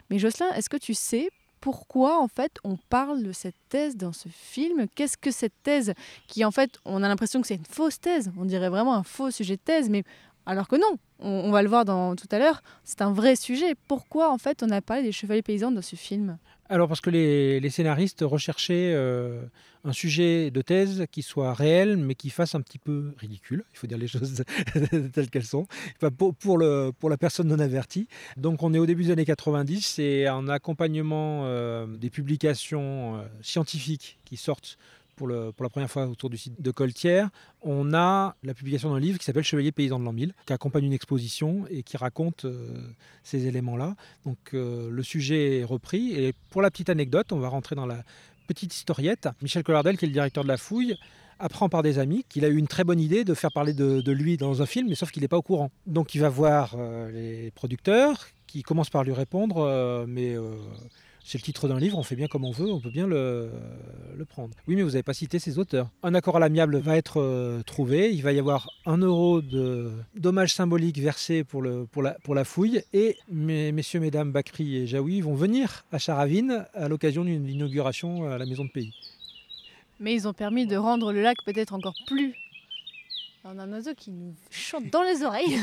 Mais 0.10 0.18
Jocelyn, 0.18 0.50
est-ce 0.56 0.70
que 0.70 0.78
tu 0.78 0.96
sais 0.96 1.30
pourquoi 1.62 2.20
en 2.20 2.28
fait 2.28 2.58
on 2.64 2.78
parle 2.90 3.22
de 3.22 3.32
cette 3.32 3.56
thèse 3.70 3.96
dans 3.96 4.14
ce 4.14 4.28
film? 4.30 4.88
Qu'est-ce 4.96 5.18
que 5.18 5.30
cette 5.30 5.54
thèse 5.62 5.94
qui 6.28 6.44
en 6.44 6.50
fait 6.50 6.80
on 6.84 7.04
a 7.04 7.08
l'impression 7.08 7.42
que 7.42 7.48
c'est 7.48 7.56
une 7.56 7.66
fausse 7.66 8.00
thèse, 8.00 8.32
on 8.40 8.46
dirait 8.46 8.70
vraiment 8.70 8.96
un 8.96 9.04
faux 9.04 9.30
sujet 9.30 9.56
de 9.56 9.62
thèse, 9.62 9.88
mais 9.88 10.04
alors 10.46 10.68
que 10.68 10.76
non, 10.76 10.98
on, 11.20 11.52
va 11.52 11.64
le 11.64 11.70
voir 11.70 11.86
dans, 11.86 12.16
tout 12.16 12.28
à 12.32 12.40
l'heure, 12.40 12.62
c'est 12.84 13.02
un 13.02 13.12
vrai 13.12 13.36
sujet. 13.36 13.74
Pourquoi 13.88 14.32
en 14.32 14.38
fait 14.38 14.62
on 14.64 14.70
a 14.70 14.82
parlé 14.82 15.04
des 15.04 15.12
chevaliers 15.12 15.42
paysans 15.42 15.72
dans 15.72 15.82
ce 15.82 15.96
film? 15.96 16.38
Alors 16.70 16.88
parce 16.88 17.02
que 17.02 17.10
les, 17.10 17.70
scénaristes 17.70 18.24
recherchaient 18.26 18.94
euh, 18.96 19.42
un 19.84 19.94
sujet 19.94 20.52
de 20.52 20.62
thèse 20.62 21.06
qui 21.12 21.22
soit 21.22 21.54
réel, 21.54 21.98
mais 21.98 22.16
qui 22.16 22.30
fasse 22.30 22.56
un 22.56 22.62
petit 22.62 22.80
peu 22.80 23.14
ridicule. 23.18 23.64
Il 23.74 23.78
faut 23.78 23.88
dire 23.88 23.98
les 23.98 24.08
choses 24.08 24.44
telles 25.14 25.30
qu'elles 25.30 25.46
sont, 25.46 25.68
pour, 26.18 26.36
pour 26.36 27.10
la 27.10 27.18
personne 27.18 27.48
non 27.48 27.60
avertie. 27.60 28.08
Donc 28.38 28.64
on 28.64 28.74
est 28.74 28.80
au 28.80 28.86
début 28.86 29.06
des 29.06 29.12
années 29.12 29.26
90 29.26 30.00
et 30.00 30.30
en 30.30 30.48
accompagnement 30.48 31.42
euh, 31.46 31.86
des 31.88 32.10
publications 32.10 33.18
euh, 33.18 33.24
scientifiques 33.42 34.20
qui 34.26 34.38
sortent 34.38 34.78
pour, 35.16 35.28
la 35.28 35.52
première 35.70 35.90
fois 35.90 36.08
autour 36.08 36.30
du 36.30 36.38
site 36.38 36.62
de 36.62 36.72
Coltière, 36.72 37.30
on 37.62 37.94
a 37.94 38.36
la 38.44 38.54
publication 38.54 38.94
d'un 38.94 39.00
livre 39.00 39.18
qui 39.18 39.26
s'appelle 39.26 39.44
Chevalier 39.44 39.72
paysan 39.72 40.00
de 40.00 40.06
l'an 40.06 40.14
1000, 40.14 40.34
qui 40.46 40.54
accompagne 40.54 40.86
une 40.86 40.94
exposition 40.94 41.66
et 41.70 41.84
qui 41.84 41.98
raconte 41.98 42.46
euh, 42.46 42.78
ces 43.24 43.48
éléments-là. 43.48 43.96
Donc 44.26 44.38
euh, 44.54 44.90
le 44.90 45.04
sujet 45.04 45.60
est 45.60 45.64
repris. 45.64 46.12
Et 46.12 46.34
pour 46.50 46.62
la 46.62 46.70
petite 46.70 46.90
anecdote, 46.90 47.32
on 47.32 47.40
va 47.40 47.50
rentrer 47.50 47.76
dans 47.76 47.86
la 47.86 48.04
petite 48.48 48.76
historiette. 48.76 49.30
Michel 49.42 49.64
Collardel, 49.64 49.98
qui 49.98 50.06
est 50.06 50.10
le 50.10 50.14
directeur 50.14 50.44
de 50.44 50.50
la 50.50 50.58
fouille, 50.58 50.96
apprend 51.40 51.68
par 51.68 51.84
des 51.84 52.00
amis 52.00 52.26
qu'il 52.30 52.46
a 52.46 52.48
eu 52.48 52.58
une 52.58 52.68
très 52.68 52.84
bonne 52.84 53.00
idée 53.00 53.24
de 53.24 53.34
faire 53.34 53.52
parler 53.52 53.74
de, 53.74 54.12
lui 54.12 54.38
dans 54.38 54.62
un 54.62 54.66
film, 54.66 54.88
mais 54.90 54.96
sauf 54.96 55.12
qu'il 55.12 55.22
n'est 55.22 55.28
pas 55.28 55.38
au 55.38 55.42
courant. 55.42 55.72
Donc 55.86 56.16
il 56.16 56.22
va 56.22 56.30
voir 56.30 56.76
euh, 56.78 57.12
les 57.12 57.52
producteurs, 57.52 58.28
qui 58.48 58.64
commencent 58.64 58.90
par 58.90 59.04
lui 59.04 59.12
répondre, 59.12 60.06
mais 60.08 60.38
c'est 61.28 61.40
le 61.40 61.44
titre 61.44 61.68
d'un 61.68 61.80
livre, 61.80 61.98
on 61.98 62.04
fait 62.04 62.16
bien 62.16 62.28
comme 62.28 62.46
on 62.46 62.52
veut, 62.52 62.72
on 62.72 62.80
peut 62.80 62.92
bien 62.92 63.08
le, 63.08 63.50
prendre. 64.30 64.54
Oui, 64.68 64.76
mais 64.76 64.84
vous 64.84 64.92
n'avez 64.92 65.04
pas 65.04 65.14
cité 65.16 65.40
ces 65.40 65.58
auteurs. 65.58 65.90
Un 66.04 66.14
accord 66.14 66.38
à 66.38 66.40
l'amiable 66.40 66.78
va 66.78 66.96
être 66.98 67.20
euh, 67.20 67.64
trouvé, 67.64 68.14
il 68.14 68.22
va 68.22 68.32
y 68.32 68.40
avoir 68.40 68.70
un 68.86 68.98
euro 68.98 69.42
de 69.42 69.92
dommages 70.16 70.54
symboliques 70.54 71.00
versés 71.00 71.44
pour 71.44 71.64
la 71.64 72.44
fouille, 72.44 72.84
et 72.94 73.18
mes- 73.30 73.72
messieurs, 73.72 74.00
mesdames 74.00 74.32
Bakri 74.32 74.78
et 74.78 74.88
Jaoui 74.88 75.22
vont 75.22 75.34
venir 75.36 75.84
à 75.92 75.98
Charavine 75.98 76.66
à 76.76 76.88
l'occasion 76.88 77.26
d'une 77.26 77.48
inauguration 77.50 78.30
à 78.30 78.38
la 78.38 78.46
Maison 78.46 78.64
de 78.66 78.70
Pays. 78.72 78.94
Mais 80.00 80.14
ils 80.14 80.28
ont 80.28 80.34
permis 80.34 80.68
de 80.68 80.76
rendre 80.76 81.12
le 81.12 81.22
lac 81.22 81.38
peut-être 81.46 81.74
encore 81.74 81.96
plus. 82.06 82.36
On 83.48 83.60
a 83.60 83.64
un 83.64 83.72
oiseau 83.74 83.94
qui 83.94 84.10
nous 84.10 84.34
chante 84.50 84.90
dans 84.90 85.04
les 85.04 85.22
oreilles. 85.24 85.60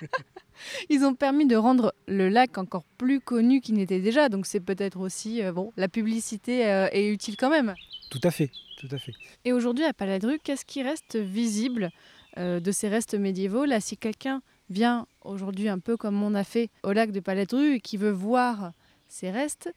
ils 0.88 1.04
ont 1.04 1.14
permis 1.14 1.46
de 1.46 1.54
rendre 1.54 1.92
le 2.08 2.30
lac 2.30 2.56
encore 2.56 2.84
plus 2.96 3.20
connu 3.20 3.60
qu'il 3.60 3.74
n'était 3.74 4.00
déjà. 4.00 4.30
Donc 4.30 4.46
c'est 4.46 4.60
peut-être 4.60 4.98
aussi 4.98 5.42
euh, 5.42 5.52
bon, 5.52 5.70
la 5.76 5.88
publicité 5.88 6.66
euh, 6.66 6.88
est 6.92 7.06
utile 7.12 7.36
quand 7.36 7.50
même. 7.50 7.74
Tout 8.10 8.20
à 8.22 8.30
fait, 8.30 8.50
tout 8.78 8.88
à 8.90 8.96
fait. 8.96 9.12
Et 9.44 9.52
aujourd'hui 9.52 9.84
à 9.84 9.92
Paladru, 9.92 10.38
qu'est-ce 10.42 10.64
qui 10.64 10.82
reste 10.82 11.16
visible 11.16 11.90
euh, 12.38 12.58
de 12.58 12.72
ces 12.72 12.88
restes 12.88 13.14
médiévaux? 13.14 13.66
Là, 13.66 13.80
si 13.80 13.98
quelqu'un 13.98 14.40
vient 14.70 15.06
aujourd'hui 15.22 15.68
un 15.68 15.78
peu 15.78 15.98
comme 15.98 16.22
on 16.22 16.34
a 16.34 16.42
fait 16.42 16.70
au 16.84 16.92
lac 16.92 17.12
de 17.12 17.20
Paladru 17.20 17.74
et 17.74 17.80
qui 17.80 17.98
veut 17.98 18.12
voir 18.12 18.72
ces 19.08 19.30
restes, 19.30 19.70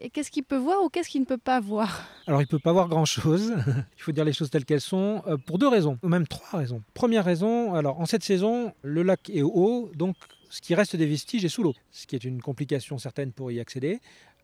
et 0.00 0.10
qu'est-ce 0.10 0.30
qu'il 0.30 0.44
peut 0.44 0.56
voir 0.56 0.82
ou 0.82 0.88
qu'est-ce 0.88 1.08
qu'il 1.08 1.20
ne 1.20 1.26
peut 1.26 1.38
pas 1.38 1.60
voir? 1.60 2.06
Alors 2.26 2.40
il 2.40 2.44
ne 2.44 2.48
peut 2.48 2.58
pas 2.58 2.72
voir 2.72 2.88
grand-chose, 2.88 3.52
il 3.96 4.02
faut 4.02 4.12
dire 4.12 4.24
les 4.24 4.32
choses 4.32 4.50
telles 4.50 4.64
qu'elles 4.64 4.80
sont, 4.80 5.22
euh, 5.26 5.36
pour 5.36 5.58
deux 5.58 5.68
raisons, 5.68 5.98
ou 6.02 6.08
même 6.08 6.26
trois 6.26 6.58
raisons. 6.58 6.82
Première 6.94 7.24
raison, 7.24 7.74
alors 7.74 8.00
en 8.00 8.06
cette 8.06 8.24
saison, 8.24 8.72
le 8.82 9.02
lac 9.02 9.30
est 9.30 9.42
haut, 9.42 9.90
donc 9.94 10.16
ce 10.50 10.60
qui 10.60 10.74
reste 10.74 10.96
des 10.96 11.06
vestiges 11.06 11.44
est 11.44 11.48
sous 11.48 11.62
l'eau, 11.62 11.74
ce 11.90 12.06
qui 12.06 12.16
est 12.16 12.24
une 12.24 12.42
complication 12.42 12.98
certaine 12.98 13.32
pour 13.32 13.50
y 13.52 13.60
accéder. 13.60 14.00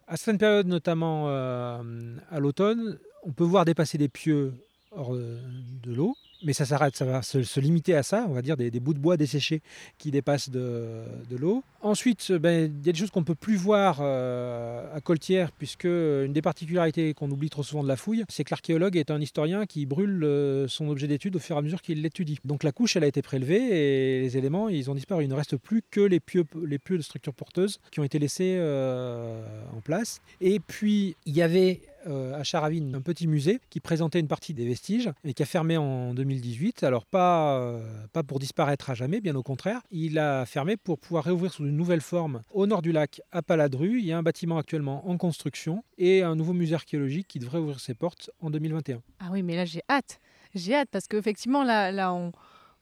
À 0.06 0.16
certaines 0.16 0.38
périodes, 0.38 0.66
notamment 0.66 1.26
euh, 1.28 2.16
à 2.30 2.40
l'automne, 2.40 2.98
on 3.24 3.32
peut 3.32 3.44
voir 3.44 3.64
dépasser 3.64 3.98
des 3.98 4.08
pieux 4.08 4.54
hors 4.92 5.14
de, 5.14 5.38
de 5.82 5.94
l'eau, 5.94 6.16
mais 6.42 6.52
ça 6.52 6.64
s'arrête, 6.64 6.96
ça 6.96 7.04
va 7.04 7.22
se, 7.22 7.60
limiter 7.60 7.94
à 7.94 8.02
ça, 8.02 8.26
on 8.28 8.32
va 8.32 8.42
dire 8.42 8.56
des, 8.56 8.70
bouts 8.80 8.94
de 8.94 8.98
bois 8.98 9.16
desséchés 9.16 9.62
qui 9.98 10.10
dépassent 10.10 10.50
de, 10.50 11.04
l'eau. 11.38 11.62
Ensuite, 11.82 12.32
ben, 12.32 12.72
il 12.80 12.86
y 12.86 12.90
a 12.90 12.92
des 12.92 12.98
choses 12.98 13.10
qu'on 13.10 13.20
ne 13.20 13.24
peut 13.24 13.34
plus 13.34 13.56
voir 13.56 13.98
euh, 14.00 14.94
à 14.94 15.00
Coltière, 15.00 15.52
puisque 15.52 15.84
une 15.84 16.32
des 16.32 16.42
particularités 16.42 17.14
qu'on 17.14 17.30
oublie 17.30 17.50
trop 17.50 17.62
souvent 17.62 17.82
de 17.82 17.88
la 17.88 17.96
fouille, 17.96 18.24
c'est 18.28 18.44
que 18.44 18.50
l'archéologue 18.50 18.96
est 18.96 19.10
un 19.10 19.20
historien 19.20 19.66
qui 19.66 19.86
brûle 19.86 20.22
euh, 20.24 20.68
son 20.68 20.88
objet 20.88 21.06
d'étude 21.06 21.36
au 21.36 21.38
fur 21.38 21.56
et 21.56 21.58
à 21.58 21.62
mesure 21.62 21.82
qu'il 21.82 22.02
l'étudie. 22.02 22.38
Donc 22.44 22.62
la 22.62 22.72
couche, 22.72 22.96
elle 22.96 23.04
a 23.04 23.06
été 23.06 23.22
prélevée 23.22 23.56
et 23.56 24.20
les 24.20 24.36
éléments, 24.36 24.68
ils 24.68 24.90
ont 24.90 24.94
disparu. 24.94 25.24
Il 25.24 25.28
ne 25.28 25.34
reste 25.34 25.56
plus 25.56 25.82
que 25.90 26.00
les 26.00 26.20
pieux, 26.20 26.44
de 26.44 27.02
structures 27.02 27.34
porteuses 27.34 27.80
qui 27.90 28.00
ont 28.00 28.04
été 28.04 28.18
laissés 28.18 28.56
euh, 28.58 29.42
en 29.76 29.80
place. 29.80 30.20
Et 30.40 30.60
puis, 30.60 31.16
il 31.26 31.36
y 31.36 31.42
avait 31.42 31.80
euh, 32.06 32.38
à 32.38 32.44
Charavine 32.44 32.94
un 32.94 33.00
petit 33.00 33.26
musée 33.26 33.60
qui 33.70 33.80
présentait 33.80 34.20
une 34.20 34.28
partie 34.28 34.54
des 34.54 34.64
vestiges 34.64 35.10
et 35.24 35.34
qui 35.34 35.42
a 35.42 35.46
fermé 35.46 35.76
en 35.76 36.14
2018. 36.14 36.82
Alors 36.82 37.06
pas, 37.06 37.58
euh, 37.58 37.82
pas 38.12 38.22
pour 38.22 38.38
disparaître 38.38 38.90
à 38.90 38.94
jamais, 38.94 39.20
bien 39.20 39.34
au 39.34 39.42
contraire. 39.42 39.80
Il 39.90 40.18
a 40.18 40.46
fermé 40.46 40.76
pour 40.76 40.98
pouvoir 40.98 41.24
réouvrir 41.24 41.52
sous 41.52 41.64
une 41.64 41.76
nouvelle 41.76 42.00
forme 42.00 42.42
au 42.52 42.66
nord 42.66 42.82
du 42.82 42.92
lac 42.92 43.20
à 43.32 43.42
Paladru. 43.42 43.98
Il 43.98 44.04
y 44.06 44.12
a 44.12 44.18
un 44.18 44.22
bâtiment 44.22 44.58
actuellement 44.58 45.08
en 45.08 45.16
construction 45.16 45.84
et 45.98 46.22
un 46.22 46.36
nouveau 46.36 46.52
musée 46.52 46.74
archéologique 46.74 47.28
qui 47.28 47.38
devrait 47.38 47.58
ouvrir 47.58 47.80
ses 47.80 47.94
portes 47.94 48.30
en 48.40 48.50
2021. 48.50 49.02
Ah 49.18 49.28
oui, 49.30 49.42
mais 49.42 49.56
là 49.56 49.64
j'ai 49.64 49.82
hâte. 49.90 50.20
J'ai 50.54 50.74
hâte 50.74 50.88
parce 50.90 51.06
qu'effectivement, 51.06 51.62
là, 51.64 51.92
là 51.92 52.12
on... 52.12 52.32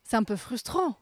c'est 0.03 0.17
un 0.17 0.23
peu 0.23 0.35
frustrant. 0.35 0.97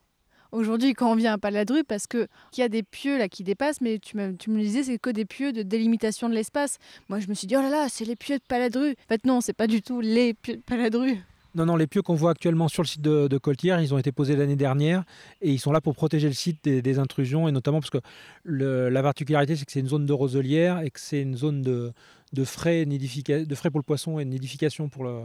Aujourd'hui, 0.52 0.94
quand 0.94 1.12
on 1.12 1.16
vient 1.16 1.34
à 1.34 1.38
Paladru, 1.38 1.84
parce 1.84 2.08
que 2.08 2.28
qu'il 2.52 2.62
y 2.62 2.66
a 2.66 2.70
des 2.70 2.84
pieux 2.84 3.18
là 3.18 3.28
qui 3.28 3.44
dépassent, 3.44 3.82
mais 3.82 4.00
tu 4.00 4.18
me, 4.18 4.36
tu 4.36 4.50
me 4.50 4.58
le 4.58 4.64
disais, 4.64 4.84
c'est 4.84 4.98
que 4.98 5.10
des 5.10 5.26
pieux 5.26 5.54
de 5.54 5.62
délimitation 5.62 6.30
de 6.30 6.34
l'espace. 6.34 6.78
Moi, 7.10 7.20
je 7.20 7.28
me 7.28 7.34
suis 7.34 7.48
dit, 7.48 7.56
oh 7.56 7.62
là 7.62 7.70
là, 7.70 7.88
c'est 7.90 8.06
les 8.06 8.16
pieux 8.16 8.38
de 8.38 8.44
Paladru. 8.48 8.92
En 8.92 9.08
fait, 9.08 9.26
non, 9.26 9.42
c'est 9.42 9.54
pas 9.54 9.68
du 9.68 9.82
tout 9.82 10.02
les 10.02 10.34
pieux 10.34 10.56
de 10.56 10.62
Paladru. 10.62 11.18
Non, 11.58 11.66
non, 11.66 11.76
les 11.76 11.88
pieux 11.88 12.04
qu'on 12.04 12.14
voit 12.14 12.30
actuellement 12.30 12.68
sur 12.68 12.84
le 12.84 12.88
site 12.88 13.02
de, 13.02 13.38
Coltière, 13.40 13.82
ils 13.82 13.92
ont 13.92 13.98
été 13.98 14.12
posés 14.12 14.36
l'année 14.36 14.56
dernière 14.56 15.04
et 15.42 15.52
ils 15.52 15.58
sont 15.58 15.72
là 15.72 15.82
pour 15.82 15.96
protéger 15.96 16.28
le 16.28 16.36
site 16.36 16.64
des, 16.64 17.00
intrusions 17.00 17.48
et 17.48 17.52
notamment 17.52 17.80
parce 17.80 17.90
que 17.90 17.98
la 18.46 19.02
particularité, 19.02 19.56
c'est 19.56 19.66
que 19.66 19.72
c'est 19.72 19.80
une 19.80 19.88
zone 19.88 20.06
de 20.06 20.14
roselière 20.14 20.82
et 20.82 20.92
que 20.92 21.00
c'est 21.00 21.22
une 21.22 21.36
zone 21.36 21.64
de, 21.64 21.94
de, 22.34 22.44
frais, 22.44 22.86
pour 22.86 23.80
le 23.80 23.84
poisson 23.84 24.20
et 24.20 24.26
nidification 24.26 24.88
pour, 24.88 25.04
le, 25.04 25.22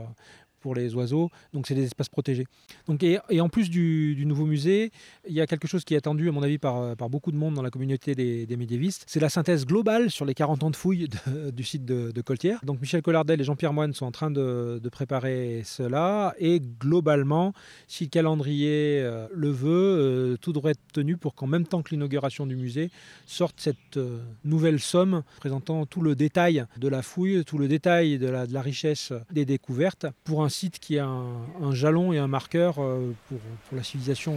pour 0.63 0.75
les 0.75 0.95
oiseaux, 0.95 1.29
donc 1.53 1.67
c'est 1.67 1.75
des 1.75 1.85
espaces 1.85 2.09
protégés. 2.09 2.47
Donc, 2.87 3.03
et, 3.03 3.19
en 3.41 3.49
plus 3.49 3.69
du, 3.69 4.23
nouveau 4.25 4.47
musée, 4.47 4.93
il 5.29 5.35
y 5.35 5.41
a 5.41 5.47
quelque 5.47 5.69
chose 5.69 5.85
qui 5.85 5.95
est 5.95 5.99
attendu, 5.99 6.29
à 6.29 6.33
mon 6.33 6.43
avis, 6.43 6.59
par, 6.59 6.97
beaucoup 7.11 7.33
de 7.33 7.37
monde 7.37 7.55
dans 7.55 7.63
la 7.63 7.71
communauté 7.71 8.15
des, 8.15 8.57
médiévistes. 8.57 9.05
C'est 9.07 9.21
la 9.21 9.29
synthèse 9.29 9.67
globale 9.67 10.11
sur 10.11 10.25
les 10.25 10.35
40 10.35 10.63
ans 10.63 10.71
de 10.71 10.77
fouilles 10.77 11.09
du 11.53 11.65
site 11.65 11.85
de, 11.85 12.13
de 12.13 12.21
Coltière. 12.23 12.61
Donc 12.65 12.81
Michel 12.81 13.03
Collardel 13.03 13.41
et 13.41 13.45
Jean-Pierre 13.45 13.73
Moine 13.73 13.93
sont 13.93 14.07
en 14.07 14.13
train 14.13 14.31
de, 14.31 14.81
préparer 14.91 15.63
cela. 15.65 16.35
Et 16.39 16.61
globalement, 16.61 17.53
si 17.89 18.05
le 18.05 18.11
calendrier 18.11 19.01
euh, 19.01 19.27
le 19.33 19.51
veut, 19.51 19.69
euh, 19.71 20.37
tout 20.37 20.53
devrait 20.53 20.73
être 20.73 20.93
tenu 20.93 21.17
pour 21.17 21.35
qu'en 21.35 21.47
même 21.47 21.67
temps 21.67 21.83
que 21.83 21.91
l'inauguration 21.91 22.47
du 22.47 22.57
musée, 22.57 22.91
sorte 23.27 23.57
cette 23.59 23.97
euh, 23.97 24.19
nouvelle 24.45 24.81
somme 24.81 25.23
présentant 25.39 25.87
tout 25.87 26.03
le 26.03 26.15
détail 26.15 26.65
de 26.77 26.89
la 26.89 27.03
fouille, 27.03 27.45
tout 27.45 27.59
le 27.59 27.69
détail 27.69 28.19
de 28.19 28.29
la, 28.29 28.47
la 28.47 28.63
richesse 28.63 29.13
des 29.33 29.45
découvertes, 29.45 30.07
pour 30.25 30.45
un 30.45 30.49
site 30.53 30.79
qui 30.79 30.97
est 30.97 31.01
un, 31.01 31.73
jalon 31.73 32.13
et 32.13 32.19
un 32.19 32.29
marqueur 32.29 32.77
euh, 32.79 33.13
pour, 33.29 33.39
pour 33.39 33.77
la 33.77 33.83
civilisation 33.83 34.37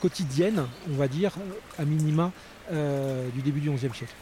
quotidienne, 0.00 0.64
on 0.88 0.94
va 0.94 1.08
dire, 1.08 1.32
à 1.78 1.84
minima, 1.84 2.32
euh, 2.72 3.28
du 3.30 3.42
début 3.42 3.60
du 3.60 3.70
XIe 3.70 3.90
siècle. 3.94 4.14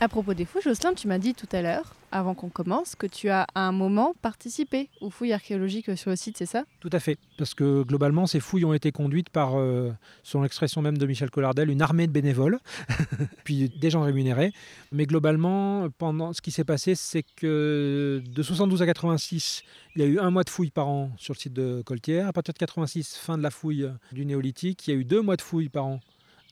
À 0.00 0.06
propos 0.06 0.32
des 0.32 0.44
fouilles, 0.44 0.62
Jocelyn, 0.62 0.94
tu 0.94 1.08
m'as 1.08 1.18
dit 1.18 1.34
tout 1.34 1.48
à 1.50 1.60
l'heure, 1.60 1.92
avant 2.12 2.36
qu'on 2.36 2.50
commence, 2.50 2.94
que 2.94 3.08
tu 3.08 3.30
as 3.30 3.48
à 3.56 3.62
un 3.62 3.72
moment 3.72 4.14
participé 4.22 4.90
aux 5.00 5.10
fouilles 5.10 5.32
archéologiques 5.32 5.96
sur 5.98 6.10
le 6.10 6.14
site, 6.16 6.36
c'est 6.38 6.46
ça? 6.46 6.62
Tout 6.78 6.90
à 6.92 7.00
fait, 7.00 7.18
parce 7.36 7.52
que 7.52 7.82
globalement, 7.82 8.28
ces 8.28 8.38
fouilles 8.38 8.64
ont 8.64 8.72
été 8.72 8.92
conduites 8.92 9.28
par, 9.28 9.58
euh, 9.58 9.90
selon 10.22 10.44
l'expression 10.44 10.82
même 10.82 10.98
de 10.98 11.04
Michel 11.04 11.30
Collardel, 11.30 11.68
une 11.68 11.82
armée 11.82 12.06
de 12.06 12.12
bénévoles, 12.12 12.60
puis 13.44 13.70
des 13.70 13.90
gens 13.90 14.02
rémunérés. 14.02 14.52
Mais 14.92 15.04
globalement, 15.04 15.88
pendant 15.98 16.32
ce 16.32 16.42
qui 16.42 16.52
s'est 16.52 16.62
passé, 16.62 16.94
c'est 16.94 17.24
que 17.34 18.22
de 18.24 18.42
72 18.44 18.80
à 18.82 18.86
86, 18.86 19.64
il 19.96 20.02
y 20.02 20.04
a 20.04 20.06
eu 20.06 20.20
un 20.20 20.30
mois 20.30 20.44
de 20.44 20.50
fouilles 20.50 20.70
par 20.70 20.86
an 20.86 21.10
sur 21.16 21.34
le 21.34 21.40
site 21.40 21.54
de 21.54 21.82
Coltière. 21.84 22.28
À 22.28 22.32
partir 22.32 22.54
de 22.54 22.58
86, 22.58 23.16
fin 23.16 23.36
de 23.36 23.42
la 23.42 23.50
fouille 23.50 23.90
du 24.12 24.24
néolithique, 24.24 24.86
il 24.86 24.94
y 24.94 24.96
a 24.96 25.00
eu 25.00 25.04
deux 25.04 25.22
mois 25.22 25.34
de 25.34 25.42
fouilles 25.42 25.68
par 25.68 25.86
an 25.86 25.98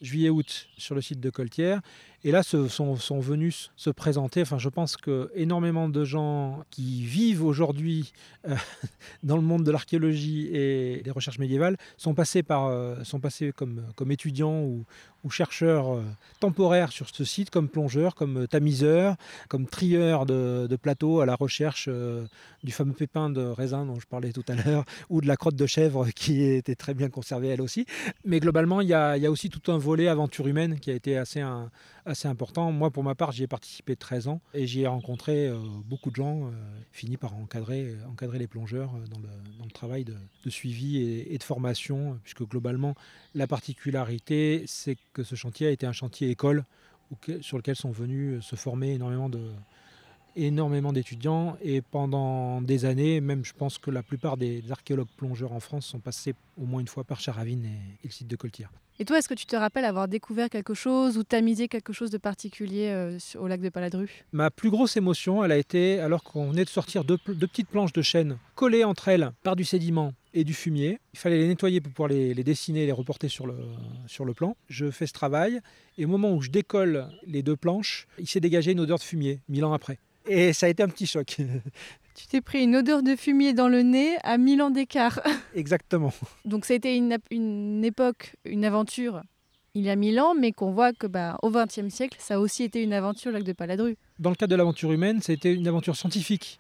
juillet-août 0.03 0.69
sur 0.77 0.95
le 0.95 1.01
site 1.01 1.21
de 1.21 1.31
Coltière. 1.31 1.81
Et 2.27 2.33
là, 2.33 2.43
se 2.43 2.67
sont, 2.67 3.21
venus 3.21 3.71
se 3.77 3.89
présenter. 3.89 4.43
Enfin, 4.43 4.59
je 4.59 4.69
pense 4.69 4.97
que 4.97 5.31
énormément 5.37 5.89
de 5.89 6.05
gens 6.05 6.65
qui 6.73 7.05
vivent 7.05 7.45
aujourd'hui 7.45 8.13
euh, 8.49 8.57
dans 9.23 9.37
le 9.37 9.43
monde 9.43 9.63
de 9.63 9.71
l'archéologie 9.71 10.49
et 10.53 11.03
des 11.05 11.13
recherches 11.13 11.39
médiévales 11.39 11.77
sont 11.97 12.15
passés, 12.15 12.43
par, 12.43 12.67
euh, 12.67 13.05
sont 13.05 13.21
passés 13.21 13.53
comme, 13.55 13.85
comme 13.95 14.11
étudiants 14.11 14.61
ou, 14.63 14.85
chercheurs 15.29 15.93
euh, 15.93 16.03
temporaires 16.39 16.93
sur 16.93 17.09
ce 17.09 17.25
site, 17.25 17.51
comme 17.51 17.69
plongeurs, 17.69 18.15
comme 18.15 18.47
tamiseurs, 18.47 19.17
comme 19.49 19.67
trieurs 19.67 20.25
de, 20.25 20.77
plateaux 20.81 21.19
à 21.19 21.27
la 21.27 21.35
recherche 21.35 21.89
du 22.63 22.71
fameux 22.71 22.93
pépin 22.93 23.29
de 23.29 23.41
raisin 23.41 23.87
dont 23.87 23.99
je 23.99 24.07
parlais 24.07 24.31
tout 24.31 24.45
à 24.47 24.55
l'heure, 24.55 24.85
ou 25.11 25.21
de 25.21 25.27
la 25.27 25.37
crotte 25.37 25.57
de 25.57 25.67
chèvre 25.67 26.07
qui 26.15 26.45
était 26.45 26.77
très 26.77 26.95
bien 26.95 27.09
conservée 27.09 27.49
elle 27.49 27.61
aussi. 27.61 27.87
Mais 28.25 28.39
globalement, 28.39 28.81
il 28.81 28.87
y 28.87 28.95
a, 28.95 29.19
aussi 29.29 29.51
tout 29.51 29.73
un 29.73 29.79
volet 29.79 30.07
aventure 30.07 30.47
humaine 30.47 30.79
qui 30.79 30.93
a 30.93 30.95
été 30.95 31.17
assez 31.17 31.43
important. 32.25 32.73
Moi, 32.73 32.91
pour 32.91 33.05
ma 33.05 33.15
part, 33.15 33.33
j'y 33.33 33.43
ai 33.43 33.47
participé 33.47 33.97
13 33.97 34.29
ans 34.29 34.41
et 34.55 34.67
j'y 34.67 34.83
ai 34.83 34.87
rencontré 34.87 35.49
euh, 35.49 35.59
beaucoup 35.85 36.11
de 36.11 36.17
gens, 36.17 36.47
euh, 36.47 36.51
fini 36.93 37.17
par 37.17 37.35
encadrer, 37.35 37.95
encadrer 38.09 38.39
les 38.39 38.47
plongeurs 38.47 38.95
euh, 38.97 39.07
dans 39.07 39.21
le, 39.21 39.29
travail 39.75 40.05
de, 40.05 40.15
suivi 40.49 40.99
et, 40.99 41.37
de 41.37 41.43
formation, 41.43 42.13
euh, 42.13 42.17
puisque 42.23 42.45
globalement, 42.45 42.95
la 43.35 43.47
particularité, 43.47 44.65
c'est 44.67 44.97
que 45.13 45.23
ce 45.23 45.35
chantier 45.35 45.67
a 45.67 45.71
été 45.71 45.87
un 45.87 45.93
chantier 45.93 46.31
école 46.31 46.65
sur 47.41 47.57
lequel 47.57 47.77
sont 47.77 47.91
venus 47.91 48.43
se 48.45 48.57
former 48.57 48.95
énormément 48.95 49.29
de 49.29 49.51
énormément 50.37 50.93
d'étudiants 50.93 51.57
et 51.63 51.81
pendant 51.81 52.61
des 52.61 52.85
années, 52.85 53.21
même 53.21 53.45
je 53.45 53.53
pense 53.53 53.79
que 53.79 53.91
la 53.91 54.03
plupart 54.03 54.37
des 54.37 54.63
archéologues 54.71 55.09
plongeurs 55.17 55.53
en 55.53 55.61
France 55.61 55.87
sont 55.87 55.99
passés 55.99 56.35
au 56.61 56.67
moins 56.67 56.81
une 56.81 56.89
fois 56.89 57.05
par 57.05 57.21
Charavine 57.21 57.65
et, 57.65 57.69
et 57.69 58.09
le 58.09 58.11
site 58.11 58.29
de 58.29 58.37
Coltière. 58.37 58.71
Et 58.99 59.05
toi, 59.05 59.19
est-ce 59.19 59.29
que 59.29 59.35
tu 59.35 59.45
te 59.45 59.57
rappelles 59.57 59.85
avoir 59.85 60.09
découvert 60.09 60.49
quelque 60.49 60.73
chose 60.73 61.19
ou 61.19 61.23
tamisé 61.23 61.69
quelque 61.69 61.93
chose 61.93 62.11
de 62.11 62.17
particulier 62.17 62.89
euh, 62.89 63.19
au 63.39 63.47
lac 63.47 63.61
de 63.61 63.69
Paladru? 63.69 64.25
Ma 64.33 64.51
plus 64.51 64.71
grosse 64.71 64.97
émotion, 64.97 65.45
elle 65.45 65.53
a 65.53 65.59
été 65.59 66.01
alors 66.01 66.23
qu'on 66.23 66.51
venait 66.51 66.65
de 66.65 66.71
sortir 66.71 67.05
deux 67.05 67.19
petites 67.19 67.69
planches 67.69 67.93
de 67.93 68.01
chêne 68.01 68.39
collées 68.55 68.85
entre 68.85 69.09
elles 69.09 69.33
par 69.43 69.55
du 69.55 69.65
sédiment 69.65 70.15
et 70.33 70.45
du 70.45 70.55
fumier. 70.55 70.99
Il 71.13 71.19
fallait 71.19 71.39
les 71.39 71.49
nettoyer 71.49 71.83
pour 71.83 71.93
pouvoir 71.93 72.09
les, 72.09 72.33
les 72.33 72.45
dessiner 72.45 72.85
et 72.85 72.87
les 72.87 72.93
reporter 72.93 73.29
sur 73.29 73.47
le, 73.47 73.57
sur 74.07 74.25
le 74.25 74.33
plan. 74.33 74.57
Je 74.69 74.91
fais 74.91 75.07
ce 75.07 75.13
travail 75.13 75.61
et 75.99 76.07
au 76.07 76.09
moment 76.09 76.33
où 76.33 76.41
je 76.41 76.51
décolle 76.51 77.07
les 77.27 77.43
deux 77.43 77.57
planches, 77.57 78.07
il 78.19 78.27
s'est 78.27 78.41
dégagé 78.41 78.73
une 78.73 78.81
odeur 78.81 78.99
de 78.99 79.03
fumier, 79.03 79.41
mille 79.51 79.65
ans 79.67 79.75
après. 79.75 79.99
Et 80.29 80.53
ça 80.53 80.67
a 80.67 80.69
été 80.69 80.83
un 80.83 80.89
petit 80.89 81.07
choc. 81.07 81.37
Tu 82.17 82.27
t'es 82.29 82.41
pris 82.41 82.63
une 82.63 82.77
odeur 82.77 83.03
de 83.03 83.15
fumier 83.15 83.53
dans 83.53 83.69
le 83.69 83.83
nez 83.83 84.17
à 84.25 84.39
1000 84.39 84.63
ans 84.63 84.71
d'écart. 84.71 85.21
Exactement. 85.55 86.15
Donc 86.47 86.65
ça 86.65 86.73
a 86.73 86.77
été 86.77 86.97
une, 86.97 87.13
époque, 87.85 88.37
une 88.47 88.65
aventure 88.65 89.21
il 89.75 89.83
y 89.83 89.91
a 89.91 89.97
1000 89.97 90.19
ans, 90.21 90.35
mais 90.35 90.53
qu'on 90.53 90.73
voit 90.73 90.95
que 90.95 91.07
bah, 91.07 91.39
au 91.43 91.51
XXe 91.51 91.91
siècle, 91.91 92.17
ça 92.19 92.37
a 92.37 92.39
aussi 92.39 92.63
été 92.63 92.83
une 92.83 92.95
aventure 92.95 93.31
lac 93.31 93.43
de 93.43 93.53
Paladru. 93.53 93.99
Dans 94.19 94.31
le 94.31 94.37
cadre 94.37 94.51
de 94.53 94.57
l'aventure 94.57 94.91
humaine, 94.91 95.21
c'était 95.21 95.53
une 95.53 95.69
aventure 95.69 95.95
scientifique 95.95 96.57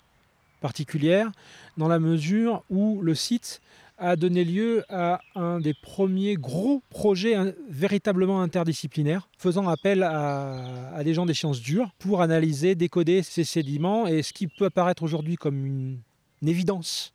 particulière, 0.60 1.32
dans 1.78 1.88
la 1.88 1.98
mesure 1.98 2.62
où 2.68 3.00
le 3.00 3.14
site 3.14 3.62
a 3.99 4.16
donné 4.16 4.44
lieu 4.44 4.84
à 4.88 5.20
un 5.34 5.61
des 5.61 5.74
premiers 5.74 6.34
gros 6.34 6.82
projets 6.90 7.34
hein, 7.34 7.53
véritablement 7.68 8.42
interdisciplinaires, 8.42 9.28
faisant 9.38 9.68
appel 9.68 10.03
à, 10.03 11.03
des 11.03 11.14
gens 11.14 11.26
des 11.26 11.34
sciences 11.34 11.61
dures 11.61 11.90
pour 11.99 12.20
analyser, 12.20 12.74
décoder 12.74 13.22
ces 13.22 13.44
sédiments. 13.44 14.07
Et 14.07 14.22
ce 14.22 14.32
qui 14.32 14.49
peut 14.49 14.66
apparaître 14.66 15.03
aujourd'hui 15.03 15.36
comme 15.36 15.64
une, 15.64 15.99
une 16.42 16.49
évidence 16.49 17.14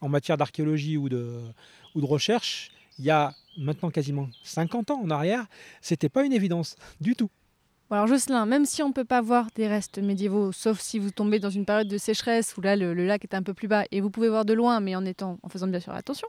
en 0.00 0.08
matière 0.08 0.36
d'archéologie 0.36 0.96
ou 0.96 1.08
de, 1.08 1.40
ou 1.94 2.00
de 2.00 2.06
recherche, 2.06 2.70
il 2.98 3.04
y 3.04 3.10
a 3.10 3.34
maintenant 3.56 3.90
quasiment 3.90 4.28
50 4.44 4.90
ans 4.90 5.00
en 5.02 5.10
arrière, 5.10 5.46
c'était 5.80 6.08
pas 6.08 6.24
une 6.24 6.32
évidence 6.32 6.76
du 7.00 7.14
tout. 7.14 7.30
Alors 7.92 8.06
Jocelyn, 8.06 8.46
même 8.46 8.64
si 8.64 8.82
on 8.82 8.88
ne 8.88 8.94
peut 8.94 9.04
pas 9.04 9.20
voir 9.20 9.48
des 9.54 9.68
restes 9.68 9.98
médiévaux, 9.98 10.50
sauf 10.50 10.80
si 10.80 10.98
vous 10.98 11.10
tombez 11.10 11.38
dans 11.38 11.50
une 11.50 11.66
période 11.66 11.88
de 11.88 11.98
sécheresse 11.98 12.56
où 12.56 12.62
là 12.62 12.74
le, 12.74 12.94
lac 12.94 13.22
est 13.22 13.34
un 13.34 13.42
peu 13.42 13.52
plus 13.52 13.68
bas 13.68 13.84
et 13.90 14.00
vous 14.00 14.08
pouvez 14.08 14.30
voir 14.30 14.46
de 14.46 14.54
loin, 14.54 14.80
mais 14.80 14.96
en 14.96 15.04
étant, 15.04 15.38
en 15.42 15.48
faisant 15.50 15.66
bien 15.66 15.78
sûr 15.78 15.92
attention. 15.92 16.26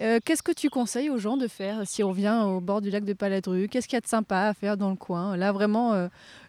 euh, 0.00 0.20
Qu'est-ce 0.22 0.42
que 0.42 0.52
tu 0.52 0.68
conseilles 0.68 1.08
aux 1.08 1.16
gens 1.16 1.38
de 1.38 1.48
faire 1.48 1.86
si 1.86 2.04
on 2.04 2.12
vient 2.12 2.44
au 2.44 2.60
bord 2.60 2.82
du 2.82 2.90
lac 2.90 3.06
de 3.06 3.14
Paladru? 3.14 3.68
Qu'est-ce 3.68 3.88
qu'il 3.88 3.96
y 3.96 3.98
a 3.98 4.02
de 4.02 4.06
sympa 4.06 4.40
à 4.40 4.52
faire 4.52 4.76
dans 4.76 4.90
le 4.90 4.96
coin? 4.96 5.34
Là 5.34 5.50
vraiment, 5.50 5.94
euh, 5.94 6.08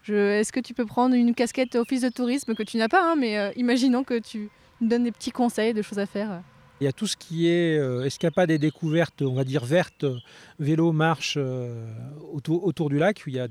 est-ce 0.09 0.51
que 0.51 0.59
tu 0.59 0.73
peux 0.73 0.85
prendre 0.85 1.15
une 1.15 1.33
casquette 1.33 1.75
office 1.75 2.01
de 2.01 2.09
tourisme 2.09 2.53
que 2.53 2.63
tu 2.63 2.75
n'as 2.75 2.89
pas, 2.89 3.01
hein, 3.01 3.15
mais 3.15 3.37
euh, 3.39 3.51
imaginons 3.55 4.03
que 4.03 4.19
tu 4.19 4.49
nous 4.81 4.89
donnes 4.89 5.05
des 5.05 5.13
petits 5.13 5.31
conseils 5.31 5.73
de 5.73 5.81
choses 5.81 5.99
à 5.99 6.05
faire. 6.05 6.41
Il 6.81 6.85
y 6.85 6.87
a 6.87 6.91
tout 6.91 7.07
ce 7.07 7.15
qui 7.15 7.47
est 7.47 7.77
euh, 7.77 8.03
escapade 8.03 8.49
et 8.49 8.57
découverte, 8.57 9.21
on 9.21 9.35
va 9.35 9.43
dire 9.43 9.63
verte, 9.63 10.05
vélo, 10.59 10.91
marche 10.91 11.35
euh, 11.37 11.85
autour, 12.33 12.89
du 12.89 12.97
lac, 12.97 13.23
où 13.25 13.29
il 13.29 13.35
y 13.35 13.39
a 13.39 13.47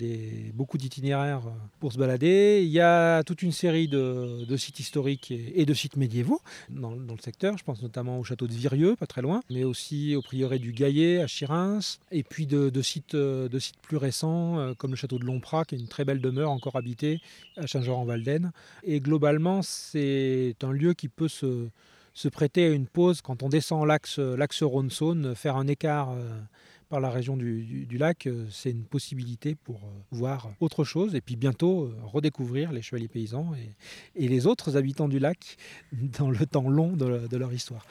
beaucoup 0.52 0.76
d'itinéraires 0.76 1.46
euh, 1.46 1.50
pour 1.78 1.92
se 1.92 1.98
balader. 1.98 2.60
Il 2.64 2.70
y 2.70 2.80
a 2.80 3.22
toute 3.22 3.42
une 3.42 3.52
série 3.52 3.86
de, 3.86 4.56
sites 4.56 4.80
historiques 4.80 5.30
et, 5.30 5.64
de 5.64 5.72
sites 5.72 5.96
médiévaux 5.96 6.40
dans, 6.68 6.90
le 6.90 7.22
secteur. 7.22 7.56
Je 7.56 7.64
pense 7.64 7.80
notamment 7.80 8.18
au 8.18 8.24
château 8.24 8.48
de 8.48 8.52
Virieux, 8.52 8.96
pas 8.96 9.06
très 9.06 9.22
loin, 9.22 9.40
mais 9.50 9.62
aussi 9.64 10.16
au 10.16 10.20
prieuré 10.20 10.58
du 10.58 10.72
Gaillet 10.72 11.22
à 11.22 11.26
Chirins, 11.28 11.78
et 12.10 12.24
puis 12.24 12.46
de, 12.46 12.82
sites, 12.82 13.16
de 13.16 13.58
sites 13.58 13.78
plus 13.80 13.96
récents, 13.96 14.74
comme 14.76 14.90
le 14.90 14.96
château 14.96 15.18
de 15.18 15.24
Lomprat, 15.24 15.64
qui 15.64 15.76
est 15.76 15.78
une 15.78 15.88
très 15.88 16.04
belle 16.04 16.20
demeure 16.20 16.50
encore 16.50 16.76
habitée 16.76 17.20
à 17.56 17.66
Saint-Jean-en-Valdaine. 17.66 18.50
Et 18.82 19.00
globalement, 19.00 19.62
c'est 19.62 20.56
un 20.62 20.72
lieu 20.72 20.92
qui 20.92 21.08
peut 21.08 21.28
se 21.28 21.68
se 22.14 22.28
prêter 22.28 22.66
à 22.66 22.70
une 22.70 22.86
pause 22.86 23.20
quand 23.22 23.42
on 23.42 23.48
descend 23.48 23.86
l'axe, 23.86 24.18
Rhône-Saône, 24.62 25.34
faire 25.34 25.56
un 25.56 25.66
écart 25.66 26.10
euh, 26.10 26.40
par 26.88 27.00
la 27.00 27.10
région 27.10 27.36
du, 27.36 27.86
lac, 27.98 28.26
euh, 28.26 28.46
c'est 28.50 28.70
une 28.70 28.84
possibilité 28.84 29.54
pour 29.54 29.76
euh, 29.76 29.88
voir 30.10 30.50
autre 30.60 30.84
chose 30.84 31.14
et 31.14 31.20
puis 31.20 31.36
bientôt 31.36 31.92
redécouvrir 32.02 32.72
les 32.72 32.82
chevaliers 32.82 33.08
paysans 33.08 33.52
et, 34.14 34.28
les 34.28 34.46
autres 34.46 34.76
habitants 34.76 35.08
du 35.08 35.18
lac 35.18 35.56
dans 35.92 36.30
le 36.30 36.46
temps 36.46 36.68
long 36.68 36.92
de 36.96 37.36
leur 37.36 37.52
histoire. 37.52 37.86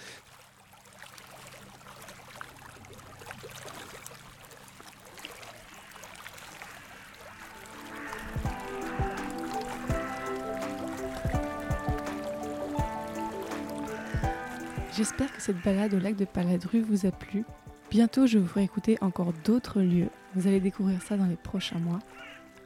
J'espère 15.02 15.34
que 15.36 15.42
cette 15.42 15.60
balade 15.64 15.96
au 15.96 16.00
lac 16.00 16.16
de 16.16 16.26
Paladru 16.26 16.80
vous 16.80 17.08
a 17.08 17.12
plu. 17.12 17.44
Bientôt, 17.90 18.28
je 18.28 18.38
vous 18.38 18.46
ferai 18.46 18.66
écouter 18.66 19.00
encore 19.02 19.34
d'autres 19.44 19.82
lieux. 19.82 20.12
Vous 20.36 20.46
allez 20.46 20.60
découvrir 20.60 21.02
ça 21.02 21.18
dans 21.18 21.26
les 21.26 21.38
prochains 21.38 21.80
mois. 21.80 21.98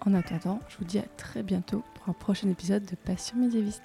En 0.01 0.13
attendant, 0.13 0.59
je 0.67 0.75
vous 0.77 0.83
dis 0.83 0.99
à 0.99 1.05
très 1.15 1.43
bientôt 1.43 1.81
pour 1.93 2.09
un 2.09 2.11
prochain 2.11 2.49
épisode 2.49 2.83
de 2.83 2.97
Passion 2.97 3.38
médiéviste. 3.38 3.83